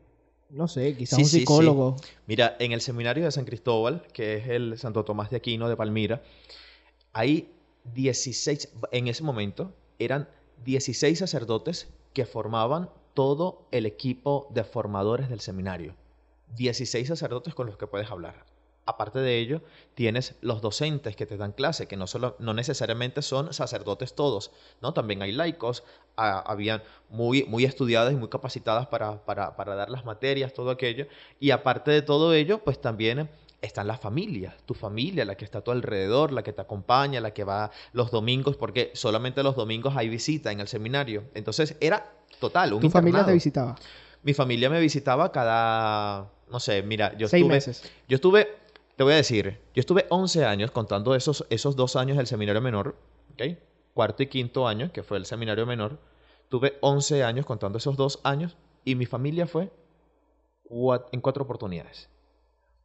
no 0.51 0.69
sé, 0.69 0.97
quizás 0.97 1.17
Sí, 1.17 1.23
un 1.23 1.29
sí, 1.29 1.33
sí. 1.33 1.39
psicólogo. 1.41 1.97
Mira, 2.27 2.57
en 2.59 2.73
el 2.73 2.81
seminario 2.81 3.25
de 3.25 3.31
San 3.33 3.45
Cristóbal, 3.45 4.03
que 4.13 4.37
es 4.37 4.49
el 4.49 4.79
Santo 4.79 5.05
Tomás 5.05 5.31
de 5.31 5.37
Aquino 5.37 5.69
de 5.69 5.77
Palmira, 5.77 6.23
hay 7.13 7.51
16, 7.95 8.71
en 8.93 9.09
ese 9.09 9.23
momento, 9.23 9.73
eran 9.99 10.29
16 10.65 11.19
sacerdotes 11.19 11.89
que 12.13 12.27
formaban 12.27 12.91
todo 13.15 13.67
el 13.71 13.87
equipo 13.87 14.49
de 14.53 14.65
formadores 14.65 15.29
del 15.29 15.41
seminario. 15.41 15.95
16 16.57 17.07
sacerdotes 17.09 17.55
con 17.55 17.67
los 17.67 17.77
que 17.77 17.87
puedes 17.87 18.11
hablar. 18.11 18.45
Aparte 18.87 19.19
de 19.19 19.39
ello, 19.39 19.63
tienes 19.95 20.37
los 20.41 20.63
docentes 20.63 21.17
que 21.17 21.27
te 21.27 21.37
dan 21.37 21.53
clase, 21.53 21.89
que 21.89 21.97
no, 21.97 22.07
solo, 22.07 22.37
no 22.39 22.55
necesariamente 22.55 23.21
son 23.21 23.53
sacerdotes 23.53 24.15
todos, 24.15 24.53
¿no? 24.81 24.95
También 24.95 25.23
hay 25.23 25.33
laicos, 25.33 25.83
ah, 26.17 26.43
habían 26.47 26.83
muy, 27.11 27.45
muy 27.45 27.65
estudiadas 27.65 28.13
y 28.13 28.17
muy 28.17 28.29
capacitadas 28.29 28.87
para, 28.87 29.25
para, 29.25 29.57
para 29.57 29.75
dar 29.75 29.91
las 29.91 30.05
materias, 30.05 30.55
todo 30.55 30.71
aquello. 30.71 31.07
Y 31.41 31.51
aparte 31.51 31.91
de 31.91 32.03
todo 32.03 32.33
ello, 32.33 32.63
pues 32.63 32.81
también 32.81 33.29
están 33.63 33.87
las 33.89 33.99
familias, 33.99 34.55
tu 34.67 34.75
familia, 34.75 35.25
la 35.25 35.35
que 35.37 35.45
está 35.45 35.59
a 35.59 35.61
tu 35.63 35.73
alrededor, 35.73 36.31
la 36.33 36.43
que 36.45 36.53
te 36.53 36.61
acompaña, 36.61 37.21
la 37.21 37.33
que 37.33 37.43
va 37.43 37.71
los 37.93 38.11
domingos, 38.11 38.57
porque 38.57 38.93
solamente 38.95 39.43
los 39.43 39.57
domingos 39.57 39.97
hay 39.97 40.09
visita 40.09 40.53
en 40.53 40.61
el 40.61 40.69
seminario. 40.69 41.25
Entonces 41.35 41.77
era 41.81 42.13
total, 42.39 42.75
un 42.75 42.81
Tu 42.81 42.91
familia 42.91 43.25
te 43.25 43.33
visitaba. 43.33 43.75
Mi 44.23 44.35
familia 44.35 44.71
me 44.71 44.79
visitaba 44.81 45.33
cada, 45.33 46.31
no 46.51 46.61
sé, 46.61 46.83
mira, 46.83 47.17
yo 47.17 47.29
Seis 47.29 47.43
estuve, 47.43 47.55
meses. 47.55 47.83
yo 48.09 48.15
estuve, 48.17 48.49
te 48.97 49.05
voy 49.05 49.13
a 49.13 49.17
decir, 49.17 49.59
yo 49.75 49.81
estuve 49.81 50.07
11 50.09 50.45
años 50.45 50.71
contando 50.71 51.15
esos, 51.15 51.47
esos 51.51 51.77
dos 51.77 51.97
años 51.97 52.17
del 52.17 52.27
seminario 52.27 52.63
menor, 52.63 52.97
¿ok? 53.35 53.57
Cuarto 53.95 54.23
y 54.23 54.27
quinto 54.27 54.67
año, 54.67 54.91
que 54.93 55.03
fue 55.03 55.19
el 55.19 55.27
seminario 55.27 55.67
menor. 55.67 55.99
Tuve 56.49 56.79
11 56.81 57.23
años 57.25 57.45
contando 57.47 57.79
esos 57.79 57.97
dos 57.97 58.21
años 58.25 58.57
y 58.85 58.95
mi 58.95 59.07
familia 59.07 59.47
fue 59.47 59.71
en 61.13 61.21
cuatro 61.21 61.45
oportunidades. 61.45 62.09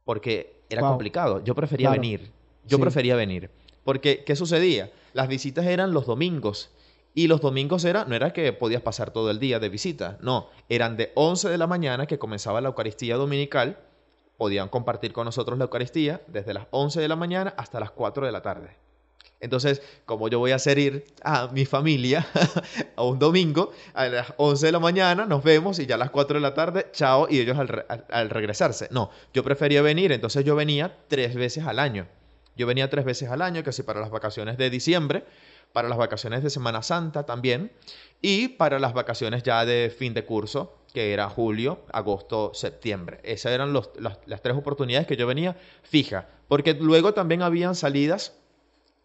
Porque 0.04 0.62
era 0.68 0.82
Wow. 0.82 0.90
complicado. 0.92 1.44
Yo 1.44 1.54
prefería 1.54 1.88
Claro. 1.88 2.00
venir. 2.00 2.30
Yo 2.66 2.76
Sí. 2.76 2.82
prefería 2.82 3.16
venir. 3.16 3.50
Porque, 3.84 4.24
¿qué 4.24 4.36
sucedía? 4.36 4.90
Las 5.12 5.28
visitas 5.28 5.66
eran 5.66 5.92
los 5.92 6.06
domingos 6.06 6.70
Y 7.14 7.26
los 7.26 7.42
domingos 7.42 7.84
era, 7.84 8.06
no 8.06 8.14
era 8.14 8.32
que 8.32 8.54
podías 8.54 8.80
pasar 8.80 9.10
todo 9.10 9.30
el 9.30 9.38
día 9.38 9.58
de 9.60 9.68
visita, 9.68 10.16
no, 10.22 10.48
eran 10.70 10.96
de 10.96 11.12
11 11.14 11.50
de 11.50 11.58
la 11.58 11.66
mañana 11.66 12.06
que 12.06 12.18
comenzaba 12.18 12.62
la 12.62 12.68
Eucaristía 12.68 13.16
dominical, 13.16 13.76
podían 14.42 14.68
compartir 14.68 15.12
con 15.12 15.24
nosotros 15.24 15.56
la 15.56 15.66
Eucaristía 15.66 16.20
desde 16.26 16.52
las 16.52 16.66
11 16.72 17.00
de 17.00 17.06
la 17.06 17.14
mañana 17.14 17.54
hasta 17.56 17.78
las 17.78 17.92
4 17.92 18.26
de 18.26 18.32
la 18.32 18.42
tarde. 18.42 18.70
Entonces, 19.38 19.80
como 20.04 20.26
yo 20.26 20.40
voy 20.40 20.50
a 20.50 20.56
hacer 20.56 20.80
ir 20.80 21.04
a 21.22 21.46
mi 21.52 21.64
familia 21.64 22.26
a 22.96 23.04
un 23.04 23.20
domingo, 23.20 23.70
a 23.94 24.06
las 24.06 24.34
11 24.38 24.66
de 24.66 24.72
la 24.72 24.80
mañana 24.80 25.26
nos 25.26 25.44
vemos 25.44 25.78
y 25.78 25.86
ya 25.86 25.94
a 25.94 25.98
las 25.98 26.10
4 26.10 26.38
de 26.38 26.40
la 26.40 26.54
tarde, 26.54 26.88
chao, 26.90 27.28
y 27.30 27.38
ellos 27.38 27.56
al, 27.56 27.86
al 28.10 28.30
regresarse. 28.30 28.88
No, 28.90 29.10
yo 29.32 29.44
prefería 29.44 29.80
venir, 29.80 30.10
entonces 30.10 30.44
yo 30.44 30.56
venía 30.56 30.92
tres 31.06 31.36
veces 31.36 31.64
al 31.64 31.78
año. 31.78 32.08
Yo 32.56 32.66
venía 32.66 32.90
tres 32.90 33.04
veces 33.04 33.30
al 33.30 33.42
año, 33.42 33.62
casi 33.62 33.84
para 33.84 34.00
las 34.00 34.10
vacaciones 34.10 34.58
de 34.58 34.70
diciembre, 34.70 35.24
para 35.72 35.88
las 35.88 35.98
vacaciones 35.98 36.42
de 36.42 36.50
Semana 36.50 36.82
Santa 36.82 37.22
también, 37.22 37.70
y 38.20 38.48
para 38.48 38.80
las 38.80 38.92
vacaciones 38.92 39.44
ya 39.44 39.64
de 39.64 39.94
fin 39.96 40.14
de 40.14 40.24
curso, 40.24 40.81
que 40.92 41.12
era 41.12 41.28
julio, 41.28 41.80
agosto, 41.92 42.52
septiembre. 42.54 43.20
Esas 43.22 43.52
eran 43.52 43.72
los, 43.72 43.90
las, 43.98 44.42
tres 44.42 44.56
oportunidades 44.56 45.06
que 45.06 45.16
yo 45.16 45.26
venía 45.26 45.56
fija, 45.82 46.28
porque 46.48 46.74
luego 46.74 47.14
también 47.14 47.42
habían 47.42 47.74
salidas 47.74 48.38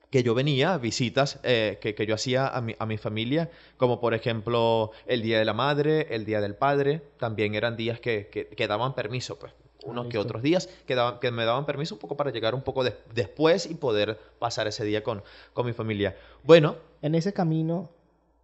que 0.10 0.24
yo 0.24 0.34
venía, 0.34 0.78
visitas 0.78 1.40
eh, 1.44 1.80
que, 1.82 1.94
que, 1.94 2.06
yo 2.06 2.16
hacía 2.16 2.48
a 2.48 2.62
mi, 2.62 2.76
a 2.80 2.86
mi, 2.86 2.98
familia, 2.98 3.50
como 3.76 4.00
por 4.00 4.14
ejemplo 4.14 4.92
el 5.06 5.22
Día 5.22 5.40
de 5.40 5.46
la 5.46 5.54
Madre, 5.54 6.08
el 6.12 6.26
Día 6.26 6.40
del 6.40 6.56
Padre, 6.56 7.02
también 7.18 7.56
eran 7.56 7.76
días 7.76 8.00
que, 8.00 8.30
que, 8.30 8.68
daban 8.68 8.96
permiso, 8.96 9.38
pues 9.38 9.54
unos 9.84 10.08
que 10.08 10.18
otros 10.18 10.42
días 10.42 10.70
que, 10.86 10.96
daban, 10.96 11.20
que 11.20 11.32
me 11.32 11.46
daban 11.46 11.66
permiso 11.66 11.96
un 11.96 12.00
poco 12.00 12.18
para 12.18 12.32
llegar 12.32 12.56
un 12.56 12.62
poco 12.62 12.84
después 13.14 13.70
y 13.70 13.76
poder 13.76 14.18
pasar 14.40 14.68
ese 14.68 14.84
día 14.86 15.04
con, 15.04 15.24
con 15.54 15.66
mi 15.66 15.74
familia. 15.74 16.16
Bueno. 16.44 16.76
En 17.02 17.16
ese 17.16 17.32
camino, 17.32 17.90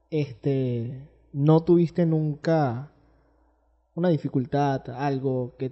este, 0.10 1.01
no 1.34 1.62
tuviste 1.63 2.06
nunca 2.06 2.92
una 3.95 4.10
dificultad, 4.10 4.89
algo 4.89 5.56
que 5.58 5.71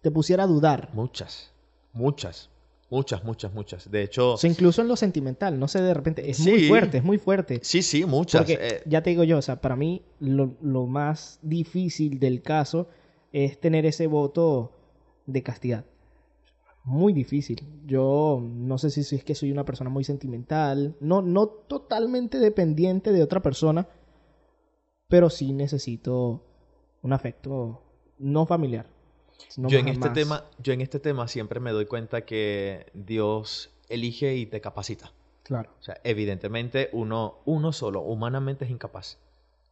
te 0.00 0.10
pusiera 0.10 0.44
a 0.44 0.46
dudar. 0.46 0.90
Muchas, 0.94 1.52
muchas, 1.92 2.50
muchas, 2.90 3.24
muchas, 3.24 3.52
muchas. 3.52 3.90
De 3.90 4.02
hecho... 4.02 4.34
O 4.34 4.46
incluso 4.46 4.82
en 4.82 4.88
lo 4.88 4.96
sentimental, 4.96 5.58
no 5.58 5.68
sé, 5.68 5.82
de 5.82 5.94
repente, 5.94 6.28
es 6.28 6.40
muy 6.40 6.68
fuerte, 6.68 6.98
es 6.98 7.04
muy 7.04 7.18
fuerte. 7.18 7.60
Sí, 7.62 7.82
sí, 7.82 8.04
muchas. 8.04 8.42
Porque, 8.42 8.58
eh. 8.60 8.82
ya 8.86 9.02
te 9.02 9.10
digo 9.10 9.24
yo, 9.24 9.38
o 9.38 9.42
sea, 9.42 9.60
para 9.60 9.76
mí 9.76 10.02
lo, 10.18 10.54
lo 10.62 10.86
más 10.86 11.38
difícil 11.42 12.18
del 12.18 12.42
caso 12.42 12.88
es 13.32 13.60
tener 13.60 13.86
ese 13.86 14.06
voto 14.06 14.72
de 15.26 15.42
castidad. 15.42 15.84
Muy 16.84 17.12
difícil. 17.12 17.62
Yo 17.86 18.42
no 18.42 18.78
sé 18.78 18.90
si 18.90 19.14
es 19.14 19.22
que 19.22 19.34
soy 19.34 19.52
una 19.52 19.64
persona 19.64 19.90
muy 19.90 20.02
sentimental, 20.02 20.96
no, 21.00 21.20
no 21.20 21.46
totalmente 21.46 22.38
dependiente 22.38 23.12
de 23.12 23.22
otra 23.22 23.40
persona, 23.40 23.86
pero 25.08 25.28
sí 25.28 25.52
necesito 25.52 26.42
un 27.02 27.12
afecto 27.12 27.82
no 28.18 28.46
familiar. 28.46 28.86
yo 29.56 29.78
en 29.78 29.88
este 29.88 30.10
tema, 30.10 30.44
yo 30.58 30.72
en 30.72 30.80
este 30.80 31.00
tema 31.00 31.28
siempre 31.28 31.60
me 31.60 31.72
doy 31.72 31.86
cuenta 31.86 32.24
que 32.24 32.86
Dios 32.94 33.70
elige 33.88 34.36
y 34.36 34.46
te 34.46 34.60
capacita. 34.60 35.12
Claro. 35.42 35.70
O 35.80 35.82
sea, 35.82 36.00
evidentemente 36.04 36.90
uno, 36.92 37.38
uno 37.44 37.72
solo, 37.72 38.00
humanamente 38.00 38.64
es 38.64 38.70
incapaz. 38.70 39.18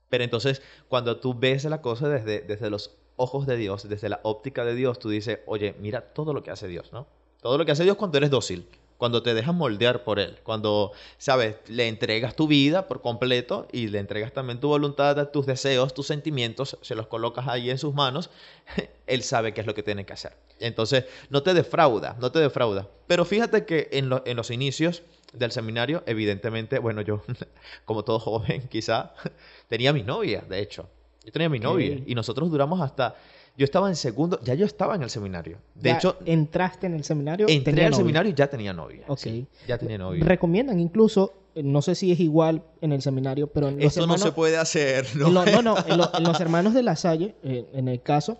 Pero 0.09 0.25
entonces, 0.25 0.63
cuando 0.89 1.21
tú 1.21 1.35
ves 1.39 1.65
la 1.65 1.83
cosa 1.83 2.09
desde, 2.09 2.41
desde 2.41 2.71
los 2.71 2.97
ojos 3.17 3.47
de 3.47 3.57
Dios, 3.57 3.89
desde 3.89 4.09
la 4.09 4.21
óptica 4.23 4.65
de 4.65 4.75
Dios, 4.75 4.99
tú 4.99 5.11
dices, 5.11 5.41
oye, 5.47 5.75
mira 5.81 6.01
todo 6.01 6.33
lo 6.33 6.43
que 6.43 6.51
hace 6.51 6.67
Dios, 6.67 6.93
¿no? 6.93 7.07
Todo 7.43 7.59
lo 7.59 7.67
que 7.67 7.73
hace 7.73 7.85
Dios 7.85 7.97
cuando 7.97 8.19
eres 8.19 8.31
dócil, 8.31 8.67
cuando 8.99 9.23
te 9.23 9.33
dejas 9.33 9.55
moldear 9.55 10.05
por 10.05 10.19
Él, 10.19 10.39
cuando, 10.43 10.93
sabes, 11.17 11.57
le 11.69 11.89
entregas 11.89 12.35
tu 12.35 12.49
vida 12.49 12.89
por 12.89 13.01
completo 13.01 13.69
y 13.73 13.89
le 13.89 14.01
entregas 14.01 14.33
también 14.33 14.61
tu 14.61 14.69
voluntad, 14.69 15.29
tus 15.29 15.47
deseos, 15.47 15.95
tus 15.95 16.07
sentimientos, 16.07 16.77
se 16.83 16.97
los 16.97 17.07
colocas 17.07 17.47
ahí 17.49 17.71
en 17.71 17.79
sus 17.79 17.95
manos, 17.95 18.29
Él 19.07 19.23
sabe 19.23 19.55
qué 19.55 19.63
es 19.63 19.67
lo 19.67 19.75
que 19.75 19.85
tiene 19.85 20.05
que 20.05 20.13
hacer. 20.13 20.37
Entonces, 20.59 21.05
no 21.31 21.43
te 21.43 21.55
defrauda, 21.55 22.17
no 22.21 22.33
te 22.33 22.41
defrauda. 22.41 22.89
Pero 23.07 23.25
fíjate 23.25 23.65
que 23.65 23.89
en, 23.93 24.11
en 24.25 24.37
los 24.37 24.51
inicios 24.51 25.03
del 25.33 25.53
seminario, 25.53 26.03
evidentemente, 26.07 26.79
bueno, 26.79 27.01
yo, 27.01 27.23
como 27.85 28.03
todo 28.05 28.19
joven, 28.19 28.69
quizá, 28.69 29.15
tenía 29.69 29.93
mi 29.93 30.03
novia, 30.03 30.45
de 30.49 30.61
hecho. 30.61 30.89
Yo 31.25 31.33
tenía 31.33 31.49
mi 31.49 31.59
novia 31.61 32.01
y 32.05 32.15
nosotros 32.15 32.51
duramos 32.51 32.81
hasta... 32.81 33.15
Yo 33.59 33.65
estaba 33.65 33.89
en 33.89 33.97
segundo, 33.97 34.39
ya 34.45 34.55
yo 34.55 34.65
estaba 34.65 34.95
en 34.95 35.03
el 35.03 35.11
seminario. 35.11 35.59
De 35.75 35.91
hecho... 35.91 36.17
¿Entraste 36.25 36.87
en 36.87 36.95
el 36.95 37.03
seminario? 37.03 37.49
Entré 37.49 37.87
al 37.87 37.93
seminario 37.93 38.31
y 38.31 38.35
ya 38.35 38.47
tenía 38.47 38.73
novia. 38.73 39.03
Ok. 39.09 39.27
ya 39.67 39.77
tenía 39.77 39.99
novia. 39.99 40.25
Recomiendan 40.25 40.79
incluso, 40.79 41.35
eh, 41.57 41.65
no 41.65 41.83
sé 41.83 41.97
si 41.97 42.13
es 42.13 42.21
igual 42.21 42.63
en 42.81 42.93
el 42.93 43.03
seminario, 43.03 43.49
pero 43.49 43.67
en 43.67 43.81
los 43.81 43.97
no 43.97 44.17
se 44.17 44.31
puede 44.31 44.59
hacer, 44.59 45.09
¿no? 45.17 45.31
no, 45.31 45.45
no, 45.61 45.77
en, 45.89 46.25
los 46.25 46.41
hermanos 46.41 46.73
de 46.73 46.85
la 46.85 46.95
Salle, 46.95 47.35
eh, 47.43 47.69
en 47.73 47.89
el 47.89 48.01
caso, 48.01 48.39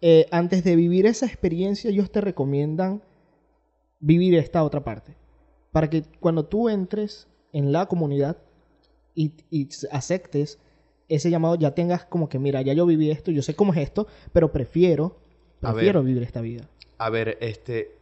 eh, 0.00 0.26
antes 0.32 0.64
de 0.64 0.74
vivir 0.74 1.06
esa 1.06 1.26
experiencia, 1.26 1.88
ellos 1.88 2.10
te 2.10 2.20
recomiendan 2.20 3.02
vivir 4.00 4.34
esta 4.34 4.64
otra 4.64 4.82
parte. 4.82 5.14
Para 5.70 5.88
que 5.88 6.02
cuando 6.18 6.44
tú 6.44 6.68
entres 6.68 7.28
en 7.52 7.70
la 7.70 7.86
comunidad 7.86 8.36
y, 9.14 9.30
y 9.48 9.68
aceptes 9.92 10.58
ese 11.08 11.30
llamado 11.30 11.54
ya 11.54 11.72
tengas 11.72 12.04
como 12.04 12.28
que, 12.28 12.38
mira, 12.38 12.62
ya 12.62 12.72
yo 12.72 12.86
viví 12.86 13.10
esto, 13.10 13.30
yo 13.30 13.42
sé 13.42 13.54
cómo 13.54 13.72
es 13.72 13.78
esto, 13.80 14.06
pero 14.32 14.52
prefiero, 14.52 15.16
prefiero 15.60 16.02
vivir 16.02 16.22
esta 16.22 16.40
vida. 16.40 16.68
A 16.98 17.10
ver, 17.10 17.38
este, 17.40 17.96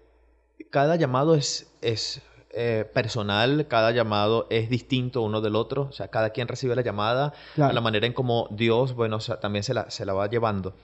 cada 0.71 0.97
llamado 0.97 1.35
es, 1.35 1.73
es 1.83 2.23
eh, 2.51 2.89
personal, 2.93 3.67
cada 3.69 3.91
llamado 3.91 4.47
es 4.51 4.69
distinto 4.69 5.23
uno 5.23 5.41
del 5.41 5.57
otro, 5.57 5.83
o 5.83 5.93
sea, 5.93 6.09
cada 6.09 6.31
quien 6.31 6.49
recibe 6.49 6.77
la 6.77 6.83
llamada 6.83 7.33
a 7.57 7.73
la 7.73 7.81
manera 7.81 8.07
en 8.07 8.13
como 8.13 8.49
Dios, 8.51 8.95
bueno, 8.95 9.19
también 9.41 9.65
se 9.65 9.75
la, 9.75 9.91
se 9.91 10.07
la 10.07 10.13
va 10.13 10.29
llevando. 10.29 10.75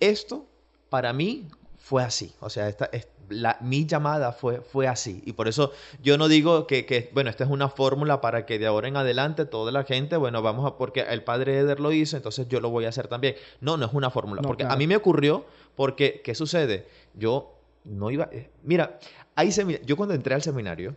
Esto, 0.00 0.46
para 0.90 1.12
mí, 1.12 1.48
fue 1.84 2.02
así, 2.02 2.34
o 2.40 2.48
sea, 2.48 2.66
esta, 2.70 2.88
la, 3.28 3.58
mi 3.60 3.84
llamada 3.84 4.32
fue, 4.32 4.62
fue 4.62 4.88
así. 4.88 5.22
Y 5.26 5.34
por 5.34 5.48
eso 5.48 5.70
yo 6.02 6.16
no 6.16 6.28
digo 6.28 6.66
que, 6.66 6.86
que, 6.86 7.10
bueno, 7.12 7.28
esta 7.28 7.44
es 7.44 7.50
una 7.50 7.68
fórmula 7.68 8.22
para 8.22 8.46
que 8.46 8.58
de 8.58 8.64
ahora 8.64 8.88
en 8.88 8.96
adelante 8.96 9.44
toda 9.44 9.70
la 9.70 9.84
gente, 9.84 10.16
bueno, 10.16 10.40
vamos 10.40 10.66
a, 10.66 10.78
porque 10.78 11.00
el 11.00 11.22
padre 11.24 11.58
Eder 11.58 11.80
lo 11.80 11.92
hizo, 11.92 12.16
entonces 12.16 12.48
yo 12.48 12.60
lo 12.60 12.70
voy 12.70 12.86
a 12.86 12.88
hacer 12.88 13.08
también. 13.08 13.34
No, 13.60 13.76
no 13.76 13.84
es 13.84 13.92
una 13.92 14.08
fórmula. 14.08 14.40
porque 14.40 14.64
a 14.64 14.74
mí 14.76 14.86
me 14.86 14.96
ocurrió, 14.96 15.44
porque, 15.76 16.22
¿qué 16.24 16.34
sucede? 16.34 16.88
Yo 17.12 17.52
no 17.84 18.10
iba, 18.10 18.30
eh, 18.32 18.48
mira, 18.62 18.98
hay 19.34 19.50
yo 19.84 19.98
cuando 19.98 20.14
entré 20.14 20.34
al 20.34 20.42
seminario, 20.42 20.96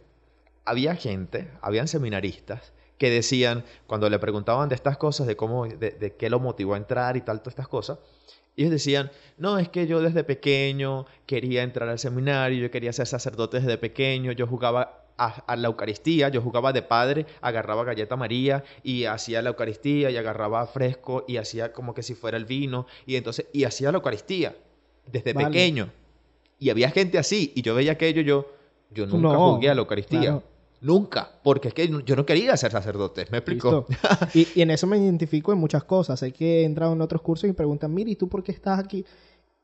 había 0.63 0.95
gente, 0.95 1.51
habían 1.59 1.89
seminaristas 1.89 2.71
que 2.97 3.09
decían, 3.09 3.65
cuando 3.87 4.09
le 4.09 4.19
preguntaban 4.19 4.69
de 4.69 4.75
estas 4.75 4.95
cosas, 4.95 5.27
de 5.27 5.35
cómo, 5.35 5.67
de, 5.67 5.91
de 5.91 6.15
qué 6.15 6.29
lo 6.29 6.39
motivó 6.39 6.75
a 6.75 6.77
entrar 6.77 7.17
y 7.17 7.21
tal, 7.21 7.39
todas 7.41 7.51
estas 7.51 7.67
cosas, 7.67 7.99
ellos 8.57 8.71
decían, 8.71 9.11
no, 9.37 9.59
es 9.59 9.69
que 9.69 9.85
yo 9.85 10.01
desde 10.01 10.23
pequeño 10.23 11.05
quería 11.27 11.61
entrar 11.61 11.87
al 11.89 11.99
seminario, 11.99 12.59
yo 12.59 12.71
quería 12.71 12.91
ser 12.91 13.05
sacerdote 13.05 13.59
desde 13.59 13.77
pequeño, 13.77 14.31
yo 14.31 14.47
jugaba 14.47 15.03
a, 15.17 15.55
la 15.55 15.67
Eucaristía, 15.67 16.29
yo 16.29 16.41
jugaba 16.41 16.73
de 16.73 16.81
padre, 16.81 17.27
agarraba 17.41 17.83
galleta 17.83 18.15
María 18.15 18.63
y 18.83 19.05
hacía 19.05 19.41
la 19.41 19.49
Eucaristía 19.49 20.09
y 20.09 20.17
agarraba 20.17 20.65
fresco 20.65 21.23
y 21.27 21.37
hacía 21.37 21.71
como 21.71 21.93
que 21.93 22.03
si 22.03 22.15
fuera 22.15 22.37
el 22.37 22.45
vino 22.45 22.87
y 23.05 23.15
entonces, 23.15 23.45
y 23.53 23.63
hacía 23.63 23.91
la 23.91 23.97
Eucaristía 23.97 24.55
desde 25.11 25.33
pequeño. 25.33 25.89
Y 26.59 26.71
había 26.71 26.89
gente 26.89 27.19
así 27.19 27.51
y 27.55 27.61
yo 27.61 27.75
veía 27.75 27.93
aquello, 27.93 28.21
yo, 28.21 28.51
yo 28.91 29.05
nunca 29.05 29.37
jugué 29.37 29.69
a 29.69 29.75
la 29.75 29.81
Eucaristía. 29.81 30.41
Nunca, 30.79 31.31
porque 31.43 31.69
es 31.69 31.73
que 31.73 31.89
yo 32.05 32.15
no 32.15 32.25
quería 32.25 32.55
ser 32.55 32.71
sacerdote, 32.71 33.25
¿me 33.31 33.39
explico? 33.39 33.87
y, 34.33 34.47
y, 34.53 34.61
en 34.61 34.69
eso 34.69 34.85
me 34.85 34.97
identifico 34.97 35.51
en 35.51 35.57
muchas 35.57 35.83
cosas. 35.83 36.21
Hay 36.21 36.31
que 36.31 36.63
entrar 36.63 36.91
en 36.91 37.01
otros 37.01 37.21
cursos 37.21 37.49
y 37.49 37.53
preguntan, 37.53 37.93
mire, 37.93 38.11
¿y 38.11 38.15
tú 38.15 38.29
por 38.29 38.43
qué 38.43 38.51
estás 38.51 38.79
aquí? 38.79 39.03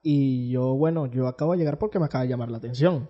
Y 0.02 0.50
yo, 0.50 0.74
bueno, 0.76 1.06
yo 1.06 1.28
acabo 1.28 1.54
de 1.54 1.60
llegar 1.60 1.78
porque 1.78 2.00
me 2.00 2.06
acaba 2.06 2.24
de 2.24 2.30
llamar 2.30 2.50
la 2.50 2.58
atención. 2.58 3.08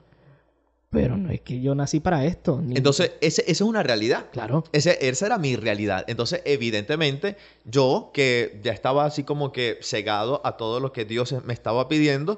Pero 0.92 1.18
no 1.18 1.32
es 1.32 1.42
que 1.42 1.60
yo 1.60 1.74
nací 1.74 2.00
para 2.00 2.24
esto. 2.24 2.62
Entonces, 2.70 3.14
ese, 3.20 3.42
esa 3.42 3.52
es 3.52 3.62
una 3.62 3.82
realidad. 3.82 4.28
Claro. 4.32 4.64
Ese, 4.72 4.96
esa 5.02 5.26
era 5.26 5.40
mi 5.40 5.56
realidad. 5.56 6.06
Entonces, 6.08 6.44
evidentemente, 6.46 7.36
yo 7.66 8.12
que 8.14 8.60
ya 8.64 8.74
estaba 8.74 9.06
así 9.06 9.24
como 9.24 9.52
que 9.52 9.80
cegado 9.82 10.42
a 10.46 10.56
todo 10.56 10.80
lo 10.80 10.94
que 10.94 11.06
Dios 11.06 11.34
me 11.46 11.54
estaba 11.54 11.88
pidiendo, 11.88 12.38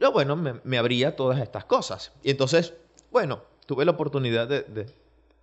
yo, 0.00 0.12
bueno, 0.12 0.36
me, 0.36 0.60
me 0.62 0.78
abría 0.78 1.16
todas 1.16 1.40
estas 1.40 1.64
cosas. 1.64 2.12
Y 2.22 2.30
entonces, 2.30 2.74
bueno, 3.10 3.42
tuve 3.66 3.84
la 3.84 3.90
oportunidad 3.90 4.46
de 4.46 4.86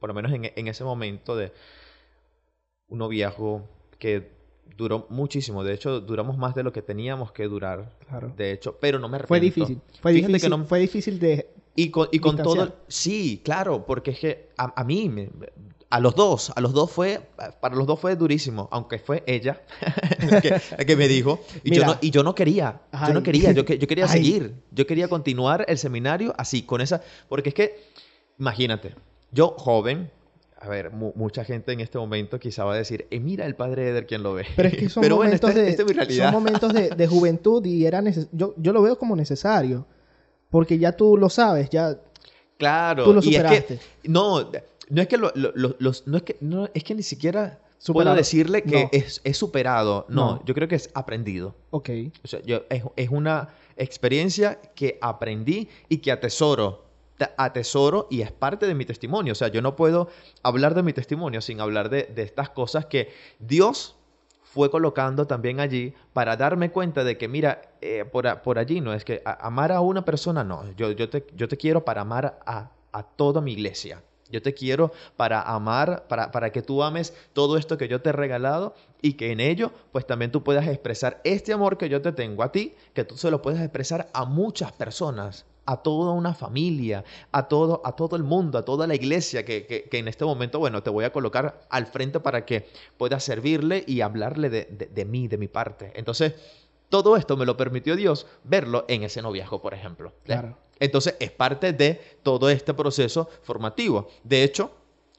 por 0.04 0.10
lo 0.10 0.14
menos 0.16 0.34
en, 0.34 0.68
ese 0.68 0.84
momento 0.84 1.34
de 1.38 1.54
un 2.90 2.98
noviazgo 2.98 3.70
que 3.98 4.34
duró 4.76 5.08
muchísimo. 5.10 5.64
De 5.64 5.74
hecho, 5.74 6.02
duramos 6.02 6.38
más 6.38 6.56
de 6.56 6.64
lo 6.64 6.74
que 6.74 6.82
teníamos 6.82 7.32
que 7.32 7.46
durar. 7.46 7.90
Claro. 8.10 8.34
De 8.36 8.52
hecho, 8.52 8.78
pero 8.82 9.00
no 9.00 9.08
me 9.08 9.16
arrepiento. 9.16 9.30
Fue 9.30 9.40
difícil. 9.40 9.82
Fue 10.02 10.12
difícil, 10.12 10.42
que 10.42 10.50
no... 10.50 10.66
fue 10.66 10.80
difícil 10.80 11.20
de. 11.20 11.48
Y 11.78 11.90
con, 11.90 12.10
y 12.12 12.20
con 12.20 12.36
todo. 12.36 12.76
Sí, 12.90 13.40
claro, 13.46 13.86
porque 13.86 14.12
es 14.12 14.20
que 14.20 14.50
a, 14.58 14.84
mí, 14.84 15.10
a 15.90 16.02
los 16.02 16.16
dos, 16.16 16.52
a 16.54 16.60
los 16.60 16.74
dos 16.74 16.92
fue. 16.92 17.22
Para 17.62 17.74
los 17.74 17.88
dos 17.88 17.98
fue 17.98 18.18
durísimo, 18.18 18.68
aunque 18.74 19.00
fue 19.00 19.24
ella 19.26 19.62
que, 20.42 20.86
que 20.86 20.96
me 20.98 21.08
dijo. 21.08 21.40
Y, 21.64 21.74
yo 21.74 21.86
no, 21.86 21.98
y 22.02 22.12
yo 22.12 22.24
no 22.24 22.36
quería. 22.36 22.82
Yo 23.08 23.14
no 23.14 23.24
quería. 23.24 23.54
Yo, 23.54 23.64
yo 23.64 23.88
quería 23.88 24.08
seguir. 24.10 24.54
Yo 24.70 24.86
quería 24.86 25.08
continuar 25.08 25.64
el 25.70 25.78
seminario 25.78 26.34
así, 26.38 26.64
con 26.64 26.82
esa. 26.82 27.02
Porque 27.30 27.48
es 27.48 27.56
que, 27.56 27.80
imagínate, 28.38 28.96
yo, 29.34 29.56
joven, 29.58 30.10
a 30.60 30.70
ver, 30.70 30.92
mu- 30.92 31.12
mucha 31.16 31.44
gente 31.44 31.74
en 31.74 31.80
este 31.82 31.98
momento 31.98 32.40
quizá 32.40 32.64
va 32.64 32.74
a 32.74 32.78
decir, 32.78 33.08
eh, 33.12 33.20
mira 33.20 33.46
el 33.46 33.56
padre 33.56 33.90
Eder 33.90 34.06
quien 34.08 34.24
lo 34.24 34.34
ve. 34.34 34.46
Pero 34.56 34.70
es 34.70 34.78
que 34.78 34.88
son 34.90 35.02
Pero 35.04 35.16
bueno, 35.18 35.30
momentos, 35.32 35.50
esta- 35.50 35.62
de, 35.62 35.70
esta 35.70 35.82
es 35.84 35.88
mi 35.90 35.94
realidad. 35.94 36.26
son 36.32 36.34
momentos 36.44 36.74
de, 36.74 36.90
de 36.90 37.08
juventud 37.16 37.66
y 37.66 37.86
era 37.86 38.02
yo, 38.32 38.54
yo 38.58 38.72
lo 38.74 38.82
veo 38.82 38.98
como 38.98 39.16
necesario. 39.16 39.86
Porque 40.50 40.78
ya 40.78 40.92
tú 40.92 41.18
lo 41.18 41.30
sabes, 41.30 41.70
ya 41.70 41.98
Claro, 42.58 43.04
tú 43.06 43.14
lo 43.14 43.22
y 43.24 43.30
es 43.30 43.36
superaste. 43.38 43.78
que, 44.04 44.10
no, 44.10 44.52
no 44.90 45.02
es 45.02 45.08
que 45.08 45.18
lo- 45.18 45.32
lo- 45.36 45.52
lo- 45.56 45.76
los, 45.80 46.08
no 46.08 46.18
es 46.18 46.24
que, 46.24 46.38
no, 46.42 46.70
es 46.74 46.84
que 46.84 46.94
ni 46.96 47.02
siquiera 47.04 47.60
puedo 47.60 47.70
Superado. 47.80 48.16
decirle 48.16 48.62
que 48.64 48.84
No. 48.84 48.90
es, 48.94 49.20
es 49.24 49.36
superado. 49.36 50.06
No, 50.10 50.36
No. 50.36 50.46
yo 50.46 50.54
creo 50.54 50.68
que 50.70 50.76
es 50.76 50.90
aprendido. 50.94 51.56
Ok. 51.72 51.90
O 52.24 52.28
sea, 52.28 52.40
yo, 52.44 52.62
es, 52.70 52.84
es 52.96 53.10
una 53.10 53.50
experiencia 53.76 54.60
que 54.76 54.98
aprendí 55.02 55.68
y 55.90 55.98
que 55.98 56.12
atesoro. 56.12 56.86
Te- 57.24 57.34
Atesoro 57.38 58.08
y 58.10 58.22
es 58.22 58.32
parte 58.32 58.68
de 58.68 58.76
mi 58.76 58.86
testimonio. 58.86 59.32
O 59.34 59.36
sea, 59.36 59.48
yo 59.48 59.62
no 59.62 59.76
puedo 59.76 60.10
hablar 60.44 60.74
de 60.76 60.84
mi 60.84 60.94
testimonio 60.94 61.42
sin 61.42 61.62
hablar 61.62 61.90
de, 61.90 62.12
estas 62.18 62.50
cosas 62.50 62.86
que 62.86 63.12
Dios 63.40 63.96
fue 64.44 64.70
colocando 64.70 65.26
también 65.26 65.60
allí 65.60 65.94
para 66.14 66.36
darme 66.38 66.72
cuenta 66.72 67.04
de 67.04 67.18
que, 67.18 67.28
mira, 67.28 67.62
eh, 67.82 68.06
por, 68.06 68.42
por 68.42 68.60
allí 68.60 68.82
no 68.82 68.94
es 68.94 69.04
que 69.04 69.22
a- 69.26 69.48
amar 69.48 69.72
a 69.72 69.82
una 69.82 70.06
persona, 70.06 70.44
no. 70.44 70.70
Yo, 70.76 70.92
yo, 70.92 71.10
te, 71.10 71.26
yo 71.36 71.48
te 71.48 71.58
quiero 71.58 71.86
para 71.86 72.02
amar 72.02 72.40
a, 72.46 72.72
a 72.92 73.04
toda 73.04 73.42
mi 73.42 73.54
iglesia. 73.54 74.04
Yo 74.30 74.42
te 74.42 74.54
quiero 74.54 74.92
para 75.16 75.42
amar, 75.44 76.06
para, 76.08 76.32
para 76.32 76.52
que 76.52 76.62
tú 76.62 76.82
ames 76.84 77.14
todo 77.34 77.56
esto 77.58 77.78
que 77.78 77.88
yo 77.88 78.02
te 78.02 78.10
he 78.10 78.14
regalado 78.14 78.74
y 79.02 79.14
que 79.14 79.32
en 79.32 79.40
ello, 79.40 79.72
pues 79.92 80.08
también 80.08 80.32
tú 80.32 80.44
puedas 80.44 80.68
expresar 80.68 81.22
este 81.24 81.54
amor 81.54 81.78
que 81.78 81.88
yo 81.90 82.02
te 82.02 82.12
tengo 82.14 82.42
a 82.44 82.52
ti, 82.52 82.74
que 82.94 83.04
tú 83.04 83.16
se 83.16 83.30
lo 83.32 83.42
puedas 83.42 83.62
expresar 83.62 84.10
a 84.14 84.26
muchas 84.26 84.72
personas, 84.72 85.46
a 85.66 85.78
toda 85.78 86.12
una 86.12 86.34
familia, 86.34 87.04
a 87.32 87.48
todo, 87.48 87.82
a 87.86 87.96
todo 87.96 88.16
el 88.16 88.24
mundo, 88.24 88.58
a 88.58 88.66
toda 88.66 88.86
la 88.88 88.96
iglesia, 88.96 89.46
que, 89.46 89.66
que- 89.66 89.84
que 89.90 89.98
en 89.98 90.08
este 90.08 90.26
momento, 90.26 90.60
bueno, 90.60 90.84
te 90.84 90.90
voy 90.90 91.06
a 91.06 91.14
colocar 91.14 91.66
al 91.70 91.86
frente 91.88 92.20
para 92.20 92.46
que 92.46 92.68
puedas 92.98 93.24
servirle 93.24 93.84
y 93.88 94.02
hablarle 94.02 94.50
de, 94.50 94.66
de- 94.66 94.88
de 94.88 95.06
mí, 95.06 95.28
de 95.28 95.38
mi 95.38 95.48
parte. 95.48 95.92
Entonces, 95.96 96.34
todo 96.90 97.16
esto 97.18 97.38
me 97.38 97.46
lo 97.46 97.58
permitió 97.58 97.96
Dios 97.96 98.28
verlo 98.44 98.86
en 98.88 99.04
ese 99.04 99.22
noviazgo, 99.22 99.62
por 99.62 99.74
ejemplo. 99.74 100.14
Claro. 100.24 100.58
Entonces, 100.80 101.16
es 101.20 101.32
parte 101.32 101.72
de 101.74 102.00
todo 102.24 102.50
este 102.50 102.74
proceso 102.74 103.30
formativo. 103.42 104.10
De 104.24 104.44
hecho, 104.44 104.72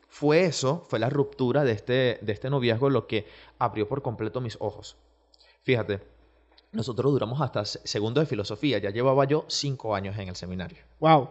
fue 0.09 0.45
eso, 0.45 0.85
fue 0.89 0.99
la 0.99 1.11
ruptura 1.11 1.65
de 1.65 1.73
este, 1.73 2.19
de 2.21 2.33
este 2.33 2.51
noviazgo 2.51 2.91
lo 2.91 3.07
que 3.07 3.27
abrió 3.59 3.89
por 3.89 4.03
completo 4.03 4.41
mis 4.41 4.57
ojos. 4.61 4.97
Fíjate, 5.63 6.01
nosotros 6.75 7.13
duramos 7.13 7.41
hasta 7.41 7.65
se- 7.65 7.81
segundo 7.87 8.21
de 8.21 8.27
filosofía, 8.27 8.79
ya 8.79 8.91
llevaba 8.91 9.25
yo 9.25 9.45
cinco 9.49 9.95
años 9.95 10.19
en 10.19 10.29
el 10.29 10.37
seminario. 10.37 10.79
Wow. 11.01 11.31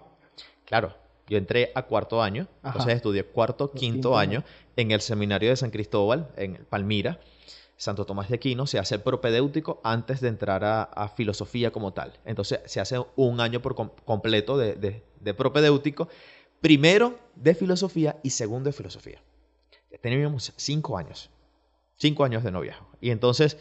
Claro, 0.65 0.95
yo 1.27 1.37
entré 1.37 1.71
a 1.75 1.83
cuarto 1.83 2.21
año, 2.21 2.47
Ajá. 2.61 2.71
entonces 2.73 2.95
estudié 2.95 3.23
cuarto, 3.25 3.69
quinto, 3.71 3.79
Quinto 3.93 4.17
año 4.17 4.43
en 4.75 4.91
el 4.91 5.01
seminario 5.01 5.49
de 5.49 5.55
San 5.55 5.69
Cristóbal, 5.71 6.29
en 6.37 6.65
Palmira. 6.69 7.19
Santo 7.75 8.05
Tomás 8.05 8.29
de 8.29 8.35
Aquino 8.35 8.65
se 8.65 8.79
hace 8.79 8.97
propedéutico 8.99 9.81
antes 9.83 10.21
de 10.21 10.29
entrar 10.29 10.63
a, 10.63 10.83
a 10.83 11.09
filosofía 11.09 11.71
como 11.71 11.91
tal. 11.91 12.13
Entonces 12.23 12.59
se 12.65 12.79
hace 12.79 13.03
un 13.17 13.41
año 13.41 13.61
por 13.61 13.75
com- 13.75 13.89
completo 14.05 14.57
de, 14.57 14.75
de- 14.75 15.03
de 15.19 15.33
propedéutico, 15.33 16.07
primero 16.61 17.17
de 17.35 17.55
filosofía 17.55 18.17
y 18.23 18.29
segundo 18.29 18.69
de 18.69 18.73
filosofía. 18.73 19.21
Teníamos 20.01 20.53
cinco 20.55 20.97
años, 20.97 21.29
cinco 21.97 22.23
años 22.23 22.43
de 22.43 22.51
noviazgo. 22.51 22.87
Y 23.01 23.09
entonces, 23.09 23.57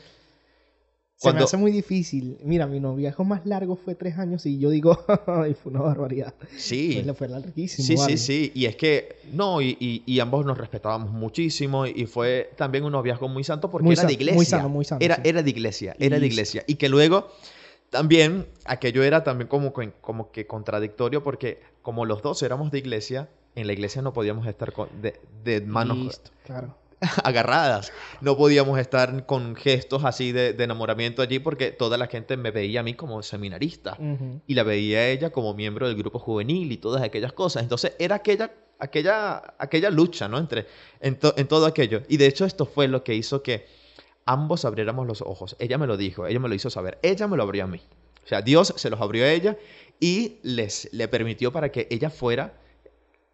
Se 1.22 1.28
me 1.28 1.32
Cuando- 1.34 1.44
hace 1.44 1.56
muy 1.56 1.70
difícil. 1.70 2.36
Mira, 2.42 2.66
mi 2.66 2.80
noviazgo 2.80 3.22
más 3.22 3.46
largo 3.46 3.76
fue 3.76 3.94
tres 3.94 4.18
años 4.18 4.44
y 4.44 4.58
yo 4.58 4.70
digo, 4.70 4.98
ay, 5.28 5.54
fue 5.54 5.70
una 5.70 5.80
barbaridad. 5.82 6.34
sí, 6.56 7.00
Fue, 7.04 7.14
fue 7.14 7.28
larguísimo. 7.28 7.86
Sí, 7.86 7.92
sí, 7.96 8.00
vale. 8.00 8.16
sí. 8.16 8.52
Y 8.56 8.66
es 8.66 8.74
que, 8.74 9.20
no, 9.32 9.62
y, 9.62 9.76
y- 9.78 10.02
y 10.04 10.18
ambos 10.18 10.44
nos 10.44 10.58
respetábamos 10.58 11.12
muchísimo. 11.12 11.86
Y 11.86 12.06
fue 12.06 12.50
también 12.56 12.82
un 12.84 12.90
noviazgo 12.90 13.28
muy 13.28 13.44
santo 13.44 13.70
porque 13.70 13.84
Muy 13.84 13.92
era 13.92 14.02
de 14.02 14.08
san- 14.08 14.12
iglesia. 14.14 14.34
muy 14.36 14.46
sano, 14.46 14.68
muy 14.68 14.84
sano, 14.84 14.98
Era, 15.00 15.14
sí. 15.16 15.22
era 15.24 15.42
de 15.44 15.50
iglesia, 15.50 15.94
era 16.00 16.18
de 16.18 16.26
Y- 16.26 16.28
iglesia. 16.30 16.64
Y 16.66 16.74
que 16.74 16.88
luego 16.88 17.28
también, 17.90 18.46
aquello 18.64 19.02
era 19.04 19.22
también 19.22 19.46
como, 19.48 19.72
como 20.00 20.30
que 20.32 20.46
contradictorio 20.46 21.22
porque 21.22 21.60
como 21.82 22.04
los 22.04 22.22
dos 22.22 22.42
éramos 22.42 22.70
de 22.72 22.78
iglesia, 22.78 23.28
en 23.54 23.66
la 23.66 23.74
iglesia 23.74 24.00
no 24.02 24.12
podíamos 24.12 24.46
estar 24.46 24.72
con- 24.72 24.88
de, 25.02 25.20
de 25.44 25.60
manos 25.60 25.98
Listo, 25.98 26.30
claro. 26.44 26.74
agarradas. 27.24 27.92
No 28.20 28.36
podíamos 28.36 28.78
estar 28.78 29.26
con 29.26 29.56
gestos 29.56 30.04
así 30.04 30.32
de, 30.32 30.52
de 30.52 30.64
enamoramiento 30.64 31.22
allí 31.22 31.38
porque 31.38 31.70
toda 31.72 31.98
la 31.98 32.06
gente 32.06 32.36
me 32.36 32.50
veía 32.50 32.80
a 32.80 32.82
mí 32.82 32.94
como 32.94 33.22
seminarista 33.22 33.96
y 34.46 34.54
la 34.54 34.62
veía 34.62 34.98
a 34.98 35.08
ella 35.08 35.30
como 35.30 35.54
miembro 35.54 35.86
del 35.88 35.96
grupo 35.96 36.18
juvenil 36.18 36.70
y 36.72 36.76
todas 36.76 37.02
aquellas 37.02 37.32
cosas. 37.32 37.62
Entonces 37.62 37.94
era 37.98 38.16
aquella, 38.16 38.52
aquella, 38.78 39.54
aquella 39.58 39.90
lucha, 39.90 40.28
¿no? 40.28 40.38
Entre, 40.38 40.66
en, 41.00 41.18
to- 41.18 41.34
en 41.36 41.48
todo 41.48 41.66
aquello. 41.66 42.02
Y 42.08 42.16
de 42.16 42.26
hecho 42.26 42.44
esto 42.44 42.66
fue 42.66 42.88
lo 42.88 43.02
que 43.04 43.14
hizo 43.14 43.42
que 43.42 43.66
ambos 44.24 44.64
abriéramos 44.64 45.06
los 45.06 45.20
ojos. 45.22 45.56
Ella 45.58 45.78
me 45.78 45.86
lo 45.86 45.96
dijo, 45.96 46.26
ella 46.26 46.38
me 46.38 46.48
lo 46.48 46.54
hizo 46.54 46.70
saber, 46.70 46.98
ella 47.02 47.26
me 47.26 47.36
lo 47.36 47.42
abrió 47.42 47.64
a 47.64 47.66
mí. 47.66 47.80
O 48.24 48.28
sea, 48.28 48.40
Dios 48.40 48.72
se 48.76 48.88
los 48.88 49.00
abrió 49.00 49.24
a 49.24 49.32
ella 49.32 49.56
y 49.98 50.36
les, 50.42 50.88
le 50.92 51.08
permitió 51.08 51.50
para 51.52 51.70
que 51.72 51.88
ella 51.90 52.08
fuera 52.08 52.54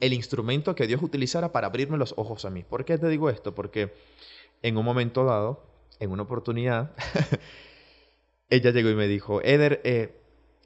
el 0.01 0.13
instrumento 0.13 0.75
que 0.75 0.87
Dios 0.87 1.03
utilizara 1.03 1.53
para 1.53 1.67
abrirme 1.67 1.99
los 1.99 2.15
ojos 2.17 2.45
a 2.45 2.51
mí. 2.51 2.63
¿Por 2.63 2.85
qué 2.85 2.99
te 2.99 3.09
digo 3.09 3.31
esto? 3.31 3.55
Porque 3.55 3.93
en 4.63 4.77
un 4.77 4.85
momento 4.85 5.25
dado, 5.25 5.65
en 5.99 6.11
una 6.11 6.23
oportunidad, 6.23 6.93
ella 8.51 8.71
llegó 8.71 8.91
y 8.91 8.95
me 8.95 9.09
dijo, 9.09 9.43
Eder, 9.43 9.81
eh, 9.85 10.21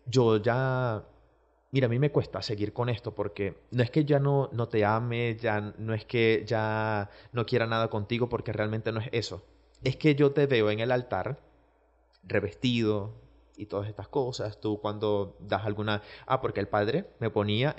yo 0.06 0.36
ya, 0.36 1.04
mira, 1.70 1.86
a 1.86 1.90
mí 1.90 1.98
me 1.98 2.10
cuesta 2.10 2.42
seguir 2.42 2.72
con 2.72 2.88
esto 2.88 3.14
porque 3.14 3.56
no 3.70 3.82
es 3.82 3.90
que 3.90 4.04
ya 4.04 4.18
no, 4.18 4.50
no 4.52 4.68
te 4.68 4.84
ame, 4.84 5.36
ya 5.40 5.60
no 5.78 5.94
es 5.94 6.04
que 6.04 6.44
ya 6.46 7.10
no 7.32 7.46
quiera 7.46 7.66
nada 7.66 7.88
contigo 7.88 8.28
porque 8.28 8.52
realmente 8.52 8.92
no 8.92 9.00
es 9.00 9.08
eso. 9.12 9.44
Es 9.82 9.96
que 9.96 10.14
yo 10.14 10.32
te 10.32 10.46
veo 10.46 10.70
en 10.70 10.80
el 10.80 10.92
altar 10.92 11.40
revestido 12.22 13.14
y 13.56 13.66
todas 13.66 13.88
estas 13.88 14.08
cosas. 14.08 14.60
Tú 14.60 14.80
cuando 14.80 15.36
das 15.40 15.64
alguna... 15.64 16.02
Ah, 16.26 16.40
porque 16.40 16.60
el 16.60 16.68
padre 16.68 17.06
me 17.18 17.30
ponía, 17.30 17.74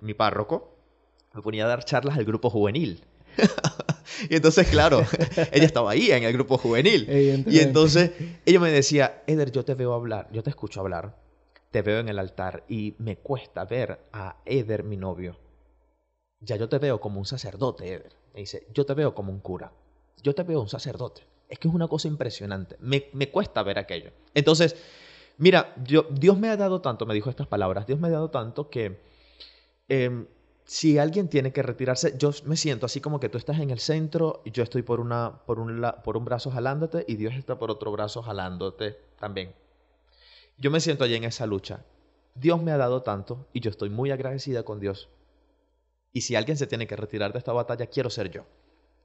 mi 0.00 0.14
párroco, 0.14 0.73
me 1.34 1.42
ponía 1.42 1.64
a 1.64 1.68
dar 1.68 1.84
charlas 1.84 2.16
al 2.16 2.24
grupo 2.24 2.48
juvenil. 2.48 3.02
y 4.30 4.36
entonces, 4.36 4.68
claro, 4.68 5.04
ella 5.52 5.66
estaba 5.66 5.90
ahí 5.90 6.10
en 6.10 6.22
el 6.22 6.32
grupo 6.32 6.56
juvenil. 6.56 7.44
Y 7.46 7.58
entonces 7.58 8.12
ella 8.46 8.60
me 8.60 8.70
decía, 8.70 9.22
Eder, 9.26 9.50
yo 9.50 9.64
te 9.64 9.74
veo 9.74 9.92
hablar, 9.92 10.28
yo 10.32 10.42
te 10.42 10.50
escucho 10.50 10.80
hablar, 10.80 11.16
te 11.70 11.82
veo 11.82 11.98
en 11.98 12.08
el 12.08 12.18
altar 12.18 12.64
y 12.68 12.94
me 12.98 13.16
cuesta 13.16 13.64
ver 13.64 13.98
a 14.12 14.36
Eder, 14.44 14.84
mi 14.84 14.96
novio. 14.96 15.36
Ya 16.40 16.56
yo 16.56 16.68
te 16.68 16.78
veo 16.78 17.00
como 17.00 17.18
un 17.18 17.26
sacerdote, 17.26 17.88
Eder. 17.88 18.12
Me 18.32 18.40
dice, 18.40 18.66
yo 18.72 18.86
te 18.86 18.94
veo 18.94 19.14
como 19.14 19.32
un 19.32 19.40
cura. 19.40 19.72
Yo 20.22 20.34
te 20.34 20.42
veo 20.42 20.60
un 20.60 20.68
sacerdote. 20.68 21.22
Es 21.48 21.58
que 21.58 21.68
es 21.68 21.74
una 21.74 21.88
cosa 21.88 22.08
impresionante. 22.08 22.76
Me, 22.80 23.06
me 23.12 23.30
cuesta 23.30 23.62
ver 23.62 23.78
aquello. 23.78 24.10
Entonces, 24.34 24.76
mira, 25.38 25.74
yo, 25.84 26.06
Dios 26.10 26.38
me 26.38 26.48
ha 26.48 26.56
dado 26.56 26.80
tanto, 26.80 27.06
me 27.06 27.14
dijo 27.14 27.30
estas 27.30 27.46
palabras, 27.46 27.86
Dios 27.86 27.98
me 27.98 28.08
ha 28.08 28.12
dado 28.12 28.30
tanto 28.30 28.70
que 28.70 29.00
em, 29.88 30.26
si 30.64 30.98
alguien 30.98 31.28
tiene 31.28 31.52
que 31.52 31.62
retirarse, 31.62 32.14
yo 32.18 32.30
me 32.44 32.56
siento 32.56 32.86
así 32.86 33.00
como 33.00 33.20
que 33.20 33.28
tú 33.28 33.36
estás 33.36 33.58
en 33.58 33.70
el 33.70 33.80
centro 33.80 34.40
y 34.44 34.50
yo 34.50 34.62
estoy 34.62 34.82
por, 34.82 34.98
una, 34.98 35.40
por, 35.46 35.58
un, 35.58 35.84
por 36.02 36.16
un 36.16 36.24
brazo 36.24 36.50
jalándote 36.50 37.04
y 37.06 37.16
Dios 37.16 37.34
está 37.34 37.58
por 37.58 37.70
otro 37.70 37.92
brazo 37.92 38.22
jalándote 38.22 38.98
también. 39.18 39.54
Yo 40.56 40.70
me 40.70 40.80
siento 40.80 41.04
allí 41.04 41.16
en 41.16 41.24
esa 41.24 41.46
lucha. 41.46 41.84
Dios 42.34 42.62
me 42.62 42.72
ha 42.72 42.78
dado 42.78 43.02
tanto 43.02 43.46
y 43.52 43.60
yo 43.60 43.70
estoy 43.70 43.90
muy 43.90 44.10
agradecida 44.10 44.62
con 44.62 44.80
Dios. 44.80 45.08
Y 46.12 46.22
si 46.22 46.34
alguien 46.34 46.56
se 46.56 46.66
tiene 46.66 46.86
que 46.86 46.96
retirar 46.96 47.32
de 47.32 47.38
esta 47.38 47.52
batalla, 47.52 47.86
quiero 47.86 48.08
ser 48.08 48.30
yo. 48.30 48.46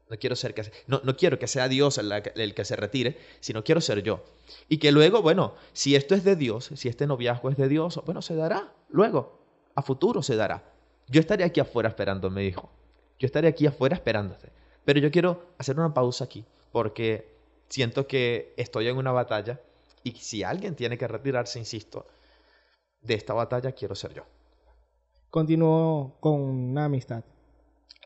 No 0.10 0.18
quiero 0.18 0.36
ser 0.36 0.54
que 0.54 0.72
no, 0.88 1.02
no 1.04 1.18
quiero 1.18 1.38
que 1.38 1.48
sea 1.48 1.68
Dios 1.68 1.98
el, 1.98 2.12
el 2.12 2.56
que 2.56 2.66
se 2.66 2.76
retire, 2.76 3.18
sino 3.42 3.64
quiero 3.64 3.82
ser 3.82 4.02
yo. 4.02 4.24
Y 4.68 4.78
que 4.78 4.92
luego, 4.92 5.22
bueno, 5.22 5.56
si 5.74 5.96
esto 5.96 6.16
es 6.16 6.24
de 6.24 6.36
Dios, 6.36 6.72
si 6.76 6.88
este 6.88 7.06
noviazgo 7.06 7.50
es 7.50 7.58
de 7.58 7.68
Dios, 7.68 8.02
bueno, 8.06 8.22
se 8.22 8.36
dará. 8.36 8.74
Luego, 8.90 9.40
a 9.76 9.82
futuro 9.82 10.24
se 10.24 10.36
dará. 10.36 10.64
Yo 11.10 11.20
estaré 11.20 11.44
aquí 11.44 11.60
afuera 11.60 11.90
esperando, 11.90 12.30
me 12.30 12.42
dijo. 12.42 12.70
Yo 13.18 13.26
estaré 13.26 13.48
aquí 13.48 13.66
afuera 13.66 13.96
esperándote. 13.96 14.52
Pero 14.86 15.00
yo 15.00 15.12
quiero 15.12 15.54
hacer 15.58 15.78
una 15.78 15.94
pausa 15.94 16.24
aquí, 16.26 16.46
porque 16.72 17.34
siento 17.68 18.08
que 18.08 18.54
estoy 18.58 18.88
en 18.88 18.98
una 18.98 19.12
batalla 19.12 19.60
y 20.04 20.12
si 20.12 20.44
alguien 20.44 20.76
tiene 20.76 20.98
que 20.98 21.08
retirarse, 21.08 21.60
insisto, 21.60 22.08
de 23.02 23.14
esta 23.16 23.34
batalla 23.34 23.72
quiero 23.72 23.96
ser 23.96 24.14
yo. 24.14 24.24
Continuó 25.30 26.16
con 26.20 26.42
una 26.42 26.86
amistad. 26.86 27.24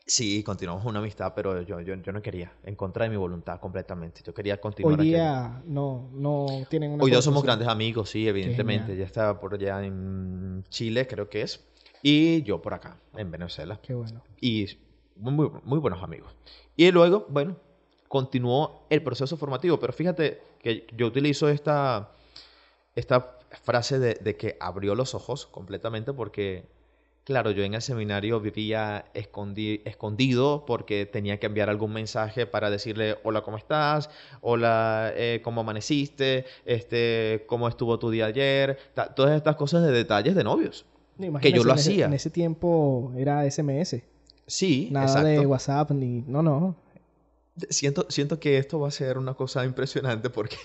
Sí, 0.06 0.42
continuamos 0.42 0.84
una 0.84 0.98
amistad, 0.98 1.32
pero 1.34 1.62
yo, 1.62 1.80
yo, 1.80 1.94
yo 1.94 2.12
no 2.12 2.20
quería, 2.20 2.52
en 2.64 2.76
contra 2.76 3.04
de 3.04 3.10
mi 3.10 3.16
voluntad 3.16 3.58
completamente. 3.58 4.20
Yo 4.22 4.34
quería 4.34 4.60
continuar 4.60 5.00
Hoy 5.00 5.06
día 5.06 5.62
no, 5.64 6.10
no 6.12 6.46
tienen 6.68 6.90
una 6.90 7.02
Hoy 7.02 7.10
día 7.10 7.22
somos 7.22 7.42
grandes 7.42 7.68
amigos, 7.68 8.10
sí, 8.10 8.28
evidentemente. 8.28 8.94
Ya 8.96 9.04
está 9.04 9.40
por 9.40 9.54
allá 9.54 9.82
en 9.82 10.62
Chile, 10.68 11.06
creo 11.06 11.30
que 11.30 11.40
es. 11.40 11.64
Y 12.06 12.42
yo 12.42 12.60
por 12.60 12.74
acá, 12.74 12.98
en 13.16 13.30
Venezuela. 13.30 13.80
Qué 13.82 13.94
bueno. 13.94 14.20
Y 14.38 14.66
muy, 15.16 15.48
muy, 15.64 15.78
buenos 15.78 16.02
amigos. 16.02 16.34
Y 16.76 16.90
luego, 16.90 17.24
bueno, 17.30 17.56
continuó 18.08 18.82
el 18.90 19.02
proceso 19.02 19.38
formativo. 19.38 19.80
Pero 19.80 19.94
fíjate 19.94 20.42
que 20.60 20.86
yo 20.94 21.06
utilizo 21.06 21.48
esta, 21.48 22.10
esta 22.94 23.38
frase 23.62 23.98
de, 23.98 24.14
de 24.16 24.36
que 24.36 24.58
abrió 24.60 24.94
los 24.94 25.14
ojos 25.14 25.46
completamente 25.46 26.12
porque 26.12 26.66
Claro, 27.24 27.52
yo 27.52 27.64
en 27.64 27.72
el 27.72 27.80
seminario 27.80 28.38
vivía 28.38 29.06
escondi- 29.14 29.80
escondido 29.86 30.66
porque 30.66 31.06
tenía 31.06 31.40
que 31.40 31.46
enviar 31.46 31.70
algún 31.70 31.90
mensaje 31.94 32.44
para 32.46 32.68
decirle, 32.68 33.16
hola, 33.24 33.40
¿cómo 33.40 33.56
estás? 33.56 34.10
Hola, 34.42 35.10
eh, 35.14 35.40
¿cómo 35.42 35.62
amaneciste? 35.62 36.44
Este, 36.66 37.44
¿cómo 37.46 37.66
estuvo 37.66 37.98
tu 37.98 38.10
día 38.10 38.26
ayer? 38.26 38.78
Ta- 38.92 39.14
todas 39.14 39.34
estas 39.34 39.56
cosas 39.56 39.82
de 39.84 39.90
detalles 39.92 40.34
de 40.34 40.44
novios. 40.44 40.84
No, 41.18 41.38
Que 41.40 41.52
yo 41.52 41.62
lo 41.64 41.72
en 41.72 41.78
ese- 41.78 41.90
hacía. 41.90 42.06
En 42.06 42.12
ese 42.14 42.30
tiempo 42.30 43.12
era 43.16 43.44
SMS. 43.50 44.02
Sí, 44.46 44.88
Nada 44.90 45.06
exacto. 45.06 45.28
de 45.28 45.46
WhatsApp 45.46 45.90
ni... 45.92 46.22
No, 46.26 46.42
no. 46.42 46.76
Siento, 47.70 48.04
siento 48.08 48.40
que 48.40 48.58
esto 48.58 48.80
va 48.80 48.88
a 48.88 48.90
ser 48.90 49.16
una 49.16 49.34
cosa 49.34 49.64
impresionante 49.64 50.28
porque... 50.28 50.56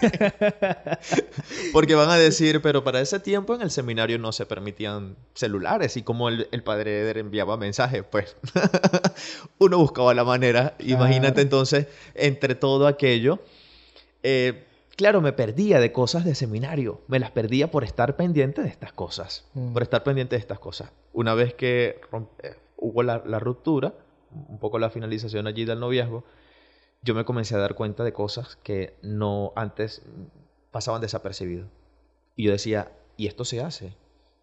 porque 1.72 1.94
van 1.94 2.10
a 2.10 2.16
decir, 2.16 2.60
pero 2.62 2.82
para 2.82 3.00
ese 3.00 3.20
tiempo 3.20 3.54
en 3.54 3.62
el 3.62 3.70
seminario 3.70 4.18
no 4.18 4.32
se 4.32 4.46
permitían 4.46 5.16
celulares 5.34 5.96
y 5.96 6.02
como 6.02 6.28
el, 6.28 6.48
el 6.50 6.62
padre 6.62 7.00
Eder 7.02 7.18
enviaba 7.18 7.56
mensajes, 7.56 8.04
pues 8.10 8.36
uno 9.58 9.78
buscaba 9.78 10.14
la 10.14 10.24
manera. 10.24 10.74
Imagínate 10.78 11.42
entonces, 11.42 11.86
entre 12.14 12.54
todo 12.54 12.86
aquello, 12.86 13.38
eh, 14.22 14.64
claro, 15.00 15.20
me 15.22 15.32
perdía 15.32 15.80
de 15.80 15.92
cosas 15.92 16.24
de 16.26 16.34
seminario, 16.34 17.00
me 17.08 17.18
las 17.18 17.30
perdía 17.30 17.70
por 17.70 17.84
estar 17.84 18.16
pendiente 18.16 18.60
de 18.62 18.68
estas 18.68 18.92
cosas, 18.92 19.46
Mm. 19.54 19.72
por 19.72 19.82
estar 19.82 20.02
pendiente 20.04 20.36
de 20.36 20.40
estas 20.40 20.58
cosas. 20.58 20.92
Una 21.14 21.32
vez 21.34 21.54
que 21.54 22.00
romp- 22.12 22.28
eh, 22.42 22.56
hubo 22.76 23.02
la, 23.02 23.22
la 23.24 23.38
ruptura, 23.38 23.94
un 24.30 24.58
poco 24.58 24.78
la 24.78 24.90
finalización 24.90 25.46
allí 25.46 25.64
del 25.64 25.80
noviazgo, 25.80 26.24
yo 27.02 27.14
me 27.14 27.24
comencé 27.24 27.54
a 27.54 27.58
dar 27.58 27.74
cuenta 27.74 28.04
de 28.04 28.12
cosas 28.12 28.56
que 28.62 28.94
no 29.02 29.52
antes 29.56 30.02
pasaban 30.70 31.00
desapercibido. 31.00 31.66
Y 32.36 32.44
yo 32.44 32.52
decía, 32.52 32.92
y 33.16 33.26
esto 33.26 33.46
se 33.46 33.62
hace, 33.62 33.94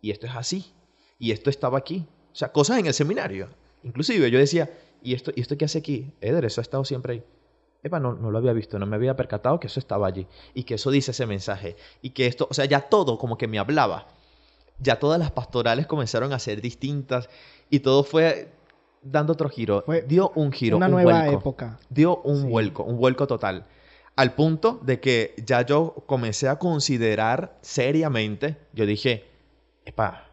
y 0.01 0.09
esto 0.09 0.25
es 0.25 0.35
así, 0.35 0.73
y 1.19 1.31
esto 1.33 1.51
estaba 1.51 1.77
aquí. 1.77 2.07
O 2.33 2.35
sea, 2.35 2.51
cosas 2.51 2.79
en 2.79 2.87
el 2.87 2.93
seminario. 2.95 3.47
Inclusive 3.83 4.31
yo 4.31 4.39
decía, 4.39 4.71
¿y 5.03 5.13
esto, 5.13 5.31
¿y 5.35 5.41
esto 5.41 5.55
qué 5.55 5.65
hace 5.65 5.77
aquí? 5.77 6.11
Eder, 6.19 6.45
eso 6.45 6.61
ha 6.61 6.63
estado 6.63 6.83
siempre 6.83 7.13
ahí. 7.13 7.23
Epa, 7.83 7.99
no, 7.99 8.13
no 8.13 8.31
lo 8.31 8.37
había 8.39 8.53
visto, 8.53 8.79
no 8.79 8.85
me 8.85 8.95
había 8.95 9.15
percatado 9.15 9.59
que 9.59 9.67
eso 9.67 9.79
estaba 9.79 10.07
allí. 10.07 10.27
Y 10.53 10.63
que 10.63 10.75
eso 10.75 10.91
dice 10.91 11.11
ese 11.11 11.25
mensaje. 11.25 11.75
Y 12.01 12.09
que 12.11 12.25
esto, 12.27 12.47
o 12.49 12.53
sea, 12.53 12.65
ya 12.65 12.81
todo 12.81 13.17
como 13.17 13.37
que 13.37 13.47
me 13.47 13.59
hablaba. 13.59 14.07
Ya 14.79 14.99
todas 14.99 15.19
las 15.19 15.31
pastorales 15.31 15.87
comenzaron 15.87 16.33
a 16.33 16.39
ser 16.39 16.61
distintas. 16.61 17.29
Y 17.69 17.79
todo 17.79 18.03
fue 18.03 18.51
dando 19.01 19.33
otro 19.33 19.49
giro. 19.49 19.83
Fue 19.85 20.01
dio 20.01 20.31
un 20.35 20.51
giro, 20.51 20.77
Una 20.77 20.87
un 20.87 20.91
nueva 20.93 21.21
vuelco 21.21 21.39
época. 21.39 21.79
dio 21.89 22.17
un 22.23 22.41
Sí. 22.43 22.47
vuelco, 22.47 22.83
un 22.83 22.97
vuelco 22.97 23.27
total. 23.27 23.65
Al 24.15 24.33
punto 24.33 24.79
de 24.81 24.99
que 24.99 25.35
ya 25.45 25.61
yo 25.61 25.93
comencé 26.07 26.49
a 26.49 26.57
considerar 26.57 27.57
seriamente, 27.61 28.57
yo 28.73 28.85
dije, 28.87 29.25
epa, 29.85 30.25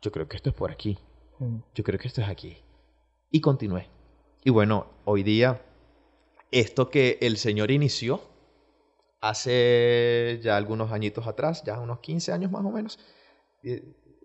yo 0.00 0.10
creo 0.10 0.26
que 0.26 0.36
esto 0.36 0.48
es 0.48 0.54
por 0.56 0.70
aquí, 0.70 0.98
Mm. 1.38 1.58
yo 1.74 1.84
creo 1.84 1.98
que 1.98 2.08
esto 2.08 2.22
es 2.22 2.28
aquí. 2.28 2.56
Y 3.30 3.40
continué. 3.42 3.88
Y 4.44 4.50
bueno, 4.50 4.86
hoy 5.04 5.22
día, 5.22 5.60
esto 6.50 6.90
que 6.90 7.18
el 7.20 7.36
Señor 7.36 7.70
inició 7.70 8.20
hace 9.20 10.40
ya 10.42 10.56
algunos 10.56 10.92
añitos 10.92 11.26
atrás, 11.26 11.62
ya 11.64 11.78
unos 11.78 12.00
15 12.00 12.32
años 12.32 12.50
más 12.50 12.64
o 12.64 12.70
menos, 12.70 12.98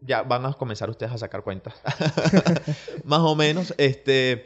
ya 0.02 0.24
van 0.24 0.46
a 0.46 0.54
comenzar 0.54 0.90
ustedes 0.90 1.12
a 1.12 1.18
sacar 1.18 1.44
cuentas. 1.44 1.76
más 3.04 3.20
o 3.22 3.36
menos, 3.36 3.74
este, 3.78 4.46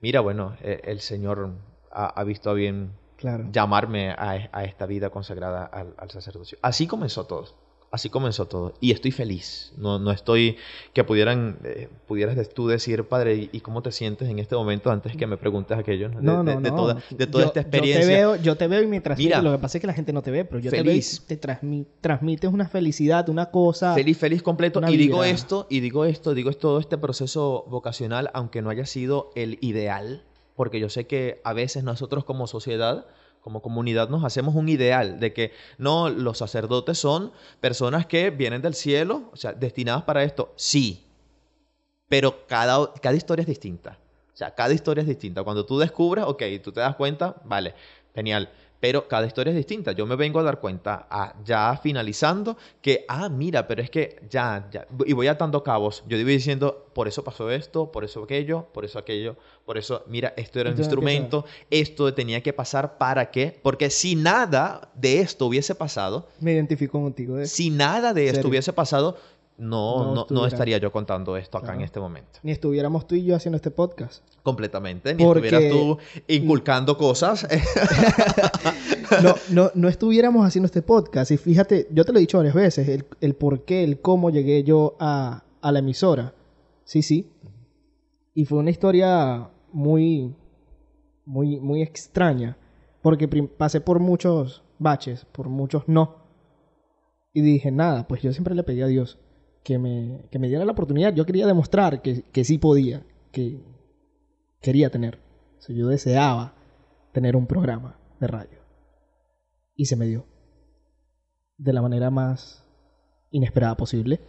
mira, 0.00 0.20
bueno, 0.20 0.56
eh, 0.62 0.80
el 0.84 1.00
Señor 1.00 1.52
ha, 1.90 2.24
visto 2.24 2.50
a 2.50 2.54
bien 2.54 2.92
Claro. 3.16 3.48
llamarme 3.52 4.14
a, 4.16 4.36
e- 4.36 4.50
a 4.52 4.64
esta 4.64 4.86
vida 4.86 5.10
consagrada 5.10 5.64
al, 5.66 5.94
al 5.98 6.10
sacerdocio. 6.10 6.58
Así 6.62 6.86
comenzó 6.86 7.26
todo. 7.26 7.69
Así 7.92 8.08
comenzó 8.08 8.46
todo. 8.46 8.74
Y 8.80 8.92
estoy 8.92 9.10
feliz. 9.10 9.72
No, 9.76 9.98
no 9.98 10.12
estoy 10.12 10.56
que 10.92 11.02
pudieran, 11.02 11.58
eh, 11.64 11.88
pudieras 12.06 12.48
tú 12.50 12.68
decir, 12.68 13.02
padre, 13.02 13.48
¿y, 13.50 13.60
cómo 13.62 13.82
te 13.82 13.90
sientes 13.90 14.28
en 14.28 14.38
este 14.38 14.54
momento 14.54 14.92
antes 14.92 15.16
que 15.16 15.26
me 15.26 15.36
preguntes 15.36 15.76
aquello? 15.76 16.08
De, 16.08 16.22
No, 16.22 16.44
de- 16.44 16.54
no, 16.54 16.60
de 16.60 16.70
no. 16.70 16.76
toda, 16.76 17.02
de 17.10 17.26
toda 17.26 17.42
Yo- 17.44 17.48
esta 17.48 17.60
Yo 17.62 17.66
experiencia. 17.66 18.06
te 18.06 18.14
veo, 18.14 18.36
yo 18.36 18.56
te 18.56 18.68
veo 18.68 18.82
y 18.82 18.86
me 18.86 19.00
transmite. 19.00 19.28
Mira. 19.30 19.42
lo 19.42 19.50
que 19.50 19.58
pasa 19.58 19.78
es 19.78 19.80
que 19.80 19.88
la 19.88 19.92
gente 19.94 20.12
no 20.12 20.22
te 20.22 20.30
ve, 20.30 20.44
pero 20.44 20.60
yo 20.60 20.70
Feliz. 20.70 21.20
te 21.26 21.34
veo 21.34 21.36
y 21.36 21.40
te 21.40 21.48
transmi- 21.48 21.86
transmites 22.00 22.52
una 22.52 22.68
felicidad, 22.68 23.28
una 23.28 23.46
cosa. 23.50 23.92
Feliz, 23.94 24.16
feliz 24.18 24.42
completo. 24.44 24.80
Y 24.88 24.96
digo 24.96 25.24
esto, 25.24 25.66
y 25.68 25.80
digo 25.80 26.04
esto, 26.04 26.32
digo 26.32 26.52
todo 26.52 26.78
este 26.78 26.96
proceso 26.96 27.64
vocacional, 27.68 28.30
aunque 28.34 28.62
no 28.62 28.70
haya 28.70 28.86
sido 28.86 29.32
el 29.34 29.58
ideal, 29.62 30.22
porque 30.54 30.78
yo 30.78 30.90
sé 30.90 31.08
que 31.08 31.40
a 31.42 31.54
veces 31.54 31.82
nosotros 31.82 32.24
como 32.24 32.46
sociedad, 32.46 33.06
como 33.40 33.62
comunidad, 33.62 34.08
nos 34.08 34.24
hacemos 34.24 34.54
un 34.54 34.68
ideal 34.68 35.18
de 35.20 35.32
que 35.32 35.52
no, 35.78 36.08
los 36.08 36.38
sacerdotes 36.38 36.98
son 36.98 37.32
personas 37.60 38.06
que 38.06 38.30
vienen 38.30 38.62
del 38.62 38.74
cielo, 38.74 39.30
o 39.32 39.36
sea, 39.36 39.52
destinadas 39.52 40.02
para 40.02 40.22
esto. 40.24 40.52
Sí, 40.56 41.04
pero 42.08 42.46
cada, 42.46 42.92
cada 42.94 43.16
historia 43.16 43.42
es 43.42 43.48
distinta. 43.48 43.98
O 44.32 44.36
sea, 44.36 44.54
cada 44.54 44.72
historia 44.72 45.02
es 45.02 45.08
distinta. 45.08 45.42
Cuando 45.42 45.66
tú 45.66 45.78
descubres, 45.78 46.24
ok, 46.26 46.42
tú 46.62 46.72
te 46.72 46.80
das 46.80 46.96
cuenta, 46.96 47.36
vale, 47.44 47.74
genial. 48.14 48.50
Pero 48.80 49.08
cada 49.08 49.26
historia 49.26 49.50
es 49.50 49.56
distinta. 49.56 49.92
Yo 49.92 50.06
me 50.06 50.16
vengo 50.16 50.40
a 50.40 50.42
dar 50.42 50.58
cuenta, 50.58 51.06
ah, 51.10 51.34
ya 51.44 51.78
finalizando, 51.82 52.56
que, 52.80 53.04
ah, 53.08 53.28
mira, 53.28 53.68
pero 53.68 53.82
es 53.82 53.90
que 53.90 54.16
ya, 54.30 54.68
ya, 54.72 54.86
y 55.04 55.12
voy 55.12 55.26
atando 55.26 55.62
cabos. 55.62 56.02
Yo 56.08 56.16
voy 56.16 56.24
diciendo, 56.24 56.86
por 56.94 57.06
eso 57.06 57.22
pasó 57.22 57.50
esto, 57.50 57.92
por 57.92 58.04
eso 58.04 58.22
aquello, 58.22 58.68
por 58.72 58.86
eso 58.86 58.98
aquello, 58.98 59.36
por 59.66 59.76
eso, 59.76 60.02
mira, 60.06 60.32
esto 60.36 60.60
era 60.60 60.70
un 60.70 60.78
instrumento, 60.78 61.44
esto 61.68 62.14
tenía 62.14 62.42
que 62.42 62.54
pasar 62.54 62.96
para 62.96 63.30
qué. 63.30 63.58
Porque 63.62 63.90
si 63.90 64.16
nada 64.16 64.90
de 64.94 65.20
esto 65.20 65.44
hubiese 65.44 65.74
pasado, 65.74 66.26
Me 66.40 66.52
identifico 66.52 67.02
contigo. 67.02 67.38
¿eh? 67.38 67.46
si 67.46 67.68
nada 67.68 68.14
de 68.14 68.30
esto 68.30 68.48
hubiese 68.48 68.72
pasado, 68.72 69.18
no, 69.60 70.14
No 70.14 70.26
no, 70.30 70.46
estaría 70.46 70.78
yo 70.78 70.90
contando 70.90 71.36
esto 71.36 71.58
acá 71.58 71.74
en 71.74 71.82
este 71.82 72.00
momento. 72.00 72.38
Ni 72.42 72.50
estuviéramos 72.52 73.06
tú 73.06 73.14
y 73.14 73.24
yo 73.24 73.36
haciendo 73.36 73.56
este 73.56 73.70
podcast. 73.70 74.24
Completamente. 74.42 75.14
Ni 75.14 75.22
Porque- 75.22 75.48
estuvieras 75.48 75.70
tú 75.72 75.98
inculcando 76.28 76.96
cosas. 76.96 77.46
No, 79.24 79.34
no, 79.50 79.70
no 79.74 79.88
estuviéramos 79.88 80.46
haciendo 80.46 80.66
este 80.66 80.82
podcast. 80.82 81.32
Y 81.32 81.36
fíjate, 81.36 81.88
yo 81.90 82.04
te 82.04 82.12
lo 82.12 82.18
he 82.18 82.20
dicho 82.20 82.38
varias 82.38 82.54
veces, 82.54 82.88
el, 82.88 83.04
el 83.20 83.34
por 83.34 83.64
qué, 83.64 83.82
el 83.82 84.00
cómo 84.00 84.30
llegué 84.30 84.62
yo 84.62 84.96
a, 85.00 85.42
a 85.60 85.72
la 85.72 85.80
emisora. 85.80 86.32
Sí, 86.84 87.02
sí. 87.02 87.28
Y 88.34 88.44
fue 88.44 88.58
una 88.58 88.70
historia 88.70 89.50
muy, 89.72 90.32
muy, 91.24 91.58
muy 91.58 91.82
extraña. 91.82 92.56
Porque 93.02 93.26
pasé 93.28 93.80
por 93.80 93.98
muchos 93.98 94.62
baches, 94.78 95.24
por 95.32 95.48
muchos 95.48 95.82
no. 95.88 96.16
Y 97.32 97.40
dije, 97.40 97.72
nada, 97.72 98.06
pues 98.06 98.22
yo 98.22 98.32
siempre 98.32 98.54
le 98.54 98.62
pedí 98.62 98.82
a 98.82 98.86
Dios 98.86 99.18
que 99.62 99.78
me, 99.78 100.28
que 100.30 100.38
me 100.38 100.48
diera 100.48 100.64
la 100.64 100.72
oportunidad. 100.72 101.14
Yo 101.14 101.26
quería 101.26 101.46
demostrar 101.46 102.02
que, 102.02 102.22
que 102.22 102.44
sí 102.44 102.58
podía, 102.58 103.04
que 103.32 103.60
quería 104.60 104.90
tener. 104.90 105.18
O 105.68 105.72
yo 105.72 105.88
deseaba 105.88 106.54
tener 107.12 107.36
un 107.36 107.46
programa 107.46 107.98
de 108.18 108.26
radio. 108.26 108.58
Y 109.74 109.86
se 109.86 109.96
me 109.96 110.06
dio. 110.06 110.26
De 111.58 111.72
la 111.72 111.82
manera 111.82 112.10
más 112.10 112.64
inesperada 113.30 113.76
posible. 113.76 114.20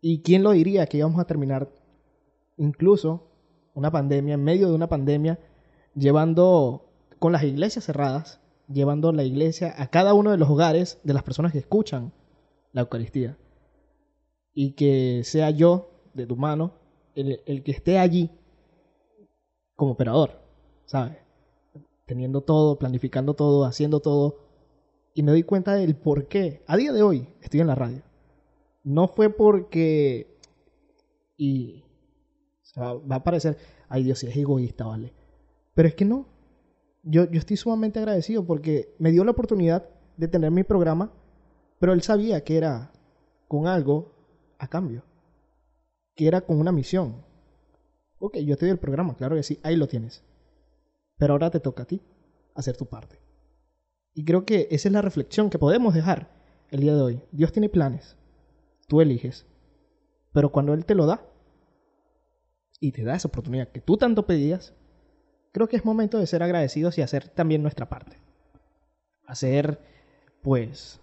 ¿Y 0.00 0.22
quién 0.22 0.42
lo 0.42 0.52
diría 0.52 0.86
que 0.86 0.98
íbamos 0.98 1.20
a 1.20 1.26
terminar 1.26 1.70
incluso 2.56 3.30
una 3.74 3.90
pandemia, 3.90 4.34
en 4.34 4.44
medio 4.44 4.68
de 4.68 4.74
una 4.74 4.88
pandemia, 4.88 5.38
llevando 5.94 6.90
con 7.18 7.32
las 7.32 7.42
iglesias 7.42 7.84
cerradas, 7.84 8.40
llevando 8.68 9.12
la 9.12 9.24
iglesia 9.24 9.74
a 9.76 9.88
cada 9.88 10.14
uno 10.14 10.30
de 10.30 10.38
los 10.38 10.48
hogares 10.48 11.00
de 11.04 11.14
las 11.14 11.22
personas 11.22 11.52
que 11.52 11.58
escuchan 11.58 12.12
la 12.72 12.82
Eucaristía? 12.82 13.36
Y 14.60 14.72
que 14.72 15.22
sea 15.22 15.50
yo, 15.50 15.88
de 16.14 16.26
tu 16.26 16.34
mano, 16.34 16.72
el, 17.14 17.40
el 17.46 17.62
que 17.62 17.70
esté 17.70 17.96
allí 17.96 18.28
como 19.76 19.92
operador, 19.92 20.32
¿sabes? 20.84 21.16
Teniendo 22.06 22.40
todo, 22.40 22.76
planificando 22.76 23.34
todo, 23.34 23.64
haciendo 23.64 24.00
todo. 24.00 24.40
Y 25.14 25.22
me 25.22 25.30
doy 25.30 25.44
cuenta 25.44 25.74
del 25.74 25.94
por 25.94 26.26
qué. 26.26 26.64
A 26.66 26.76
día 26.76 26.92
de 26.92 27.04
hoy 27.04 27.28
estoy 27.40 27.60
en 27.60 27.68
la 27.68 27.76
radio. 27.76 28.02
No 28.82 29.06
fue 29.06 29.30
porque... 29.30 30.36
Y... 31.36 31.84
o 31.84 32.64
sea, 32.64 32.94
va 32.94 33.14
a 33.14 33.22
parecer... 33.22 33.58
Ay 33.88 34.02
Dios, 34.02 34.18
si 34.18 34.26
es 34.26 34.36
egoísta, 34.36 34.86
¿vale? 34.86 35.12
Pero 35.74 35.86
es 35.86 35.94
que 35.94 36.04
no. 36.04 36.26
Yo, 37.04 37.30
yo 37.30 37.38
estoy 37.38 37.56
sumamente 37.56 38.00
agradecido 38.00 38.44
porque 38.44 38.92
me 38.98 39.12
dio 39.12 39.22
la 39.22 39.30
oportunidad 39.30 39.88
de 40.16 40.26
tener 40.26 40.50
mi 40.50 40.64
programa, 40.64 41.12
pero 41.78 41.92
él 41.92 42.02
sabía 42.02 42.42
que 42.42 42.56
era 42.56 42.90
con 43.46 43.68
algo 43.68 44.17
a 44.58 44.68
cambio. 44.68 45.04
Que 46.14 46.26
era 46.26 46.40
con 46.40 46.58
una 46.58 46.72
misión. 46.72 47.24
Ok, 48.18 48.38
yo 48.38 48.56
te 48.56 48.66
doy 48.66 48.72
el 48.72 48.78
programa, 48.78 49.16
claro 49.16 49.36
que 49.36 49.42
sí, 49.42 49.60
ahí 49.62 49.76
lo 49.76 49.88
tienes. 49.88 50.24
Pero 51.16 51.34
ahora 51.34 51.50
te 51.50 51.60
toca 51.60 51.84
a 51.84 51.86
ti 51.86 52.02
hacer 52.54 52.76
tu 52.76 52.86
parte. 52.86 53.20
Y 54.14 54.24
creo 54.24 54.44
que 54.44 54.66
esa 54.70 54.88
es 54.88 54.92
la 54.92 55.02
reflexión 55.02 55.48
que 55.48 55.58
podemos 55.58 55.94
dejar 55.94 56.28
el 56.70 56.80
día 56.80 56.94
de 56.94 57.00
hoy. 57.00 57.22
Dios 57.30 57.52
tiene 57.52 57.68
planes, 57.68 58.16
tú 58.88 59.00
eliges, 59.00 59.46
pero 60.32 60.50
cuando 60.50 60.74
Él 60.74 60.84
te 60.84 60.94
lo 60.94 61.06
da 61.06 61.24
y 62.80 62.92
te 62.92 63.04
da 63.04 63.14
esa 63.14 63.28
oportunidad 63.28 63.68
que 63.68 63.80
tú 63.80 63.96
tanto 63.96 64.26
pedías, 64.26 64.74
creo 65.52 65.68
que 65.68 65.76
es 65.76 65.84
momento 65.84 66.18
de 66.18 66.26
ser 66.26 66.42
agradecidos 66.42 66.98
y 66.98 67.02
hacer 67.02 67.28
también 67.28 67.62
nuestra 67.62 67.88
parte. 67.88 68.18
Hacer, 69.26 69.80
pues, 70.42 71.00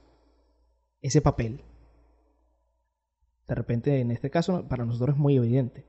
ese 1.01 1.22
papel. 1.22 1.64
De 3.48 3.56
repente, 3.56 4.00
en 4.00 4.12
este 4.12 4.30
caso, 4.30 4.68
para 4.68 4.86
nosotros 4.86 5.16
es 5.16 5.20
muy 5.20 5.38
evidente 5.38 5.86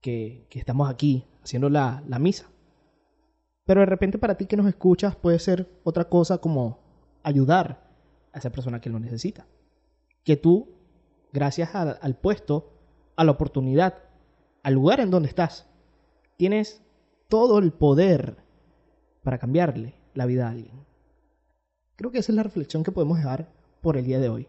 que, 0.00 0.46
estamos 0.52 0.88
aquí 0.88 1.26
haciendo 1.42 1.68
la, 1.68 2.02
misa. 2.20 2.46
Pero 3.64 3.80
de 3.80 3.86
repente 3.86 4.18
para 4.18 4.36
ti 4.36 4.46
que 4.46 4.56
nos 4.56 4.68
escuchas 4.68 5.16
puede 5.16 5.38
ser 5.40 5.68
otra 5.82 6.08
cosa 6.08 6.38
como 6.38 6.78
ayudar 7.24 7.90
a 8.32 8.38
esa 8.38 8.50
persona 8.50 8.80
que 8.80 8.90
lo 8.90 9.00
necesita. 9.00 9.46
Que 10.22 10.36
tú, 10.36 10.68
gracias 11.32 11.74
al 11.74 12.16
puesto, 12.16 12.72
a 13.16 13.24
la 13.24 13.32
oportunidad, 13.32 13.94
al 14.62 14.74
lugar 14.74 15.00
en 15.00 15.10
donde 15.10 15.28
estás, 15.28 15.68
tienes 16.36 16.82
todo 17.28 17.58
el 17.58 17.72
poder 17.72 18.36
para 19.24 19.38
cambiarle 19.38 19.94
la 20.14 20.26
vida 20.26 20.46
a 20.46 20.50
alguien. 20.50 20.86
Creo 21.96 22.12
que 22.12 22.18
esa 22.18 22.30
es 22.30 22.36
la 22.36 22.42
reflexión 22.44 22.84
que 22.84 22.92
podemos 22.92 23.16
dejar 23.16 23.48
por 23.80 23.96
el 23.96 24.04
día 24.04 24.20
de 24.20 24.28
hoy. 24.28 24.48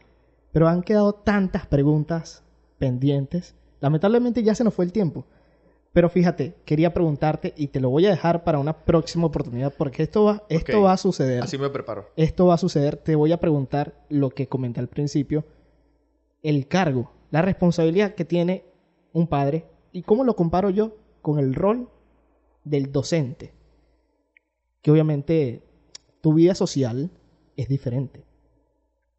Pero 0.58 0.70
han 0.70 0.82
quedado 0.82 1.14
tantas 1.14 1.68
preguntas 1.68 2.43
pendientes. 2.80 3.53
Lamentablemente 3.80 4.41
ya 4.41 4.55
se 4.55 4.64
nos 4.64 4.74
fue 4.74 4.86
el 4.86 4.91
tiempo. 4.91 5.28
Pero 5.93 6.10
fíjate, 6.10 6.55
quería 6.66 6.95
preguntarte 6.95 7.53
y 7.55 7.68
te 7.68 7.80
lo 7.80 7.91
voy 7.91 8.08
a 8.08 8.10
dejar 8.10 8.43
para 8.43 8.58
una 8.58 8.84
próxima 8.84 9.28
oportunidad 9.28 9.72
porque 9.78 10.01
esto 10.01 10.24
va, 10.24 10.43
esto 10.49 10.82
va 10.82 10.93
a 10.93 10.97
suceder. 10.97 11.43
Así 11.43 11.60
me 11.60 11.70
preparo. 11.70 12.10
Esto 12.16 12.47
va 12.47 12.55
a 12.55 12.58
suceder. 12.58 12.97
Te 12.97 13.14
voy 13.14 13.34
a 13.34 13.39
preguntar 13.39 14.03
lo 14.10 14.32
que 14.32 14.47
comenté 14.47 14.80
al 14.80 14.88
principio. 14.88 15.45
El 16.41 16.68
cargo, 16.68 17.12
la 17.30 17.43
responsabilidad 17.43 18.16
que 18.16 18.26
tiene 18.26 18.66
un 19.14 19.28
padre 19.28 19.68
y 19.91 20.01
cómo 20.01 20.24
lo 20.24 20.36
comparo 20.36 20.72
yo 20.72 20.97
con 21.22 21.38
el 21.38 21.53
rol 21.53 21.88
del 22.64 22.91
docente. 22.91 23.53
Que 24.82 24.89
obviamente 24.89 25.62
tu 26.22 26.34
vida 26.34 26.55
social 26.55 27.12
es 27.55 27.68
diferente. 27.68 28.27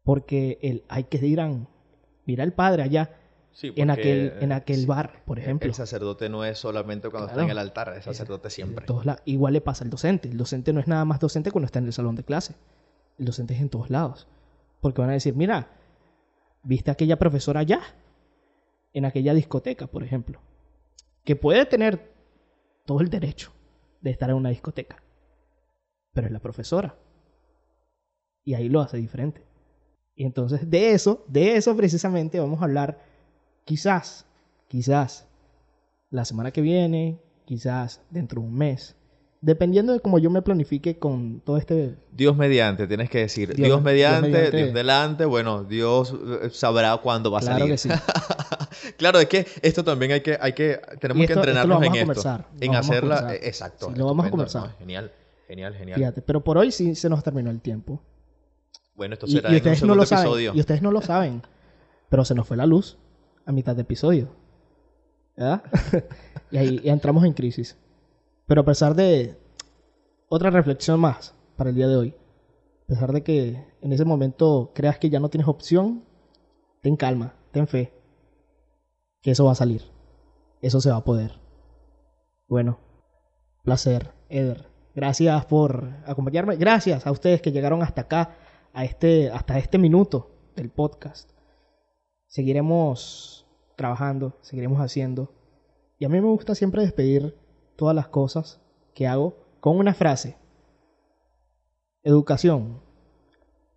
Porque 0.09 0.57
el, 0.63 0.83
hay 0.89 1.03
que 1.03 1.19
dirán, 1.19 1.67
mira 2.25 2.43
el 2.43 2.51
padre 2.51 2.81
allá 2.81 3.15
Sí, 3.51 3.71
en 3.75 3.91
aquel, 3.91 4.33
en 4.41 4.51
aquel 4.53 4.77
sí, 4.79 4.85
bar, 4.87 5.21
por 5.23 5.37
ejemplo. 5.37 5.67
El 5.67 5.75
sacerdote 5.75 6.29
no 6.29 6.43
es 6.43 6.57
solamente 6.57 7.09
cuando 7.11 7.27
Claro. 7.27 7.41
está 7.41 7.45
en 7.45 7.51
el 7.51 7.57
altar, 7.59 7.93
es 7.95 8.05
sacerdote 8.05 8.49
siempre. 8.49 8.87
La- 9.03 9.21
Igual 9.25 9.53
le 9.53 9.61
pasa 9.61 9.83
al 9.83 9.91
docente. 9.91 10.27
El 10.29 10.37
docente 10.37 10.73
no 10.73 10.79
es 10.79 10.87
nada 10.87 11.05
más 11.05 11.19
docente 11.19 11.51
cuando 11.51 11.67
está 11.67 11.77
en 11.77 11.85
el 11.85 11.93
salón 11.93 12.15
de 12.15 12.23
clase. 12.23 12.55
El 13.19 13.25
docente 13.25 13.53
es 13.53 13.61
en 13.61 13.69
todos 13.69 13.91
lados. 13.91 14.27
Porque 14.81 14.99
van 14.99 15.11
a 15.11 15.13
decir, 15.13 15.35
mira, 15.35 15.67
¿viste 16.63 16.89
a 16.89 16.93
aquella 16.93 17.19
profesora 17.19 17.59
allá? 17.59 17.81
En 18.93 19.05
aquella 19.05 19.35
discoteca, 19.35 19.85
por 19.85 20.01
ejemplo. 20.03 20.39
Que 21.23 21.35
puede 21.35 21.67
tener 21.67 22.13
todo 22.87 23.01
el 23.01 23.11
derecho 23.11 23.51
de 24.01 24.09
estar 24.09 24.31
en 24.31 24.37
una 24.37 24.49
discoteca. 24.49 25.03
Pero 26.13 26.25
es 26.25 26.33
la 26.33 26.39
profesora. 26.39 26.95
Y 28.43 28.55
ahí 28.55 28.69
lo 28.69 28.81
hace 28.81 28.97
diferente. 28.97 29.43
Y 30.19 30.25
entonces 30.25 30.69
de 30.69 30.91
eso, 30.91 31.23
de 31.29 31.55
eso 31.55 31.77
precisamente 31.77 32.41
vamos 32.41 32.59
a 32.61 32.65
hablar 32.65 32.99
quizás, 33.63 34.25
quizás 34.67 35.25
la 36.11 36.25
semana 36.25 36.51
que 36.51 36.59
viene, 36.59 37.17
quizás 37.45 38.01
dentro 38.09 38.41
de 38.41 38.47
un 38.47 38.53
mes, 38.53 38.97
dependiendo 39.39 39.93
de 39.93 40.01
cómo 40.01 40.19
yo 40.19 40.29
me 40.29 40.41
planifique 40.41 40.97
con 40.99 41.39
todo 41.45 41.55
este... 41.55 41.95
Dios 42.11 42.35
mediante, 42.35 42.85
tienes 42.85 43.09
que 43.09 43.19
decir. 43.19 43.55
Dios- 43.55 43.65
Dios, 43.65 43.81
mediante, 43.81 44.27
Dios 44.27 44.33
mediante. 44.39 44.57
Dios 44.57 44.73
delante. 44.73 45.23
Bueno, 45.23 45.63
Dios 45.63 46.13
eh, 46.41 46.49
sabrá 46.51 46.97
cuándo 46.97 47.31
va 47.31 47.37
a 47.37 47.41
Claro 47.41 47.59
salir. 47.59 47.71
que 47.71 47.77
sí. 47.77 47.89
claro, 48.97 49.19
es 49.21 49.27
que 49.27 49.47
esto 49.61 49.85
también 49.85 50.11
hay 50.11 50.19
que, 50.21 50.37
hay 50.41 50.51
que, 50.51 50.81
tenemos 50.99 51.25
que 51.25 51.31
esto 51.31 51.39
entrenarnos 51.39 51.77
en 51.81 51.93
esto. 51.95 51.99
conversar, 52.07 52.47
En 52.59 52.75
hacerla, 52.75 53.35
eh, 53.35 53.39
exacto. 53.43 53.87
Sí, 53.87 53.97
lo 53.97 54.05
vamos 54.05 54.25
a 54.25 54.29
conversar. 54.31 54.63
¿no? 54.63 54.73
Genial, 54.79 55.13
genial, 55.47 55.73
genial. 55.75 55.97
Fíjate, 55.97 56.21
pero 56.21 56.43
por 56.43 56.57
hoy 56.57 56.73
sí 56.73 56.93
se 56.95 57.07
nos 57.07 57.23
terminó 57.23 57.49
el 57.51 57.61
tiempo. 57.61 58.01
Bueno, 58.99 59.13
esto 59.13 59.27
Y, 59.27 59.31
será 59.31 59.49
y 59.49 59.53
en 59.53 59.53
un 59.53 59.57
ustedes 59.59 59.83
no 59.83 59.95
lo 59.95 60.05
saben. 60.05 60.25
episodio. 60.25 60.51
Y 60.53 60.59
ustedes 60.59 60.81
no 60.81 60.91
lo 60.91 61.01
saben. 61.01 61.41
Pero 62.09 62.25
se 62.25 62.35
nos 62.35 62.45
fue 62.45 62.57
la 62.57 62.65
luz 62.65 62.97
a 63.45 63.53
mitad 63.53 63.73
de 63.73 63.83
episodio. 63.83 64.27
¿Verdad? 65.37 65.63
y 66.51 66.57
ahí 66.57 66.81
entramos 66.83 67.23
en 67.23 67.31
crisis. 67.31 67.77
Pero 68.45 68.59
a 68.59 68.65
pesar 68.65 68.95
de 68.95 69.37
otra 70.27 70.49
reflexión 70.49 70.99
más 70.99 71.33
para 71.55 71.69
el 71.69 71.77
día 71.77 71.87
de 71.87 71.95
hoy, 71.95 72.15
a 72.83 72.87
pesar 72.87 73.13
de 73.13 73.23
que 73.23 73.65
en 73.79 73.93
ese 73.93 74.03
momento 74.03 74.73
creas 74.75 74.99
que 74.99 75.09
ya 75.09 75.21
no 75.21 75.29
tienes 75.29 75.47
opción, 75.47 76.03
ten 76.81 76.97
calma, 76.97 77.35
ten 77.53 77.67
fe, 77.69 77.93
que 79.21 79.31
eso 79.31 79.45
va 79.45 79.53
a 79.53 79.55
salir, 79.55 79.83
eso 80.61 80.81
se 80.81 80.89
va 80.89 80.97
a 80.97 81.05
poder. 81.05 81.39
Bueno, 82.49 82.79
placer, 83.63 84.11
Eder. 84.27 84.67
Gracias 84.93 85.45
por 85.45 85.87
acompañarme. 86.05 86.57
Gracias 86.57 87.07
a 87.07 87.11
ustedes 87.11 87.41
que 87.41 87.53
llegaron 87.53 87.81
hasta 87.81 88.01
acá, 88.01 88.35
a 88.73 88.85
este, 88.85 89.29
hasta 89.29 89.57
este 89.57 89.77
minuto 89.77 90.31
del 90.55 90.69
podcast. 90.69 91.31
Seguiremos 92.27 93.47
trabajando, 93.75 94.37
seguiremos 94.41 94.79
haciendo. 94.79 95.33
Y 95.97 96.05
a 96.05 96.09
mí 96.09 96.19
me 96.21 96.27
gusta 96.27 96.55
siempre 96.55 96.81
despedir 96.81 97.35
todas 97.75 97.95
las 97.95 98.07
cosas 98.07 98.61
que 98.93 99.07
hago 99.07 99.37
con 99.59 99.77
una 99.77 99.93
frase. 99.93 100.37
Educación, 102.03 102.81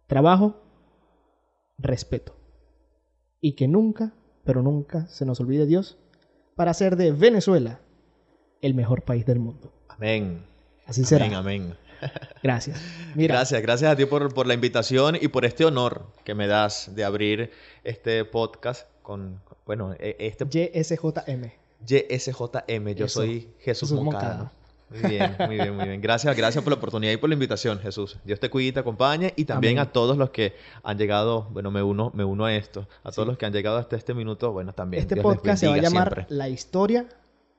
trabajo, 0.07 0.57
respeto. 1.79 2.35
Y 3.41 3.55
que 3.55 3.69
nunca, 3.69 4.15
pero 4.45 4.63
nunca 4.63 5.07
se 5.07 5.25
nos 5.25 5.41
olvide 5.41 5.67
Dios 5.67 5.99
para 6.55 6.71
hacer 6.71 6.97
de 6.97 7.13
Venezuela 7.13 7.81
el 8.61 8.75
mejor 8.75 9.03
país 9.03 9.27
del 9.27 9.41
mundo. 9.41 9.73
Amén. 9.89 10.45
Así 10.87 11.05
será. 11.05 11.25
Amén, 11.25 11.39
amén. 11.39 11.77
Gracias. 12.43 12.81
Mira, 13.15 13.35
Gracias, 13.37 13.63
gracias 13.63 13.93
a 13.93 13.97
ti 13.97 14.05
por, 14.05 14.33
por 14.35 14.47
la 14.47 14.55
invitación 14.55 15.17
y 15.21 15.29
por 15.29 15.45
este 15.45 15.65
honor 15.65 16.07
que 16.25 16.35
me 16.35 16.47
das 16.47 16.95
de 16.95 17.05
abrir 17.05 17.51
este 17.85 18.25
podcast 18.25 18.87
con, 19.03 19.41
bueno, 19.67 19.95
e- 19.99 20.17
este 20.19 20.45
YSJM. 20.45 21.51
YSJM. 21.87 22.95
Yo 22.95 23.07
Eso. 23.07 23.21
soy 23.21 23.49
Jesús, 23.59 23.91
Jesús 23.91 23.93
Moncada. 23.93 24.37
Moncada. 24.37 24.53
Muy 24.91 25.11
bien, 25.11 25.37
muy 25.47 25.57
bien, 25.57 25.75
muy 25.75 25.89
bien. 25.89 26.01
Gracias, 26.03 26.37
gracias 26.37 26.63
por 26.63 26.71
la 26.71 26.77
oportunidad 26.77 27.13
y 27.13 27.17
por 27.17 27.31
la 27.31 27.35
invitación, 27.35 27.79
Jesús. 27.81 28.19
Dios 28.25 28.39
te 28.39 28.51
cuide 28.51 28.69
y 28.69 28.73
te 28.73 28.81
acompañe. 28.81 29.33
Y 29.37 29.47
también 29.47 29.79
Amén. 29.79 29.89
a 29.89 29.93
todos 29.93 30.19
los 30.19 30.31
que 30.31 30.55
han 30.83 30.99
llegado, 30.99 31.49
bueno, 31.51 31.71
me 31.71 31.83
uno, 31.83 32.11
me 32.15 32.25
uno 32.25 32.45
a 32.45 32.55
esto. 32.55 32.87
A 33.03 33.11
todos 33.11 33.27
los 33.27 33.39
que 33.39 33.47
han 33.47 33.55
llegado 33.55 33.79
hasta 33.79 33.97
este 33.97 34.13
minuto, 34.13 34.53
bueno, 34.53 34.75
también. 34.75 35.01
Este 35.03 35.15
Dios 35.15 35.23
podcast 35.23 35.61
se 35.61 35.69
va 35.69 35.75
a 35.75 35.79
llamar 35.79 36.13
siempre. 36.15 36.37
La 36.37 36.51
historia 36.51 37.07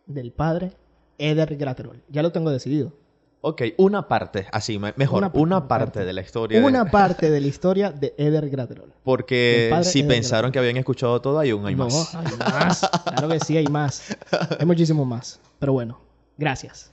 del 0.06 0.32
padre 0.32 0.74
Eder 1.18 1.56
Graterol. 1.56 2.04
Ya 2.10 2.22
lo 2.22 2.32
tengo 2.32 2.52
decidido. 2.52 2.94
Ok, 3.46 3.62
una 3.76 4.08
parte, 4.08 4.48
así, 4.54 4.80
me- 4.80 4.94
mejor, 4.96 5.18
Una 5.18 5.32
una, 5.34 5.62
pa- 5.64 5.68
parte, 5.68 5.86
parte. 5.88 6.06
de 6.06 6.14
la 6.14 6.22
historia. 6.22 6.60
de- 6.62 6.66
Una 6.66 6.86
parte 6.90 7.30
de 7.30 7.42
la 7.42 7.48
historia 7.48 7.92
de 7.92 8.14
Eder 8.18 8.50
Graterol. 8.50 8.94
Porque 9.04 9.70
si 9.84 10.00
Eder 10.00 10.08
pensaron 10.08 10.44
Graterol. 10.44 10.52
que 10.54 10.60
habían 10.60 10.78
escuchado 10.78 11.20
todo, 11.22 11.40
hay 11.40 11.52
un 11.52 11.66
hay 11.66 11.76
no, 11.76 11.84
más. 11.84 12.16
hay 12.16 12.38
más. 12.38 12.90
Claro 13.04 13.28
que 13.28 13.40
sí, 13.42 13.58
hay 13.58 13.68
más. 13.68 14.16
Hay 14.60 14.66
muchísimo 14.66 15.04
más. 15.04 15.42
Pero 15.60 15.74
bueno, 15.74 16.00
gracias. 16.38 16.93